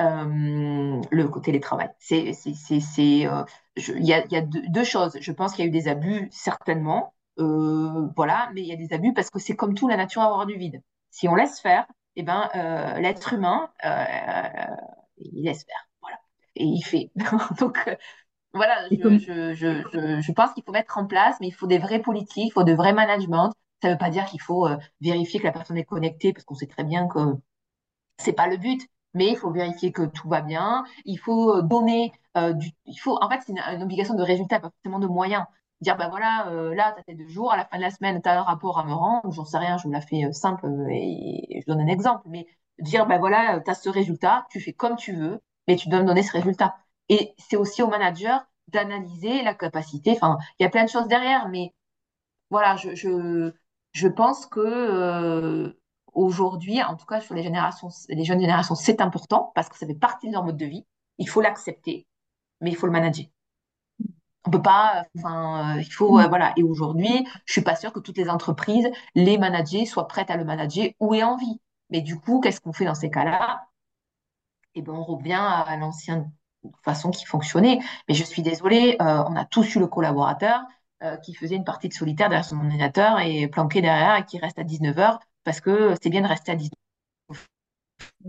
Euh, 0.00 1.00
le 1.10 1.40
télétravail. 1.40 1.88
C'est, 2.00 2.26
euh, 2.26 3.44
il 3.76 4.04
y 4.04 4.12
a, 4.12 4.26
y 4.26 4.36
a 4.36 4.40
deux, 4.40 4.84
choses. 4.84 5.16
Je 5.20 5.30
pense 5.32 5.54
qu'il 5.54 5.64
y 5.64 5.66
a 5.66 5.68
eu 5.68 5.70
des 5.70 5.86
abus, 5.88 6.28
certainement, 6.32 7.14
euh, 7.14 7.23
voilà, 7.36 8.50
mais 8.54 8.62
il 8.62 8.66
y 8.66 8.72
a 8.72 8.76
des 8.76 8.92
abus 8.92 9.12
parce 9.12 9.30
que 9.30 9.38
c'est 9.38 9.56
comme 9.56 9.74
tout, 9.74 9.88
la 9.88 9.96
nature 9.96 10.22
a 10.22 10.26
avoir 10.26 10.46
du 10.46 10.56
vide. 10.56 10.82
Si 11.10 11.28
on 11.28 11.34
laisse 11.34 11.60
faire, 11.60 11.86
eh 12.16 12.22
ben, 12.22 12.48
euh, 12.54 12.98
l'être 13.00 13.32
humain, 13.32 13.70
euh, 13.84 14.42
il 15.18 15.44
laisse 15.44 15.64
faire, 15.64 15.88
voilà, 16.00 16.18
et 16.56 16.64
il 16.64 16.82
fait. 16.82 17.10
Donc, 17.60 17.78
euh, 17.88 17.96
voilà, 18.52 18.88
je, 18.90 19.18
je, 19.18 19.54
je, 19.54 20.20
je, 20.20 20.32
pense 20.32 20.52
qu'il 20.52 20.62
faut 20.64 20.72
mettre 20.72 20.98
en 20.98 21.06
place, 21.06 21.36
mais 21.40 21.48
il 21.48 21.52
faut 21.52 21.66
des 21.66 21.78
vrais 21.78 22.00
politiques, 22.00 22.46
il 22.46 22.52
faut 22.52 22.64
de 22.64 22.72
vrais 22.72 22.92
management. 22.92 23.52
Ça 23.82 23.88
ne 23.88 23.94
veut 23.94 23.98
pas 23.98 24.10
dire 24.10 24.24
qu'il 24.26 24.40
faut 24.40 24.68
vérifier 25.00 25.40
que 25.40 25.44
la 25.44 25.52
personne 25.52 25.76
est 25.76 25.84
connectée, 25.84 26.32
parce 26.32 26.44
qu'on 26.44 26.54
sait 26.54 26.68
très 26.68 26.84
bien 26.84 27.08
que 27.08 27.18
c'est 28.18 28.32
pas 28.32 28.46
le 28.48 28.56
but 28.56 28.80
mais 29.14 29.30
il 29.30 29.36
faut 29.36 29.50
vérifier 29.50 29.92
que 29.92 30.02
tout 30.02 30.28
va 30.28 30.42
bien. 30.42 30.84
Il 31.04 31.18
faut 31.18 31.62
donner 31.62 32.12
euh, 32.36 32.52
du. 32.52 32.70
Il 32.84 32.96
faut, 32.96 33.16
en 33.20 33.30
fait, 33.30 33.40
c'est 33.46 33.52
une, 33.52 33.58
une, 33.60 33.82
obligation 33.82 34.14
de 34.14 34.22
résultat, 34.22 34.60
pas 34.60 34.70
forcément 34.70 34.98
de 34.98 35.06
moyens 35.06 35.44
dire 35.84 35.96
ben 35.96 36.08
voilà 36.08 36.48
euh, 36.48 36.74
là 36.74 36.92
tu 36.92 37.00
as 37.00 37.04
tes 37.04 37.14
deux 37.14 37.28
jours 37.28 37.52
à 37.52 37.56
la 37.56 37.64
fin 37.64 37.76
de 37.76 37.82
la 37.82 37.90
semaine 37.90 38.20
tu 38.22 38.28
as 38.28 38.40
un 38.40 38.42
rapport 38.42 38.78
à 38.78 38.84
me 38.84 38.92
rendre. 38.92 39.30
J'en 39.32 39.44
sais 39.44 39.58
rien 39.58 39.76
je 39.78 39.84
vous 39.84 39.92
la 39.92 40.00
fais 40.00 40.24
euh, 40.24 40.32
simple 40.32 40.66
euh, 40.66 40.88
et, 40.90 41.60
je 41.60 41.66
donne 41.66 41.80
un 41.80 41.86
exemple. 41.86 42.26
Mais 42.28 42.46
dire 42.80 43.06
ben 43.06 43.18
voilà 43.18 43.60
tu 43.60 43.70
as 43.70 43.74
ce 43.74 43.88
résultat 43.88 44.46
tu 44.50 44.60
fais 44.60 44.72
comme 44.72 44.96
tu 44.96 45.14
veux 45.14 45.40
mais 45.68 45.76
tu 45.76 45.88
dois 45.88 46.00
me 46.00 46.06
donner 46.06 46.22
ce 46.22 46.32
résultat. 46.32 46.76
Et 47.08 47.34
c'est 47.38 47.56
aussi 47.56 47.82
au 47.82 47.88
manager 47.88 48.44
d'analyser 48.68 49.42
la 49.42 49.54
capacité. 49.54 50.12
Enfin 50.12 50.38
il 50.58 50.64
y 50.64 50.66
a 50.66 50.70
plein 50.70 50.84
de 50.84 50.90
choses 50.90 51.06
derrière 51.08 51.48
mais 51.48 51.74
voilà 52.50 52.76
je 52.76 54.08
pense 54.08 54.46
que 54.46 55.76
aujourd'hui 56.12 56.82
en 56.82 56.96
tout 56.96 57.06
cas 57.06 57.20
sur 57.20 57.34
les 57.34 57.42
générations 57.42 57.88
les 58.08 58.24
jeunes 58.24 58.40
générations 58.40 58.74
c'est 58.74 59.00
important 59.00 59.52
parce 59.54 59.68
que 59.68 59.76
ça 59.76 59.86
fait 59.86 59.94
partie 59.94 60.28
de 60.28 60.32
leur 60.32 60.44
mode 60.44 60.56
de 60.56 60.66
vie. 60.66 60.86
Il 61.18 61.28
faut 61.28 61.40
l'accepter 61.40 62.06
mais 62.60 62.70
il 62.70 62.76
faut 62.76 62.86
le 62.86 62.92
manager 62.92 63.26
on 64.46 64.50
peut 64.50 64.62
pas, 64.62 65.04
enfin, 65.16 65.76
euh, 65.76 65.80
il 65.80 65.92
faut, 65.92 66.18
euh, 66.18 66.26
voilà. 66.28 66.52
Et 66.56 66.62
aujourd'hui, 66.62 67.26
je 67.46 67.52
suis 67.52 67.62
pas 67.62 67.76
sûre 67.76 67.92
que 67.92 68.00
toutes 68.00 68.18
les 68.18 68.28
entreprises, 68.28 68.88
les 69.14 69.38
managers 69.38 69.86
soient 69.86 70.08
prêtes 70.08 70.30
à 70.30 70.36
le 70.36 70.44
manager 70.44 70.90
ou 71.00 71.14
aient 71.14 71.22
envie. 71.22 71.60
Mais 71.90 72.00
du 72.02 72.18
coup, 72.18 72.40
qu'est-ce 72.40 72.60
qu'on 72.60 72.72
fait 72.72 72.84
dans 72.84 72.94
ces 72.94 73.10
cas-là? 73.10 73.66
Eh 74.74 74.82
ben, 74.82 74.92
on 74.92 75.04
revient 75.04 75.34
à 75.34 75.76
l'ancienne 75.76 76.30
façon 76.82 77.10
qui 77.10 77.24
fonctionnait. 77.26 77.80
Mais 78.08 78.14
je 78.14 78.24
suis 78.24 78.42
désolée, 78.42 78.96
euh, 79.00 79.24
on 79.28 79.36
a 79.36 79.44
tous 79.44 79.74
eu 79.76 79.78
le 79.78 79.86
collaborateur 79.86 80.62
qui 81.22 81.34
faisait 81.34 81.56
une 81.56 81.64
partie 81.64 81.90
de 81.90 81.92
solitaire 81.92 82.30
derrière 82.30 82.46
son 82.46 82.56
ordinateur 82.56 83.20
et 83.20 83.46
planqué 83.48 83.82
derrière 83.82 84.16
et 84.16 84.24
qui 84.24 84.38
reste 84.38 84.58
à 84.58 84.64
19 84.64 84.98
heures 84.98 85.20
parce 85.44 85.60
que 85.60 85.94
c'est 86.02 86.08
bien 86.08 86.22
de 86.22 86.26
rester 86.26 86.52
à 86.52 86.54
19 86.54 86.72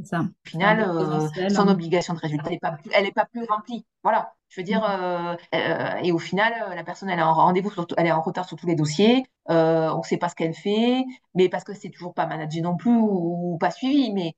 ça. 0.04 0.22
Au 0.22 0.50
final, 0.50 0.82
euh, 0.82 1.50
son 1.50 1.68
hein. 1.68 1.72
obligation 1.72 2.14
de 2.14 2.20
résultat, 2.20 2.52
elle 2.92 3.04
n'est 3.04 3.12
pas 3.12 3.26
plus 3.26 3.46
remplie. 3.46 3.86
Voilà. 4.04 4.34
Je 4.56 4.62
veux 4.62 4.66
dire, 4.66 4.82
mm. 4.82 4.86
euh, 4.86 5.36
euh, 5.56 5.96
et 6.02 6.12
au 6.14 6.18
final, 6.20 6.54
la 6.74 6.84
personne, 6.86 7.10
elle 7.10 7.20
est 7.20 7.22
en 7.22 7.34
rendez-vous, 7.34 7.72
elle 7.98 8.08
est 8.08 8.12
en 8.12 8.22
retard 8.22 8.48
sur 8.48 8.56
tous 8.58 8.68
les 8.68 8.76
dossiers. 8.76 9.26
Euh, 9.50 9.90
on 9.92 9.98
ne 9.98 10.04
sait 10.04 10.18
pas 10.18 10.30
ce 10.30 10.36
qu'elle 10.36 10.54
fait, 10.54 11.04
mais 11.34 11.50
parce 11.50 11.64
que 11.66 11.74
c'est 11.74 11.90
toujours 11.90 12.14
pas 12.14 12.26
managé 12.26 12.62
non 12.62 12.78
plus 12.78 12.96
ou, 12.96 13.54
ou 13.56 13.58
pas 13.58 13.72
suivi. 13.72 14.14
Mais 14.14 14.34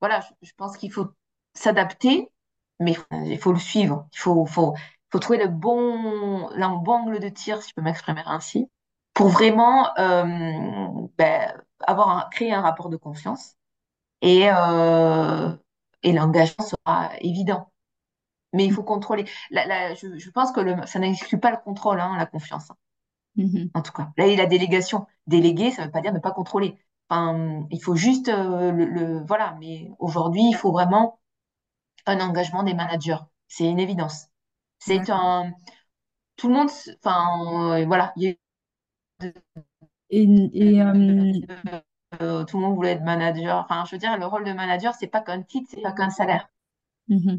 voilà, 0.00 0.20
je, 0.20 0.48
je 0.48 0.52
pense 0.56 0.76
qu'il 0.76 0.92
faut 0.92 1.08
s'adapter, 1.54 2.30
mais 2.80 2.96
il 3.26 3.38
faut 3.38 3.52
le 3.52 3.58
suivre. 3.58 4.08
Il 4.14 4.18
faut, 4.18 4.46
faut, 4.46 4.74
faut 5.10 5.18
trouver 5.18 5.38
le 5.40 5.48
bon, 5.48 6.48
le 6.50 6.84
bon 6.84 6.92
angle 6.92 7.20
de 7.20 7.28
tir, 7.28 7.62
si 7.62 7.70
je 7.70 7.74
peux 7.74 7.82
m'exprimer 7.82 8.22
ainsi, 8.26 8.70
pour 9.14 9.28
vraiment 9.28 9.88
euh, 9.98 10.24
ben, 11.18 11.62
avoir 11.86 12.10
un, 12.10 12.28
créer 12.30 12.52
un 12.52 12.62
rapport 12.62 12.88
de 12.88 12.96
confiance 12.96 13.54
et, 14.22 14.50
euh, 14.50 15.52
et 16.02 16.12
l'engagement 16.12 16.64
sera 16.66 17.10
évident. 17.20 17.69
Mais 18.52 18.64
il 18.64 18.72
faut 18.72 18.82
contrôler. 18.82 19.24
La, 19.50 19.66
la, 19.66 19.94
je, 19.94 20.18
je, 20.18 20.30
pense 20.30 20.52
que 20.52 20.60
le, 20.60 20.74
ça 20.86 20.98
n'exclut 20.98 21.38
pas 21.38 21.50
le 21.50 21.56
contrôle, 21.56 22.00
hein, 22.00 22.16
la 22.18 22.26
confiance. 22.26 22.70
Hein. 22.70 22.76
Mm-hmm. 23.36 23.70
En 23.74 23.82
tout 23.82 23.92
cas, 23.92 24.10
là, 24.16 24.26
il 24.26 24.32
y 24.32 24.34
a 24.34 24.42
la 24.42 24.46
délégation. 24.46 25.06
Déléguer, 25.26 25.70
ça 25.70 25.82
ne 25.82 25.86
veut 25.86 25.92
pas 25.92 26.00
dire 26.00 26.12
ne 26.12 26.18
pas 26.18 26.32
contrôler. 26.32 26.76
Enfin, 27.08 27.66
il 27.70 27.82
faut 27.82 27.96
juste 27.96 28.28
euh, 28.28 28.72
le, 28.72 28.84
le, 28.86 29.24
Voilà, 29.26 29.56
mais 29.60 29.90
aujourd'hui, 29.98 30.42
il 30.48 30.54
faut 30.54 30.72
vraiment 30.72 31.20
un 32.06 32.20
engagement 32.20 32.62
des 32.62 32.74
managers. 32.74 33.18
C'est 33.48 33.68
une 33.68 33.80
évidence. 33.80 34.26
C'est 34.78 35.10
un. 35.10 35.52
Tout 36.36 36.48
le 36.48 36.54
monde. 36.54 36.70
Enfin, 37.02 37.78
euh, 37.78 37.86
voilà. 37.86 38.12
Et, 38.16 38.38
et 40.10 40.80
euh, 40.80 41.32
euh, 42.20 42.44
tout 42.44 42.56
le 42.56 42.62
monde 42.62 42.74
voulait 42.74 42.92
être 42.92 43.04
manager. 43.04 43.58
Enfin, 43.58 43.84
je 43.84 43.92
veux 43.94 43.98
dire, 43.98 44.16
le 44.18 44.26
rôle 44.26 44.44
de 44.44 44.52
manager, 44.52 44.94
c'est 44.94 45.06
pas 45.06 45.20
qu'un 45.20 45.42
titre, 45.42 45.68
c'est 45.70 45.82
pas 45.82 45.92
qu'un 45.92 46.10
salaire. 46.10 46.48
Mmh. 47.08 47.36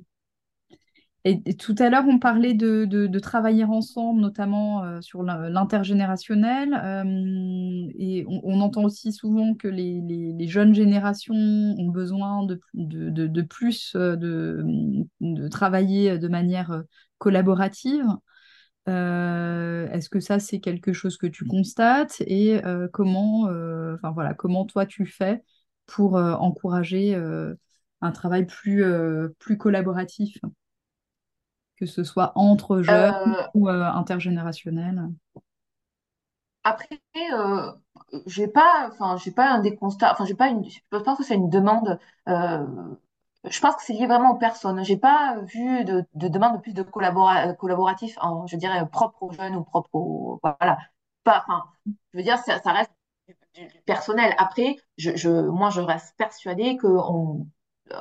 Et, 1.23 1.55
tout 1.55 1.75
à 1.77 1.89
l'heure, 1.89 2.05
on 2.07 2.17
parlait 2.17 2.55
de, 2.55 3.19
travailler 3.19 3.63
ensemble, 3.63 4.21
notamment 4.21 4.83
euh, 4.83 5.01
sur 5.01 5.21
l'intergénérationnel. 5.21 6.73
Euh, 6.73 7.87
et 7.97 8.25
on, 8.27 8.59
entend 8.61 8.83
aussi 8.83 9.13
souvent 9.13 9.53
que 9.53 9.67
les, 9.67 10.47
jeunes 10.47 10.73
générations 10.73 11.35
ont 11.35 11.89
besoin 11.89 12.45
de, 12.73 13.41
plus 13.43 13.93
euh, 13.95 14.15
de, 14.15 15.47
travailler 15.49 16.17
de 16.17 16.27
manière 16.27 16.83
collaborative. 17.19 18.05
Est-ce 18.87 20.09
que 20.09 20.19
ça, 20.19 20.39
c'est 20.39 20.59
quelque 20.59 20.91
chose 20.91 21.17
que 21.17 21.27
tu 21.27 21.45
constates? 21.45 22.21
Et 22.25 22.59
comment, 22.93 23.47
voilà, 24.13 24.33
comment 24.33 24.65
toi 24.65 24.87
tu 24.87 25.05
fais 25.05 25.43
pour 25.85 26.15
encourager 26.15 27.15
un 28.01 28.11
travail 28.11 28.47
plus 28.47 28.83
collaboratif, 29.59 30.39
que 31.81 31.87
ce 31.87 32.03
soit 32.03 32.31
entre 32.35 32.81
jeunes 32.81 33.35
ou 33.55 33.67
intergénérationnel 33.67 35.09
Après, 36.63 37.01
j'ai 38.27 38.47
pas, 38.47 38.89
enfin, 38.91 39.17
j'ai 39.17 39.31
pas 39.31 39.49
un 39.49 39.59
des 39.59 39.75
constats, 39.75 40.11
enfin, 40.11 40.25
j'ai 40.25 40.35
pas 40.35 40.49
une, 40.49 40.63
je 40.63 40.79
pense 40.99 41.17
que 41.17 41.23
c'est 41.23 41.35
une 41.35 41.49
demande 41.49 41.99
je 43.45 43.59
pense 43.59 43.75
que 43.75 43.81
c'est 43.83 43.93
lié 43.93 44.05
vraiment 44.07 44.31
aux 44.31 44.37
personnes. 44.37 44.83
J'ai 44.83 44.97
pas 44.97 45.39
vu 45.41 45.83
de, 45.83 46.05
de 46.13 46.27
demande 46.27 46.57
de 46.57 46.61
plus 46.61 46.73
de 46.73 46.83
collabora 46.83 47.53
collaboratif, 47.53 48.17
en, 48.21 48.45
je 48.47 48.55
dirais, 48.55 48.87
propre 48.89 49.23
aux 49.23 49.31
jeunes 49.31 49.55
ou 49.55 49.63
propre 49.63 49.89
aux, 49.93 50.39
voilà. 50.43 50.77
Pas, 51.23 51.43
enfin, 51.47 51.63
je 52.13 52.17
veux 52.17 52.23
dire, 52.23 52.37
ça, 52.39 52.59
ça 52.61 52.71
reste 52.71 52.91
du, 53.55 53.65
du, 53.67 53.81
personnel. 53.85 54.33
Après, 54.37 54.77
je, 54.97 55.15
je, 55.15 55.29
moi, 55.29 55.69
je 55.71 55.81
reste 55.81 56.15
persuadée 56.17 56.77
que 56.77 56.87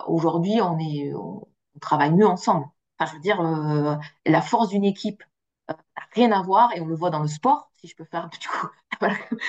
aujourd'hui, 0.07 0.61
on 0.61 0.79
est, 0.79 1.15
on, 1.15 1.47
travaille 1.81 2.13
mieux 2.13 2.27
ensemble. 2.27 2.67
Enfin, 3.01 3.11
je 3.11 3.17
veux 3.17 3.23
dire, 3.23 3.41
euh, 3.41 3.97
la 4.27 4.43
force 4.43 4.69
d'une 4.69 4.85
équipe 4.85 5.23
euh, 5.71 5.75
n'a 5.75 6.03
rien 6.13 6.33
à 6.33 6.43
voir, 6.43 6.71
et 6.77 6.81
on 6.83 6.87
le 6.87 6.95
voit 6.95 7.09
dans 7.11 7.21
le 7.23 7.29
sport, 7.29 7.71
si 7.77 7.89
je 7.89 7.97
peux 7.97 8.05
faire 8.05 8.29
du 8.41 8.47
coup 8.49 8.69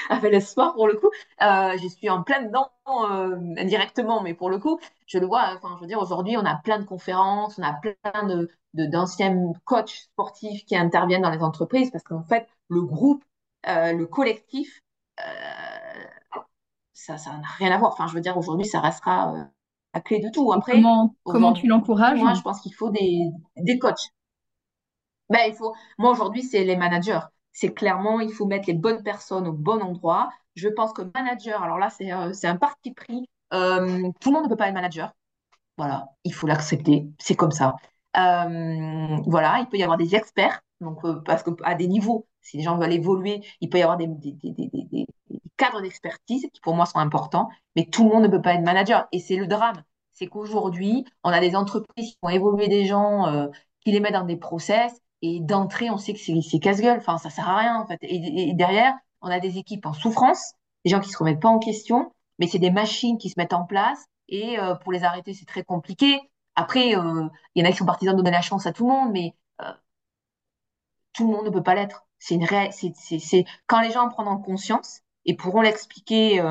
avec 0.10 0.32
le 0.32 0.40
sport 0.40 0.74
pour 0.76 0.88
le 0.88 0.96
coup. 0.96 1.10
Euh, 1.42 1.78
je 1.78 1.88
suis 1.90 2.10
en 2.10 2.24
plein 2.24 2.44
dedans 2.44 2.70
indirectement, 3.58 4.22
mais 4.22 4.34
pour 4.34 4.50
le 4.50 4.60
coup, 4.60 4.80
je 5.08 5.18
le 5.18 5.26
vois. 5.26 5.54
Enfin, 5.58 5.76
je 5.76 5.82
veux 5.82 5.88
dire, 5.88 6.00
aujourd'hui, 6.00 6.38
on 6.38 6.46
a 6.46 6.56
plein 6.56 6.80
de 6.80 6.86
conférences, 6.86 7.60
on 7.60 7.64
a 7.64 7.74
plein 7.74 8.24
de 8.28 8.50
d'anciens 8.74 9.52
coachs 9.66 9.90
sportifs 9.90 10.64
qui 10.66 10.78
interviennent 10.78 11.24
dans 11.24 11.30
les 11.30 11.44
entreprises 11.44 11.92
parce 11.92 12.06
qu'en 12.06 12.24
fait, 12.24 12.48
le 12.70 12.82
groupe, 12.82 13.26
le 13.66 14.06
collectif, 14.06 14.82
ça, 16.94 17.16
n'a 17.16 17.48
rien 17.58 17.72
à 17.72 17.78
voir. 17.78 17.92
Enfin, 17.92 18.08
je 18.08 18.14
veux 18.14 18.22
dire, 18.22 18.38
aujourd'hui, 18.38 18.66
ça 18.66 18.80
restera 18.80 19.50
la 19.94 20.02
clé 20.02 20.20
de 20.20 20.30
tout. 20.30 20.54
Après, 20.54 20.74
comment, 20.74 21.16
comment 21.24 21.54
tu 21.54 21.68
l'encourages 21.68 22.20
Moi, 22.20 22.34
je 22.34 22.42
pense 22.42 22.62
qu'il 22.62 22.74
faut 22.74 22.90
des, 22.90 23.30
des 23.58 23.78
coachs. 23.80 24.12
Ben, 25.30 25.42
il 25.48 25.54
faut. 25.54 25.74
Moi, 25.98 26.12
aujourd'hui, 26.12 26.44
c'est 26.44 26.64
les 26.64 26.76
managers 26.76 27.20
c'est 27.54 27.74
clairement, 27.74 28.20
il 28.20 28.32
faut 28.32 28.46
mettre 28.46 28.68
les 28.68 28.74
bonnes 28.74 29.04
personnes 29.04 29.48
au 29.48 29.54
bon 29.54 29.82
endroit. 29.82 30.30
Je 30.56 30.68
pense 30.70 30.94
que 30.94 31.02
manager, 31.14 31.62
alors 31.64 31.78
là, 31.78 31.90
c'est 31.90 32.12
euh, 32.12 32.32
un 32.44 32.58
parti 32.58 32.92
pris. 32.94 33.26
Euh, 33.54 34.10
tout 34.20 34.30
le 34.30 34.36
monde 34.36 34.46
ne 34.46 34.50
peut 34.50 34.56
pas 34.56 34.68
être 34.68 34.74
manager. 34.74 35.14
Voilà, 35.78 36.08
il 36.24 36.34
faut 36.34 36.48
l'accepter, 36.48 37.08
c'est 37.20 37.36
comme 37.36 37.52
ça. 37.52 37.76
Euh, 38.18 39.18
voilà, 39.26 39.60
il 39.60 39.68
peut 39.70 39.78
y 39.78 39.84
avoir 39.84 39.98
des 39.98 40.16
experts, 40.16 40.62
donc 40.80 41.00
parce 41.24 41.44
qu'à 41.44 41.76
des 41.76 41.88
niveaux, 41.88 42.28
si 42.42 42.58
les 42.58 42.64
gens 42.64 42.78
veulent 42.78 42.94
évoluer, 42.94 43.42
il 43.62 43.70
peut 43.70 43.80
y 43.80 43.84
avoir 43.84 43.98
des, 43.98 44.10
cadres 45.58 45.82
d'expertise 45.82 46.48
qui 46.54 46.62
pour 46.62 46.76
moi 46.76 46.86
sont 46.86 46.98
importants, 46.98 47.50
mais 47.76 47.86
tout 47.86 48.04
le 48.04 48.10
monde 48.10 48.24
ne 48.24 48.28
peut 48.28 48.42
pas 48.42 48.54
être 48.54 48.64
manager. 48.64 49.08
Et 49.12 49.20
c'est 49.20 49.36
le 49.36 49.48
drame, 49.48 49.84
c'est 50.14 50.28
qu'aujourd'hui, 50.28 51.06
on 51.24 51.30
a 51.30 51.40
des 51.40 51.56
entreprises 51.56 52.12
qui 52.12 52.18
font 52.22 52.30
évoluer 52.30 52.68
des 52.68 52.86
gens, 52.86 53.50
qui 53.82 53.92
les 53.92 54.00
mettent 54.00 54.14
dans 54.14 54.26
des 54.26 54.38
process, 54.38 55.00
et 55.22 55.40
d'entrée, 55.40 55.90
on 55.90 55.98
sait 55.98 56.14
que 56.14 56.20
c'est 56.20 56.60
casse-gueule. 56.60 56.98
Enfin, 56.98 57.18
ça 57.18 57.30
sert 57.30 57.48
à 57.48 57.58
rien, 57.58 57.80
en 57.80 57.86
fait. 57.86 58.00
Et, 58.02 58.54
derrière, 58.54 58.96
on 59.22 59.28
a 59.30 59.40
des 59.40 59.58
équipes 59.58 59.86
en 59.86 59.94
souffrance, 59.94 60.54
des 60.84 60.92
gens 60.92 61.00
qui 61.00 61.10
se 61.10 61.18
remettent 61.18 61.40
pas 61.40 61.50
en 61.50 61.60
question, 61.60 62.12
mais 62.40 62.48
c'est 62.48 62.60
des 62.60 62.72
machines 62.72 63.18
qui 63.18 63.30
se 63.30 63.40
mettent 63.40 63.54
en 63.54 63.66
place. 63.66 64.06
Et 64.30 64.60
euh, 64.60 64.76
pour 64.76 64.92
les 64.92 65.04
arrêter, 65.04 65.34
c'est 65.34 65.46
très 65.46 65.64
compliqué. 65.64 66.20
Après, 66.56 66.96
euh, 66.98 67.28
il 67.56 67.64
y 67.64 67.66
en 67.66 67.70
a 67.70 67.72
qui 67.72 67.78
sont 67.78 67.86
partisans 67.86 68.16
de 68.16 68.18
donner 68.22 68.32
la 68.32 68.42
chance 68.42 68.66
à 68.66 68.74
tout 68.74 68.88
le 68.88 68.94
monde, 68.94 69.12
mais 69.12 69.36
euh, 69.62 69.72
tout 71.14 71.28
le 71.28 71.36
monde 71.36 71.46
ne 71.46 71.52
peut 71.52 71.64
pas 71.64 71.76
l'être. 71.76 72.06
C'est 72.24 72.36
une 72.36 72.48
c'est 72.72 73.46
quand 73.66 73.82
les 73.82 73.92
gens 73.92 74.06
en 74.06 74.10
prendront 74.10 74.38
conscience 74.38 75.02
et 75.26 75.36
pourront 75.36 75.62
l'expliquer. 75.62 76.42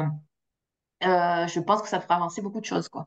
je 1.03 1.61
pense 1.61 1.83
que 1.83 1.89
ça 1.89 2.01
fera 2.01 2.17
avancer 2.17 2.43
beaucoup 2.43 2.61
de 2.61 2.67
choses, 2.67 2.89
quoi. 2.89 3.07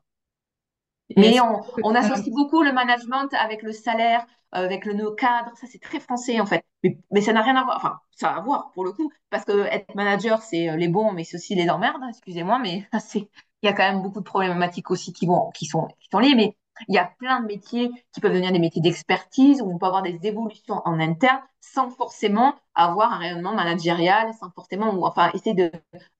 Mais 1.16 1.38
on, 1.40 1.60
on, 1.82 1.94
associe 1.94 2.34
beaucoup 2.34 2.62
le 2.62 2.72
management 2.72 3.28
avec 3.34 3.62
le 3.62 3.72
salaire, 3.72 4.26
euh, 4.54 4.64
avec 4.64 4.84
le 4.84 5.10
cadre. 5.12 5.50
Ça, 5.56 5.66
c'est 5.70 5.80
très 5.80 6.00
français, 6.00 6.40
en 6.40 6.46
fait. 6.46 6.64
Mais, 6.82 6.98
mais 7.10 7.20
ça 7.20 7.32
n'a 7.32 7.42
rien 7.42 7.56
à 7.56 7.64
voir. 7.64 7.76
Enfin, 7.76 8.00
ça 8.10 8.30
a 8.30 8.38
à 8.38 8.40
voir, 8.40 8.70
pour 8.72 8.84
le 8.84 8.92
coup. 8.92 9.12
Parce 9.30 9.44
que 9.44 9.66
être 9.66 9.94
manager, 9.94 10.42
c'est 10.42 10.70
euh, 10.70 10.76
les 10.76 10.88
bons, 10.88 11.12
mais 11.12 11.24
c'est 11.24 11.36
aussi 11.36 11.54
les 11.54 11.68
emmerdes. 11.68 12.02
Hein, 12.02 12.08
excusez-moi, 12.08 12.58
mais 12.58 12.88
il 13.14 13.26
y 13.62 13.68
a 13.68 13.72
quand 13.72 13.82
même 13.82 14.02
beaucoup 14.02 14.20
de 14.20 14.24
problématiques 14.24 14.90
aussi 14.90 15.12
qui 15.12 15.26
vont, 15.26 15.50
qui 15.50 15.66
sont, 15.66 15.88
qui 16.00 16.08
sont 16.10 16.18
liées. 16.18 16.34
Mais 16.34 16.56
il 16.88 16.94
y 16.94 16.98
a 16.98 17.10
plein 17.18 17.40
de 17.40 17.46
métiers 17.46 17.90
qui 18.12 18.20
peuvent 18.20 18.32
devenir 18.32 18.52
des 18.52 18.58
métiers 18.58 18.82
d'expertise 18.82 19.62
où 19.62 19.70
on 19.70 19.78
peut 19.78 19.86
avoir 19.86 20.02
des 20.02 20.18
évolutions 20.22 20.82
en 20.84 21.00
interne 21.00 21.40
sans 21.60 21.90
forcément 21.90 22.54
avoir 22.74 23.12
un 23.12 23.18
rayonnement 23.18 23.54
managérial, 23.54 24.32
sans 24.34 24.50
forcément, 24.50 24.92
enfin, 25.04 25.30
essayer 25.34 25.70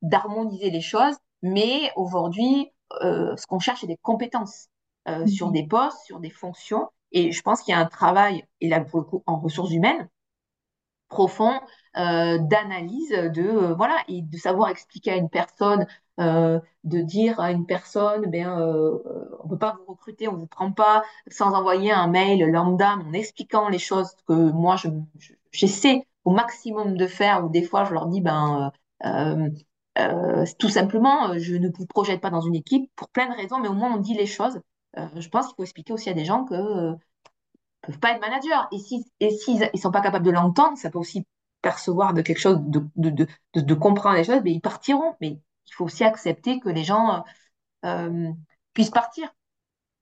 d'harmoniser 0.02 0.70
les 0.70 0.80
choses. 0.80 1.16
Mais 1.42 1.90
aujourd'hui, 1.96 2.72
euh, 3.02 3.36
ce 3.36 3.46
qu'on 3.46 3.58
cherche, 3.58 3.80
c'est 3.80 3.86
des 3.86 3.98
compétences. 3.98 4.68
Euh, 5.06 5.26
sur 5.26 5.48
mhm. 5.48 5.52
des 5.52 5.66
postes, 5.66 5.98
sur 6.06 6.18
des 6.18 6.30
fonctions. 6.30 6.88
Et 7.12 7.30
je 7.30 7.42
pense 7.42 7.60
qu'il 7.60 7.72
y 7.72 7.74
a 7.74 7.80
un 7.80 7.86
travail, 7.86 8.46
et 8.62 8.68
là 8.68 8.80
pour 8.80 9.00
le 9.00 9.04
coup 9.04 9.22
en 9.26 9.38
ressources 9.38 9.70
humaines, 9.70 10.08
profond 11.08 11.60
d'analyse 11.96 13.10
de 13.10 13.42
euh, 13.42 13.74
voilà 13.74 13.96
et 14.08 14.22
de 14.22 14.36
savoir 14.36 14.70
expliquer 14.70 15.12
à 15.12 15.16
une 15.16 15.30
personne, 15.30 15.86
de 16.18 17.00
dire 17.00 17.40
à 17.40 17.50
une 17.50 17.66
personne, 17.66 18.26
ben 18.30 18.48
on 19.42 19.48
peut 19.48 19.58
pas 19.58 19.76
vous 19.78 19.92
recruter, 19.92 20.28
on 20.28 20.36
vous 20.36 20.46
prend 20.46 20.72
pas 20.72 21.02
sans 21.28 21.52
envoyer 21.54 21.92
un 21.92 22.06
mail 22.06 22.44
lambda 22.50 22.96
en 22.96 23.12
expliquant 23.12 23.68
les 23.68 23.78
choses 23.78 24.12
que 24.28 24.32
moi 24.32 24.76
je 24.76 24.88
j'essaie 25.52 26.06
au 26.24 26.30
maximum 26.30 26.96
de 26.96 27.06
faire 27.06 27.44
ou 27.44 27.48
des 27.48 27.62
fois 27.62 27.84
je 27.84 27.92
leur 27.92 28.06
dis 28.06 28.20
ben 28.20 28.70
tout 30.58 30.68
simplement, 30.68 31.38
je 31.38 31.54
ne 31.56 31.68
vous 31.68 31.86
projette 31.86 32.20
pas 32.20 32.30
dans 32.30 32.40
une 32.40 32.54
équipe 32.54 32.90
pour 32.96 33.08
plein 33.08 33.28
de 33.28 33.36
raisons, 33.36 33.58
mais 33.60 33.68
au 33.68 33.74
moins 33.74 33.94
on 33.94 33.98
dit 33.98 34.14
les 34.14 34.26
choses. 34.26 34.60
Euh, 34.98 35.08
je 35.16 35.28
pense 35.28 35.46
qu'il 35.46 35.56
faut 35.56 35.62
expliquer 35.62 35.92
aussi 35.92 36.10
à 36.10 36.14
des 36.14 36.24
gens 36.24 36.44
que 36.44 36.54
euh, 36.54 36.94
peuvent 37.82 37.98
pas 37.98 38.12
être 38.12 38.20
managers. 38.20 38.66
Et 38.72 38.78
s'ils 38.78 39.04
et 39.20 39.30
s'ils 39.30 39.68
ils 39.72 39.80
sont 39.80 39.90
pas 39.90 40.00
capables 40.00 40.24
de 40.26 40.30
l'entendre, 40.30 40.78
ça 40.78 40.90
peut 40.90 40.98
aussi 40.98 41.26
percevoir 41.64 42.14
de 42.14 42.22
quelque 42.22 42.38
chose, 42.38 42.60
de, 42.60 42.86
de, 42.94 43.10
de, 43.10 43.60
de, 43.60 43.74
comprendre 43.74 44.16
les 44.16 44.24
choses, 44.24 44.42
mais 44.44 44.52
ils 44.52 44.60
partiront. 44.60 45.14
Mais 45.20 45.40
il 45.66 45.72
faut 45.72 45.86
aussi 45.86 46.04
accepter 46.04 46.60
que 46.60 46.68
les 46.68 46.84
gens 46.84 47.24
euh, 47.84 48.30
puissent 48.74 48.90
partir. 48.90 49.34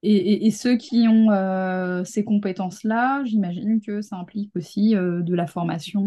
Et, 0.04 0.48
et, 0.48 0.50
ceux 0.50 0.76
qui 0.76 1.06
ont 1.08 2.04
ces 2.04 2.24
compétences-là, 2.24 3.22
j'imagine 3.24 3.80
que 3.80 4.02
ça 4.02 4.16
implique 4.16 4.50
aussi 4.56 4.94
de 4.96 5.34
la 5.34 5.46
formation, 5.46 6.02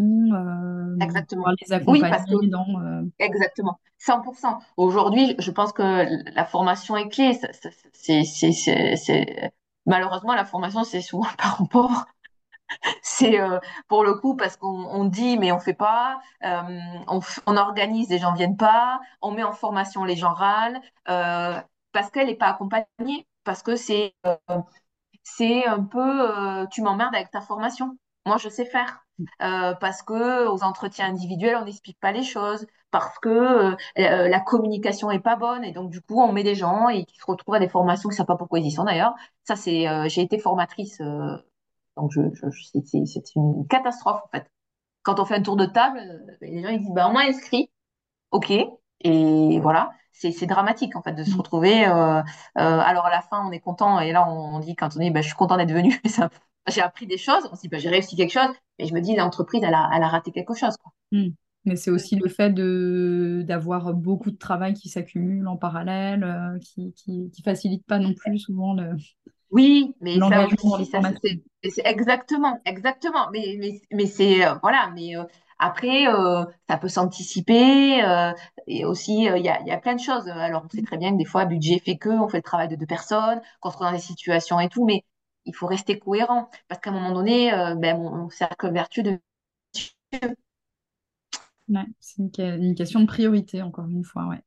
Exactement. 0.99 1.45
les 1.61 1.71
accompagner 1.71 2.47
dans... 2.49 3.07
Exactement, 3.19 3.79
100%. 4.05 4.59
Aujourd'hui, 4.75 5.35
je 5.39 5.49
pense 5.49 5.71
que 5.71 5.81
la 6.35 6.45
formation 6.45 6.97
est 6.97 7.07
clé. 7.07 7.39
C'est, 7.93 9.53
Malheureusement, 9.85 10.33
la 10.33 10.45
formation, 10.45 10.83
c'est 10.83 11.01
souvent 11.01 11.27
par 11.37 11.57
rapport 11.57 12.05
c'est 13.01 13.38
pour 13.88 14.03
le 14.03 14.16
coup 14.16 14.36
parce 14.36 14.57
qu'on 14.57 15.05
dit 15.05 15.38
mais 15.38 15.51
on 15.51 15.59
fait 15.59 15.74
pas, 15.74 16.20
on, 16.41 17.20
on, 17.45 17.57
organise 17.57 18.09
les 18.09 18.20
gens 18.20 18.34
viennent 18.34 18.57
pas, 18.57 18.99
on 19.22 19.32
met 19.32 19.43
en 19.43 19.53
formation 19.53 20.03
les 20.03 20.16
gens 20.16 20.34
râlent. 20.34 20.82
Parce 21.95 22.11
qu'elle 22.11 22.28
n'est 22.28 22.36
pas 22.36 22.47
accompagnée. 22.47 23.26
Parce 23.45 23.63
que 23.63 23.78
c'est 23.78 24.16
euh, 24.28 24.36
un 25.66 25.84
peu 25.84 26.30
euh, 26.61 26.66
tu 26.68 26.82
m'emmerdes 26.82 27.16
avec 27.16 27.32
ta 27.32 27.39
formation. 27.41 27.97
Moi, 28.26 28.38
je 28.38 28.49
sais 28.49 28.66
faire. 28.66 29.05
Euh, 29.41 29.74
parce 29.76 30.01
que 30.03 30.47
aux 30.47 30.63
entretiens 30.63 31.07
individuels, 31.07 31.55
on 31.55 31.63
n'explique 31.66 31.99
pas 32.01 32.11
les 32.11 32.24
choses, 32.24 32.68
parce 32.91 33.18
que 33.20 33.76
la 33.95 34.39
communication 34.41 35.09
est 35.09 35.20
pas 35.20 35.38
bonne, 35.38 35.63
et 35.63 35.72
donc 35.72 35.89
du 35.89 36.01
coup, 36.01 36.22
on 36.22 36.34
met 36.34 36.43
des 36.43 36.55
gens 36.55 36.89
et 36.89 37.05
qui 37.05 37.18
se 37.18 37.26
retrouvent 37.26 37.55
à 37.55 37.59
des 37.59 37.70
formations. 37.70 38.09
Qui 38.09 38.16
ne 38.16 38.18
savent 38.18 38.26
pas 38.26 38.36
pourquoi 38.36 38.59
ils 38.59 38.68
y 38.68 38.72
sont 38.72 38.84
d'ailleurs. 38.84 39.16
Ça, 39.45 39.55
c'est, 39.55 39.88
j'ai 40.09 40.22
été 40.22 40.38
formatrice, 40.38 41.01
donc 41.97 42.11
je, 42.11 42.21
c'est 42.65 43.35
une 43.35 43.65
catastrophe 43.67 44.21
en 44.25 44.29
fait. 44.37 44.49
Quand 45.03 45.19
on 45.19 45.25
fait 45.25 45.35
un 45.35 45.41
tour 45.41 45.55
de 45.55 45.65
table, 45.65 45.99
les 46.41 46.63
gens 46.63 46.69
ils 46.69 46.79
disent 46.79 46.93
bah 46.93 47.07
on 47.09 47.13
m'a 47.13 47.25
inscrit, 47.27 47.69
ok, 48.31 48.51
et 49.01 49.59
voilà 49.59 49.91
c'est 50.17 50.45
dramatique 50.45 50.95
en 50.95 51.01
fait 51.01 51.13
de 51.13 51.23
se 51.23 51.31
mm. 51.31 51.37
retrouver. 51.37 51.85
Euh, 51.85 52.19
euh, 52.19 52.21
alors 52.55 53.05
à 53.05 53.09
la 53.09 53.21
fin, 53.21 53.45
on 53.47 53.51
est 53.51 53.59
content 53.59 53.99
et 53.99 54.11
là 54.11 54.29
on, 54.29 54.59
dit 54.59 54.75
quand 54.75 54.95
on 54.95 54.99
dit 54.99 55.11
bah, 55.11 55.21
je 55.21 55.27
suis 55.27 55.35
content 55.35 55.57
d'être 55.57 55.73
venu, 55.73 55.99
j'ai 56.67 56.81
appris 56.81 57.07
des 57.07 57.17
choses, 57.17 57.47
on 57.51 57.55
se 57.55 57.61
dit 57.61 57.67
bah, 57.67 57.77
j'ai 57.77 57.89
réussi 57.89 58.15
quelque 58.15 58.31
chose, 58.31 58.53
mais 58.79 58.85
je 58.85 58.93
me 58.93 59.01
dis 59.01 59.15
l'entreprise 59.15 59.63
elle 59.63 59.73
a, 59.73 59.89
elle 59.93 60.03
a 60.03 60.07
raté 60.07 60.31
quelque 60.31 60.53
chose. 60.53 60.75
Quoi. 60.77 60.91
Mm. 61.11 61.29
Mais 61.67 61.75
c'est 61.75 61.89
aussi 61.89 62.15
le 62.15 62.29
fait 62.29 62.53
d'avoir 63.43 63.93
beaucoup 63.95 64.29
de 64.29 64.37
travail 64.37 64.75
qui 64.75 64.87
s'accumule 64.87 65.47
en 65.47 65.57
parallèle, 65.57 66.23
euh, 66.23 66.59
qui, 66.59 66.93
qui, 66.93 67.31
qui 67.31 67.41
facilite 67.41 67.83
pas 67.87 67.97
non 67.97 68.13
plus 68.13 68.37
souvent 68.37 68.73
le. 68.73 68.91
Oui, 69.55 69.95
mais 70.01 70.19
ça 70.19 70.45
aussi, 70.45 70.85
ça, 70.85 70.99
c'est 71.63 71.81
exactement, 71.85 72.59
exactement. 72.65 73.29
Mais, 73.31 73.55
mais, 73.57 73.81
mais 73.91 74.05
c'est 74.05 74.41
voilà, 74.61 74.91
mais 74.93 75.13
après, 75.57 76.07
euh, 76.07 76.43
ça 76.67 76.77
peut 76.77 76.89
s'anticiper 76.89 78.03
euh, 78.03 78.33
et 78.67 78.83
aussi 78.85 79.29
euh, 79.29 79.37
il 79.37 79.45
y, 79.45 79.49
a, 79.49 79.61
y, 79.63 79.71
a, 79.71 79.77
plein 79.77 79.95
de 79.95 80.01
choses. 80.01 80.27
Alors, 80.27 80.63
on 80.65 80.69
sait 80.69 80.83
très 80.83 80.97
bien 80.97 81.13
que 81.13 81.17
des 81.17 81.25
fois, 81.25 81.45
budget 81.45 81.79
fait 81.79 81.97
que, 81.97 82.09
on 82.09 82.27
fait 82.27 82.37
le 82.37 82.43
travail 82.43 82.67
de 82.67 82.75
deux 82.75 82.85
personnes, 82.85 83.41
qu'on 83.61 83.69
se 83.69 83.77
retrouve 83.77 83.87
dans 83.87 83.93
des 83.93 84.03
situations 84.03 84.59
et 84.59 84.69
tout, 84.69 84.85
mais 84.85 85.05
il 85.45 85.55
faut 85.55 85.67
rester 85.67 85.97
cohérent 85.99 86.49
parce 86.67 86.81
qu'à 86.81 86.89
un 86.89 86.93
moment 86.93 87.13
donné, 87.13 87.51
ben, 87.77 87.97
mon, 87.97 88.29
cercle 88.29 88.71
vertueux 88.71 89.03
de 89.03 89.19
Ouais, 91.67 91.81
c'est 91.99 92.21
une, 92.37 92.75
question 92.75 92.99
de 92.99 93.05
priorité, 93.07 93.61
encore 93.61 93.87
une 93.87 94.03
fois, 94.03 94.27
ouais. 94.27 94.41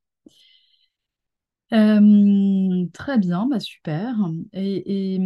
Très 1.71 3.19
bien, 3.19 3.47
bah 3.47 3.61
super. 3.61 4.17
Et, 4.53 5.19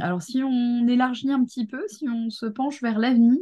alors, 0.00 0.22
si 0.22 0.42
on 0.42 0.86
élargit 0.88 1.30
un 1.30 1.44
petit 1.44 1.66
peu, 1.66 1.82
si 1.88 2.08
on 2.08 2.30
se 2.30 2.46
penche 2.46 2.82
vers 2.82 2.98
l'avenir, 2.98 3.40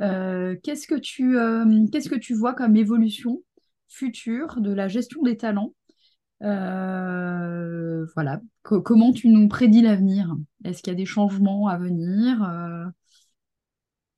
euh, 0.00 0.56
qu'est-ce 0.62 0.86
que 0.86 0.94
tu 0.94 1.36
euh, 1.38 1.86
qu'est-ce 1.90 2.08
que 2.08 2.14
tu 2.14 2.34
vois 2.34 2.54
comme 2.54 2.76
évolution 2.76 3.42
future 3.88 4.60
de 4.60 4.72
la 4.72 4.88
gestion 4.88 5.22
des 5.22 5.36
talents? 5.36 5.74
Euh, 6.42 8.06
voilà, 8.14 8.40
comment 8.62 9.12
tu 9.12 9.28
nous 9.28 9.48
prédis 9.48 9.82
l'avenir? 9.82 10.36
Est-ce 10.64 10.82
qu'il 10.82 10.92
y 10.92 10.96
a 10.96 10.98
des 10.98 11.06
changements 11.06 11.66
à 11.66 11.78
venir 11.78 12.40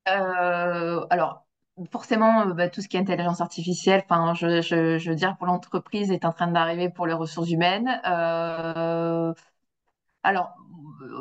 Alors, 0.05 1.47
forcément, 1.91 2.47
bah, 2.47 2.69
tout 2.69 2.81
ce 2.81 2.89
qui 2.89 2.97
est 2.97 3.01
intelligence 3.01 3.41
artificielle, 3.41 4.03
enfin, 4.09 4.35
je, 4.35 5.09
veux 5.09 5.15
dire, 5.15 5.37
pour 5.37 5.47
l'entreprise, 5.47 6.11
est 6.11 6.25
en 6.25 6.33
train 6.33 6.49
d'arriver 6.49 6.91
pour 6.91 7.07
les 7.07 7.15
ressources 7.15 7.51
humaines. 7.51 7.89
alors, 10.23 10.55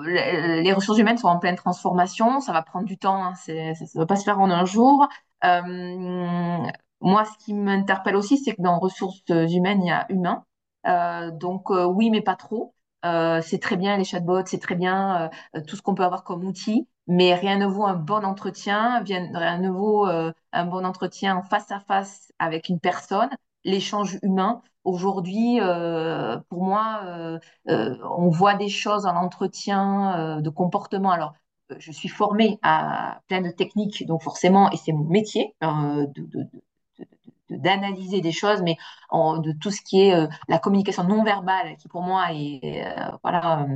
les 0.06 0.74
ressources 0.74 1.00
humaines 1.00 1.18
sont 1.18 1.28
en 1.28 1.40
pleine 1.40 1.56
transformation, 1.56 2.42
ça 2.42 2.52
va 2.52 2.62
prendre 2.62 2.86
du 2.86 2.98
temps, 2.98 3.24
hein, 3.24 3.36
ça 3.36 3.54
ne 3.54 4.00
va 4.00 4.06
pas 4.06 4.16
se 4.16 4.24
faire 4.24 4.40
en 4.40 4.50
un 4.50 4.66
jour. 4.66 5.08
Euh, 5.46 6.68
moi, 7.02 7.26
ce 7.26 7.46
qui 7.46 7.54
m'interpelle 7.54 8.16
aussi, 8.16 8.38
c'est 8.38 8.56
que 8.56 8.62
dans 8.62 8.80
ressources 8.80 9.24
humaines, 9.30 9.82
il 9.84 9.88
y 9.88 9.92
a 9.92 10.06
humain. 10.10 10.46
Euh, 10.88 11.32
donc 11.32 11.72
euh, 11.72 11.86
oui, 11.86 12.10
mais 12.10 12.22
pas 12.22 12.36
trop. 12.36 12.74
c'est 13.04 13.60
très 13.62 13.78
bien 13.78 13.98
les 13.98 14.04
chatbots, 14.04 14.46
c'est 14.46 14.60
très 14.60 14.76
bien 14.76 15.30
tout 15.68 15.76
ce 15.76 15.82
qu'on 15.82 15.96
peut 15.96 16.04
avoir 16.04 16.24
comme 16.24 16.44
outil, 16.46 16.88
mais 17.10 17.34
rien 17.36 17.58
ne 17.58 17.66
vaut 17.66 17.86
un 17.86 17.96
bon 17.96 18.24
entretien, 18.24 19.04
rien 19.04 19.58
ne 19.58 19.70
vaut 19.70 20.06
un 20.06 20.66
bon 20.66 20.86
entretien 20.86 21.42
face 21.44 21.72
à 21.72 21.82
face 21.82 22.32
avec 22.40 22.70
une 22.70 22.80
personne, 22.80 23.30
l'échange 23.64 24.20
humain. 24.24 24.62
Aujourd'hui, 24.84 25.60
euh, 25.62 26.40
pour 26.50 26.64
moi, 26.64 27.02
euh, 27.06 27.40
euh, 27.70 27.96
on 28.18 28.30
voit 28.30 28.56
des 28.56 28.70
choses 28.70 29.06
en 29.06 29.16
entretien 29.16 30.40
de 30.42 30.50
comportement. 30.50 31.12
Alors, 31.12 31.34
je 31.78 31.92
suis 31.92 32.10
formée 32.10 32.58
à 32.64 33.22
plein 33.28 33.42
de 33.42 33.52
techniques, 33.52 34.06
donc 34.08 34.24
forcément, 34.24 34.72
et 34.72 34.78
c'est 34.78 34.92
mon 34.94 35.04
métier 35.06 35.56
euh, 35.64 36.08
d'analyser 37.50 38.22
des 38.22 38.32
choses, 38.32 38.62
mais 38.62 38.78
de 39.12 39.52
tout 39.60 39.72
ce 39.72 39.82
qui 39.82 40.02
est 40.02 40.28
la 40.48 40.60
communication 40.60 41.04
non 41.04 41.24
verbale, 41.24 41.78
qui 41.78 41.88
pour 41.88 42.02
moi 42.02 42.32
est 42.32 42.86
voilà 43.24 43.68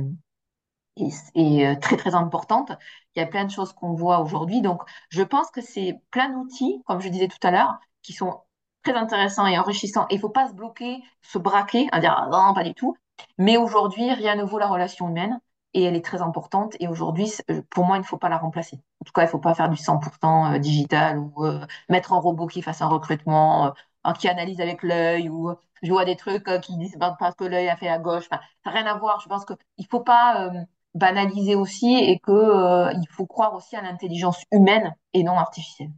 est, 0.96 1.80
très 1.80 1.96
très 1.96 2.14
importante. 2.14 2.72
Il 3.16 3.20
y 3.20 3.22
a 3.22 3.26
plein 3.26 3.44
de 3.44 3.50
choses 3.50 3.72
qu'on 3.72 3.94
voit 3.94 4.20
aujourd'hui, 4.20 4.60
donc 4.62 4.82
je 5.10 5.22
pense 5.22 5.50
que 5.50 5.60
c'est 5.60 6.00
plein 6.10 6.30
d'outils, 6.30 6.82
comme 6.86 7.00
je 7.00 7.08
disais 7.08 7.28
tout 7.28 7.44
à 7.46 7.50
l'heure, 7.50 7.78
qui 8.02 8.12
sont 8.12 8.40
très 8.82 8.94
intéressants 8.94 9.46
et 9.46 9.58
enrichissants. 9.58 10.06
Il 10.10 10.16
ne 10.16 10.20
faut 10.20 10.28
pas 10.30 10.48
se 10.48 10.54
bloquer, 10.54 11.02
se 11.22 11.38
braquer, 11.38 11.88
à 11.92 12.00
dire 12.00 12.14
ah 12.16 12.28
non, 12.30 12.54
pas 12.54 12.64
du 12.64 12.74
tout. 12.74 12.96
Mais 13.38 13.56
aujourd'hui, 13.56 14.12
rien 14.12 14.36
ne 14.36 14.44
vaut 14.44 14.58
la 14.58 14.68
relation 14.68 15.08
humaine 15.08 15.40
et 15.74 15.82
elle 15.84 15.96
est 15.96 16.04
très 16.04 16.22
importante. 16.22 16.76
Et 16.80 16.88
aujourd'hui, 16.88 17.32
euh, 17.50 17.62
pour 17.70 17.84
moi, 17.84 17.96
il 17.96 18.00
ne 18.00 18.04
faut 18.04 18.18
pas 18.18 18.28
la 18.28 18.38
remplacer. 18.38 18.76
En 19.00 19.04
tout 19.04 19.12
cas, 19.12 19.22
il 19.22 19.26
ne 19.26 19.30
faut 19.30 19.38
pas 19.38 19.54
faire 19.54 19.68
du 19.68 19.76
100% 19.76 20.54
euh, 20.54 20.58
digital 20.58 21.18
ou 21.18 21.44
euh, 21.44 21.66
mettre 21.88 22.12
un 22.12 22.18
robot 22.18 22.46
qui 22.46 22.62
fasse 22.62 22.82
un 22.82 22.88
recrutement, 22.88 23.74
qui 24.18 24.28
analyse 24.28 24.60
avec 24.60 24.82
l'œil 24.82 25.28
ou 25.30 25.50
je 25.82 25.90
vois 25.90 26.04
des 26.04 26.16
trucs 26.16 26.44
qui 26.60 26.76
disent 26.76 26.96
ben, 26.98 27.16
parce 27.18 27.34
que 27.34 27.44
l'œil 27.44 27.68
a 27.68 27.76
fait 27.76 27.88
à 27.88 27.98
gauche. 27.98 28.28
Ça 28.30 28.40
n'a 28.66 28.72
rien 28.72 28.86
à 28.86 28.94
voir. 28.98 29.20
Je 29.20 29.28
pense 29.28 29.44
qu'il 29.44 29.56
ne 29.78 29.84
faut 29.90 30.00
pas 30.00 30.50
banaliser 30.94 31.54
aussi 31.54 31.94
et 31.94 32.18
qu'il 32.20 33.08
faut 33.10 33.26
croire 33.26 33.54
aussi 33.54 33.76
à 33.76 33.82
l'intelligence 33.82 34.44
humaine 34.52 34.94
et 35.12 35.22
non 35.22 35.36
artificielle, 35.38 35.92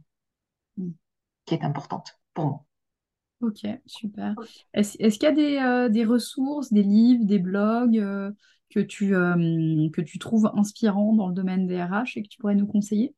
mm. 0.77 0.91
qui 1.45 1.53
est 1.53 1.63
importante 1.63 2.19
pour 2.33 2.45
moi. 2.45 2.63
Ok, 3.41 3.67
super. 3.85 4.33
Est-ce 4.73 4.97
qu'il 4.97 5.23
y 5.23 5.25
a 5.27 5.31
des, 5.31 5.57
euh, 5.57 5.89
des, 5.89 6.05
ressources, 6.05 6.73
des 6.73 6.81
livres, 6.81 7.23
des 7.23 7.37
blogs 7.37 7.99
euh, 7.99 8.31
que, 8.71 8.79
tu, 8.79 9.15
euh, 9.15 9.89
que 9.93 10.01
tu 10.01 10.17
trouves 10.17 10.49
inspirants 10.55 11.13
dans 11.13 11.27
le 11.27 11.35
domaine 11.35 11.67
des 11.67 11.81
RH 11.81 12.15
et 12.17 12.23
que 12.23 12.29
tu 12.29 12.39
pourrais 12.39 12.55
nous 12.55 12.67
conseiller? 12.67 13.13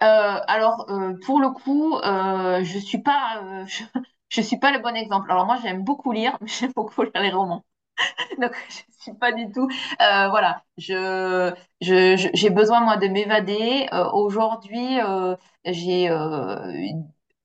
alors, 0.00 0.86
pour 1.26 1.40
le 1.40 1.50
coup, 1.50 1.98
je 2.04 2.78
suis 2.78 3.02
pas, 3.02 3.64
je, 4.28 4.40
suis 4.40 4.58
pas 4.58 4.70
le 4.70 4.78
bon 4.78 4.94
exemple. 4.94 5.28
Alors 5.32 5.44
moi, 5.44 5.58
j'aime 5.60 5.82
beaucoup 5.82 6.12
lire, 6.12 6.38
mais 6.40 6.46
j'aime 6.46 6.70
beaucoup 6.76 7.02
lire 7.02 7.20
les 7.20 7.30
romans. 7.30 7.64
Donc, 8.40 8.52
je 8.68 9.02
suis 9.02 9.14
pas 9.14 9.32
du 9.32 9.50
tout. 9.52 9.68
voilà, 9.98 10.62
je, 10.76 11.54
je, 11.80 12.30
j'ai 12.34 12.50
besoin 12.50 12.80
moi 12.80 12.96
de 12.96 13.08
m'évader. 13.08 13.88
aujourd'hui, 14.12 14.98
j'ai 15.64 16.08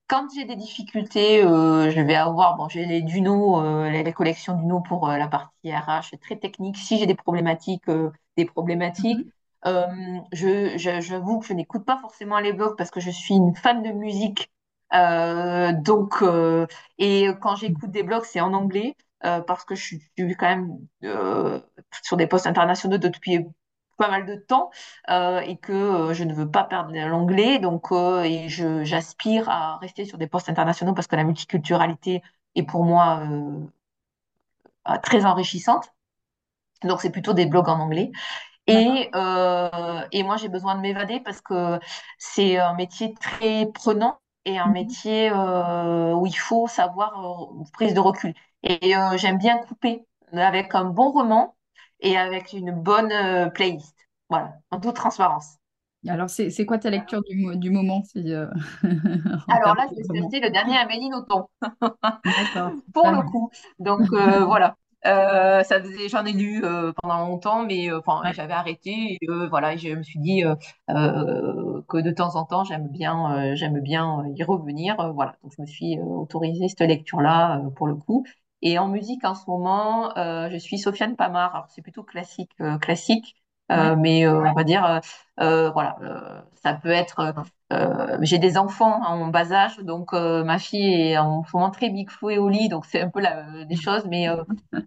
quand 0.08 0.28
j'ai 0.34 0.44
des 0.44 0.56
difficultés, 0.56 1.42
euh, 1.44 1.90
je 1.90 2.00
vais 2.00 2.14
avoir, 2.14 2.56
bon, 2.56 2.68
j'ai 2.68 2.84
les 2.84 3.02
Duno, 3.02 3.60
euh, 3.62 3.90
les, 3.90 4.12
collections 4.12 4.54
Duno 4.56 4.80
pour 4.80 5.08
euh, 5.08 5.16
la 5.16 5.28
partie 5.28 5.74
RH, 5.74 6.18
très 6.20 6.36
technique. 6.36 6.76
Si 6.76 6.98
j'ai 6.98 7.06
des 7.06 7.14
problématiques, 7.14 7.90
des 8.36 8.44
problématiques, 8.44 9.26
mhm. 9.64 10.24
je, 10.32 10.76
j'avoue 11.00 11.40
que 11.40 11.46
je 11.46 11.54
n'écoute 11.54 11.84
pas 11.84 11.98
forcément 11.98 12.38
les 12.38 12.52
blogs 12.52 12.76
parce 12.76 12.90
que 12.90 13.00
je 13.00 13.10
suis 13.10 13.34
une 13.34 13.54
fan 13.56 13.82
de 13.82 13.90
musique. 13.90 14.50
donc, 14.92 16.22
et 16.98 17.28
quand 17.40 17.56
j'écoute 17.56 17.90
des 17.90 18.02
blogs, 18.02 18.24
c'est 18.24 18.40
en 18.40 18.52
anglais 18.52 18.96
parce 19.46 19.64
que 19.64 19.74
je 19.74 19.82
suis, 19.82 20.02
je 20.18 20.24
suis 20.26 20.36
quand 20.36 20.48
même 20.48 20.78
sur 22.02 22.16
des 22.16 22.26
postes 22.26 22.46
internationaux 22.46 22.98
depuis 22.98 23.46
pas 23.96 24.08
mal 24.08 24.26
de 24.26 24.34
temps 24.36 24.70
euh, 25.10 25.40
et 25.40 25.56
que 25.56 25.72
euh, 25.72 26.14
je 26.14 26.24
ne 26.24 26.34
veux 26.34 26.50
pas 26.50 26.64
perdre 26.64 26.92
l'anglais. 26.92 27.58
Donc, 27.58 27.92
euh, 27.92 28.22
et 28.22 28.48
j'aspire 28.48 29.48
à 29.48 29.78
rester 29.78 30.04
sur 30.04 30.18
des 30.18 30.26
postes 30.26 30.48
internationaux 30.48 30.94
parce 30.94 31.06
que 31.06 31.16
la 31.16 31.24
multiculturalité 31.24 32.22
est 32.54 32.62
pour 32.62 32.84
moi 32.84 33.22
très 35.02 35.24
enrichissante. 35.24 35.92
Donc, 36.82 37.00
c'est 37.00 37.10
plutôt 37.10 37.32
des 37.32 37.46
blogs 37.46 37.68
en 37.68 37.80
anglais. 37.80 38.10
Et, 38.66 39.10
et 40.12 40.22
moi, 40.22 40.36
j'ai 40.36 40.48
besoin 40.48 40.74
de 40.74 40.80
m'évader 40.80 41.20
parce 41.20 41.40
que 41.40 41.78
c'est 42.18 42.58
un 42.58 42.74
métier 42.74 43.14
très 43.14 43.66
prenant 43.66 44.18
et 44.44 44.58
un 44.58 44.66
mhm. 44.66 44.72
métier 44.72 45.32
où 45.32 46.26
il 46.26 46.36
faut 46.36 46.66
savoir 46.68 47.48
prise 47.72 47.94
de 47.94 48.00
recul. 48.00 48.34
Et 48.66 48.94
j'aime 49.16 49.38
bien 49.38 49.58
couper 49.58 50.06
avec 50.32 50.74
un 50.74 50.84
bon 50.84 51.10
roman 51.12 51.54
et 52.00 52.16
avec 52.16 52.52
une 52.52 52.72
bonne 52.72 53.12
euh, 53.12 53.48
playlist. 53.48 53.96
Voilà, 54.28 54.54
en 54.70 54.80
toute 54.80 54.94
transparence. 54.94 55.56
Alors, 56.06 56.28
c'est 56.28 56.66
quoi 56.66 56.76
ta 56.76 56.90
lecture 56.90 57.22
du, 57.22 57.56
du 57.56 57.70
moment 57.70 58.02
si, 58.04 58.30
euh, 58.32 58.46
Alors 59.48 59.74
là, 59.74 59.86
je 59.90 60.30
vais 60.30 60.40
le 60.40 60.50
dernier 60.50 60.76
Amélie 60.76 61.08
Nothomb. 61.08 61.48
Pour 62.92 63.08
le 63.08 63.30
coup. 63.30 63.50
Donc, 63.78 64.02
euh, 64.12 64.44
voilà. 64.44 64.76
ça 65.02 65.80
faisait, 65.80 66.10
j'en 66.10 66.26
ai 66.26 66.32
lu 66.32 66.62
pendant 67.00 67.26
longtemps, 67.26 67.64
mais 67.64 67.90
enfin, 67.90 68.20
j'avais 68.32 68.52
arrêté. 68.52 69.16
Et, 69.22 69.26
voilà, 69.48 69.76
je 69.78 69.94
me 69.94 70.02
suis 70.02 70.20
dit 70.20 70.42
que 70.88 72.00
de 72.02 72.10
temps 72.10 72.36
en 72.36 72.44
temps, 72.44 72.64
j'aime 72.64 72.88
bien, 72.88 73.54
j'aime 73.54 73.80
bien 73.80 74.24
y 74.36 74.42
revenir. 74.42 74.96
voilà, 75.14 75.36
donc 75.42 75.52
je 75.56 75.62
me 75.62 75.66
suis 75.66 75.98
autorisée 76.00 76.68
cette 76.68 76.80
lecture-là 76.80 77.62
pour 77.76 77.86
le 77.86 77.94
coup. 77.94 78.24
Et 78.64 78.78
en 78.78 78.88
musique, 78.88 79.24
en 79.26 79.34
ce 79.34 79.48
moment, 79.48 80.16
euh, 80.16 80.48
je 80.50 80.56
suis 80.56 80.78
Sofiane 80.78 81.16
Pamar. 81.16 81.54
Alors, 81.54 81.66
c'est 81.68 81.82
plutôt 81.82 82.02
classique, 82.02 82.50
euh, 82.62 82.78
classique, 82.78 83.36
euh, 83.70 83.94
mais 83.94 84.26
on 84.26 84.54
va 84.54 84.64
dire, 84.64 85.00
voilà, 85.36 85.96
ça 86.54 86.72
peut 86.72 86.88
être. 86.90 87.34
j'ai 88.22 88.38
des 88.38 88.56
enfants 88.56 89.02
en 89.06 89.26
bas 89.28 89.52
âge, 89.52 89.78
donc 89.80 90.14
ma 90.14 90.58
fille 90.58 91.10
est 91.10 91.18
en 91.18 91.44
ce 91.44 91.54
moment 91.54 91.70
très 91.70 91.90
big 91.90 92.08
et 92.30 92.38
au 92.38 92.48
lit, 92.48 92.70
donc 92.70 92.86
c'est 92.86 93.02
un 93.02 93.10
peu 93.10 93.20
la, 93.20 93.64
des 93.66 93.76
choses, 93.76 94.06
mais 94.06 94.28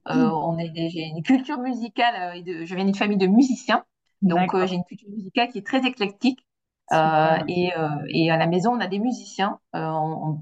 on 0.08 0.58
est, 0.58 0.90
j'ai 0.90 1.04
une 1.04 1.22
culture 1.22 1.60
musicale. 1.60 2.44
De, 2.44 2.66
je 2.66 2.76
viens 2.76 2.86
d'une 2.86 2.96
famille 2.96 3.18
de 3.18 3.28
musiciens, 3.28 3.86
donc 4.24 4.56
j'ai 4.66 4.76
une 4.76 4.86
culture 4.86 5.10
musicale 5.10 5.50
qui 5.50 5.60
est 5.60 5.66
très 5.66 5.86
éclectique. 5.86 6.40
et, 7.48 7.72
et, 8.10 8.32
à 8.32 8.38
la 8.38 8.48
maison, 8.48 8.72
on 8.72 8.80
a 8.80 8.88
des 8.88 9.00
musiciens. 9.00 9.60
On, 9.74 10.40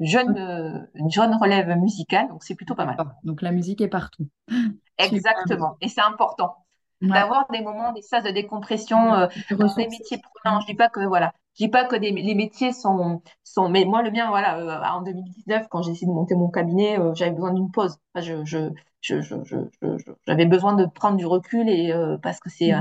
jeune, 0.00 0.36
euh, 0.36 0.78
une 0.94 1.10
jeune 1.10 1.34
relève 1.34 1.68
musicale, 1.76 2.28
donc 2.28 2.44
c'est 2.44 2.54
plutôt 2.54 2.74
pas 2.74 2.84
mal. 2.84 2.96
Donc 3.24 3.42
la 3.42 3.52
musique 3.52 3.80
est 3.80 3.88
partout. 3.88 4.28
Exactement, 4.98 5.76
et 5.80 5.88
c'est 5.88 6.00
important 6.00 6.56
d'avoir 7.00 7.46
des 7.52 7.60
moments, 7.60 7.92
des 7.92 8.02
sas 8.02 8.24
de 8.24 8.30
décompression 8.30 9.14
euh, 9.14 9.26
dans 9.52 9.72
des 9.74 9.86
métiers 9.86 10.20
prenants. 10.42 10.60
Je 10.60 10.66
dis 10.66 10.74
pas 10.74 10.88
que 10.88 11.00
voilà, 11.06 11.32
je 11.54 11.64
dis 11.64 11.70
pas 11.70 11.84
que 11.84 11.94
les 11.94 12.34
métiers 12.34 12.72
sont 12.72 13.22
sont, 13.44 13.68
mais 13.68 13.84
moi 13.84 14.02
le 14.02 14.10
mien 14.10 14.28
voilà, 14.28 14.58
euh, 14.58 14.82
en 14.96 15.02
2019 15.02 15.68
quand 15.70 15.82
j'ai 15.82 15.92
essayé 15.92 16.08
de 16.08 16.12
monter 16.12 16.34
mon 16.34 16.48
cabinet, 16.48 16.98
j'avais 17.14 17.30
besoin 17.30 17.52
d'une 17.52 17.70
pause. 17.70 17.98
je 18.16 18.44
je 18.44 18.70
je 19.00 19.20
j'avais 20.26 20.46
besoin 20.46 20.74
de 20.74 20.86
prendre 20.86 21.16
du 21.16 21.26
recul 21.26 21.68
et 21.68 21.92
parce 22.22 22.40
que 22.40 22.50
c'est 22.50 22.72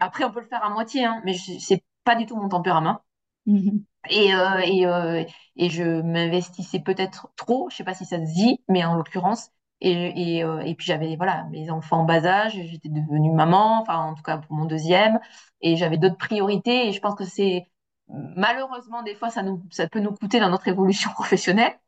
après 0.00 0.24
on 0.24 0.32
peut 0.32 0.40
le 0.40 0.46
faire 0.46 0.64
à 0.64 0.70
moitié, 0.70 1.04
hein, 1.04 1.22
mais 1.24 1.34
c'est 1.34 1.84
pas 2.04 2.16
du 2.16 2.26
tout 2.26 2.36
mon 2.36 2.48
tempérament. 2.48 3.00
Mhm. 3.46 3.84
Et, 4.10 4.34
euh, 4.34 4.60
euh, 4.86 5.24
et, 5.56 5.68
je 5.70 6.02
m'investissais 6.02 6.80
peut-être 6.80 7.28
trop, 7.36 7.68
je 7.70 7.76
sais 7.76 7.84
pas 7.84 7.94
si 7.94 8.04
ça 8.06 8.18
se 8.18 8.32
dit, 8.32 8.60
mais 8.68 8.84
en 8.84 8.94
l'occurrence. 8.94 9.50
Euh, 9.84 10.60
et 10.60 10.74
puis 10.74 10.86
j'avais 10.86 11.16
voilà 11.16 11.44
mes 11.50 11.70
enfants 11.70 12.00
en 12.00 12.04
bas 12.04 12.24
âge, 12.26 12.52
j'étais 12.54 12.88
devenue 12.88 13.30
maman, 13.32 13.80
enfin 13.80 13.96
en 13.98 14.14
tout 14.14 14.22
cas 14.22 14.38
pour 14.38 14.56
mon 14.56 14.64
deuxième, 14.64 15.20
et 15.60 15.76
j'avais 15.76 15.98
d'autres 15.98 16.16
priorités. 16.16 16.88
Et 16.88 16.92
je 16.92 17.00
pense 17.00 17.14
que 17.14 17.24
c'est 17.24 17.66
malheureusement 18.08 19.02
des 19.02 19.14
fois 19.14 19.30
ça 19.30 19.42
nous 19.42 19.62
ça 19.70 19.88
peut 19.88 20.00
nous 20.00 20.14
coûter 20.14 20.40
dans 20.40 20.50
notre 20.50 20.68
évolution 20.68 21.10
professionnelle 21.14 21.78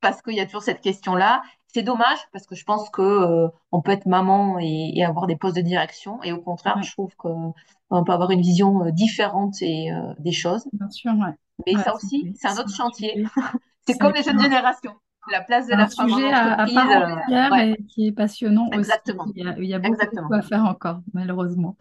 parce 0.00 0.22
qu'il 0.22 0.34
y 0.34 0.40
a 0.40 0.46
toujours 0.46 0.62
cette 0.62 0.80
question-là. 0.80 1.42
C'est 1.72 1.82
dommage 1.82 2.18
parce 2.32 2.46
que 2.46 2.54
je 2.54 2.64
pense 2.64 2.90
que 2.90 3.46
on 3.70 3.80
peut 3.80 3.92
être 3.92 4.06
maman 4.06 4.58
et, 4.60 5.04
avoir 5.04 5.26
des 5.26 5.36
postes 5.36 5.56
de 5.56 5.62
direction, 5.62 6.22
et 6.22 6.32
au 6.32 6.40
contraire, 6.40 6.82
je 6.82 6.90
trouve 6.92 7.14
qu'on 7.16 7.54
peut 7.90 8.12
avoir 8.12 8.30
une 8.30 8.40
vision 8.40 8.90
différente 8.90 9.62
et, 9.62 9.90
des 10.18 10.32
choses. 10.32 10.66
Bien 10.72 10.90
sûr, 10.90 11.12
ouais. 11.12 11.34
Mais 11.66 11.80
ça 11.82 11.94
aussi, 11.94 12.32
c'est 12.34 12.48
un 12.48 12.56
autre 12.56 12.74
chantier. 12.74 13.24
c'est 13.86 13.98
comme 13.98 14.14
les 14.14 14.22
jeunes 14.22 14.40
générations. 14.40 14.94
La 15.30 15.42
place 15.42 15.66
de 15.66 15.74
la 15.74 15.86
femme 15.86 16.08
sujet 16.08 16.32
à, 16.32 16.66
part 16.74 17.18
entière 17.18 17.54
et 17.54 17.76
qui 17.88 18.08
est 18.08 18.12
passionnant 18.12 18.68
Exactement. 18.72 19.24
aussi. 19.24 19.34
Il 19.36 19.66
y 19.66 19.74
a, 19.74 19.78
beaucoup 19.78 20.34
à 20.34 20.42
faire 20.42 20.64
encore, 20.64 21.00
malheureusement. 21.12 21.76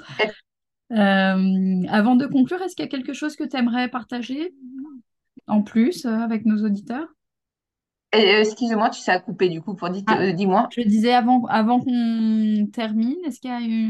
Euh, 0.91 1.83
avant 1.89 2.15
de 2.15 2.25
conclure, 2.25 2.61
est-ce 2.61 2.75
qu'il 2.75 2.83
y 2.83 2.87
a 2.87 2.89
quelque 2.89 3.13
chose 3.13 3.35
que 3.35 3.43
tu 3.43 3.55
aimerais 3.55 3.89
partager 3.89 4.53
en 5.47 5.61
plus 5.61 6.05
euh, 6.05 6.09
avec 6.09 6.45
nos 6.45 6.65
auditeurs? 6.65 7.07
euh, 7.07 7.18
excuse-moi, 8.11 8.89
tu 8.89 8.99
sais 9.01 9.11
à 9.11 9.19
couper 9.19 9.49
du 9.49 9.61
coup 9.61 9.75
pour 9.75 9.89
dire, 9.89 10.03
ah, 10.07 10.31
dis-moi. 10.31 10.67
Je 10.75 10.81
disais 10.81 11.13
avant, 11.13 11.45
avant 11.45 11.79
qu'on 11.79 12.67
termine, 12.73 13.17
est-ce 13.25 13.39
qu'il 13.39 13.51
y 13.51 13.53
a 13.53 13.61
eu 13.61 13.89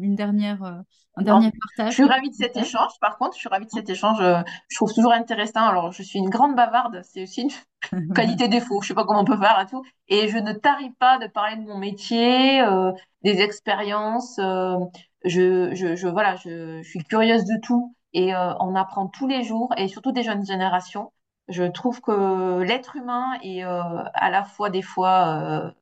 une 0.00 0.14
dernière 0.14 0.82
un 1.18 1.22
dernier 1.22 1.50
partage? 1.50 1.92
Je 1.92 2.02
suis 2.02 2.04
ravie 2.04 2.30
de 2.30 2.34
cet 2.34 2.56
échange. 2.56 2.92
Par 3.00 3.18
contre, 3.18 3.34
je 3.34 3.40
suis 3.40 3.48
ravie 3.48 3.66
de 3.66 3.70
cet 3.70 3.90
échange. 3.90 4.20
Euh, 4.20 4.40
je 4.68 4.76
trouve 4.76 4.92
toujours 4.92 5.12
intéressant. 5.12 5.66
Alors, 5.66 5.92
je 5.92 6.02
suis 6.02 6.18
une 6.18 6.30
grande 6.30 6.54
bavarde. 6.54 7.00
C'est 7.02 7.22
aussi 7.22 7.48
une 7.92 8.12
qualité 8.14 8.48
défaut. 8.48 8.80
Je 8.82 8.88
sais 8.88 8.94
pas 8.94 9.04
comment 9.04 9.20
on 9.20 9.24
peut 9.24 9.36
faire 9.36 9.58
à 9.58 9.66
tout. 9.66 9.82
Et 10.08 10.28
je 10.28 10.38
ne 10.38 10.52
tarie 10.52 10.92
pas 10.98 11.18
de 11.18 11.26
parler 11.26 11.56
de 11.56 11.62
mon 11.62 11.78
métier, 11.78 12.60
euh, 12.60 12.92
des 13.22 13.40
expériences. 13.40 14.38
Euh, 14.38 14.76
je, 15.24 15.74
je, 15.74 15.96
je, 15.96 16.08
voilà, 16.08 16.36
je, 16.36 16.80
je, 16.82 16.88
suis 16.88 17.02
curieuse 17.02 17.44
de 17.44 17.60
tout. 17.60 17.94
Et 18.14 18.32
on 18.34 18.74
apprend 18.74 19.06
tous 19.06 19.26
les 19.26 19.42
jours, 19.44 19.68
et 19.76 19.86
surtout 19.86 20.12
des 20.12 20.22
jeunes 20.22 20.44
générations. 20.44 21.12
Je 21.48 21.64
trouve 21.64 22.00
que 22.00 22.60
l'être 22.62 22.96
humain 22.96 23.38
est 23.42 23.62
à 23.62 24.30
la 24.30 24.44
fois 24.44 24.70
des 24.70 24.82
fois 24.82 25.72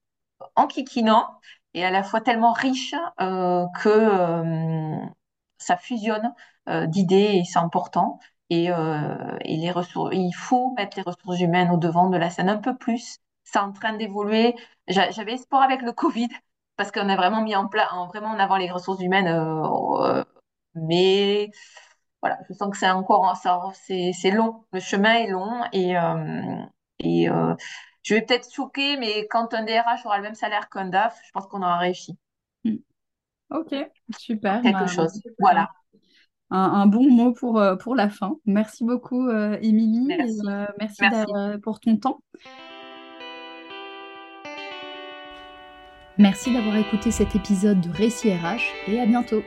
enquiquinant 0.57 1.41
et 1.75 1.85
à 1.85 1.91
la 1.91 2.03
fois 2.05 2.21
tellement 2.21 2.53
riche 2.53 2.95
que 3.19 4.99
ça 5.59 5.77
fusionne 5.77 6.35
d'idées 6.87 7.41
et 7.41 7.45
c'est 7.45 7.59
important. 7.59 8.19
Et, 8.51 8.67
et 8.67 9.57
les 9.57 9.71
ressources, 9.73 10.15
il 10.15 10.33
faut 10.33 10.73
mettre 10.77 10.97
les 10.97 11.03
ressources 11.03 11.41
humaines 11.41 11.71
au 11.71 11.77
devant 11.79 12.11
de 12.11 12.17
la 12.17 12.31
scène 12.31 12.49
un 12.49 12.59
peu 12.59 12.77
plus. 12.77 13.19
C'est 13.45 13.59
en 13.59 13.73
train 13.73 13.95
d'évoluer. 13.95 14.55
J'avais 14.89 15.33
espoir 15.35 15.63
avec 15.63 15.83
le 15.83 15.93
Covid 15.93 16.29
parce 16.77 16.93
qu'on 16.93 17.09
a 17.09 17.17
vraiment 17.17 17.43
mis 17.43 17.57
en 17.57 17.69
place, 17.69 17.89
vraiment 18.09 18.29
en 18.29 18.39
avant 18.39 18.57
les 18.57 18.71
ressources 18.71 19.01
humaines. 19.03 19.29
mais 20.75 21.51
voilà, 22.29 22.39
je 22.49 22.55
sens 22.55 22.71
que 22.71 22.77
c'est 22.77 22.91
encore, 22.91 23.37
c'est 23.37 24.31
long. 24.31 24.65
Le 24.73 24.81
chemin 24.81 25.15
est 25.15 25.29
long 25.29 25.63
et, 25.73 25.95
et 26.99 27.29
je 28.07 28.15
vais 28.15 28.23
peut-être 28.23 28.53
choquer, 28.53 28.97
mais 28.99 29.27
quand 29.29 29.53
un 29.53 29.65
DRH 29.65 30.07
aura 30.07 30.19
le 30.19 30.23
même 30.23 30.35
salaire 30.37 30.69
qu'un 30.69 30.87
DAF, 30.87 31.19
je 31.27 31.33
pense 31.33 31.49
qu'on 31.49 31.63
aura 31.63 31.79
réussi. 31.79 32.17
Hmm. 32.65 32.77
Ok, 33.51 33.75
super. 34.17 34.63
Quelque 34.63 34.79
bah, 34.79 34.87
chose. 34.87 35.21
Voilà. 35.41 35.71
Un, 36.51 36.87
bon 36.87 37.11
mot 37.11 37.33
pour, 37.33 37.59
euh, 37.59 37.75
pour 37.75 37.97
la 37.97 38.09
fin. 38.09 38.37
Merci 38.47 38.85
beaucoup, 38.85 39.29
euh, 39.29 39.59
Émilie. 39.61 40.07
Merci, 40.07 40.41
euh, 40.47 40.67
merci, 40.79 41.03
pour 41.63 41.81
ton 41.81 41.97
temps. 41.97 42.21
Merci 46.19 46.55
d'avoir 46.55 46.77
écouté 46.77 47.11
cet 47.11 47.35
épisode 47.35 47.81
de 47.81 47.91
Récit 47.91 48.33
RH 48.33 48.89
et 48.89 49.01
à 49.01 49.07
bientôt. 49.07 49.43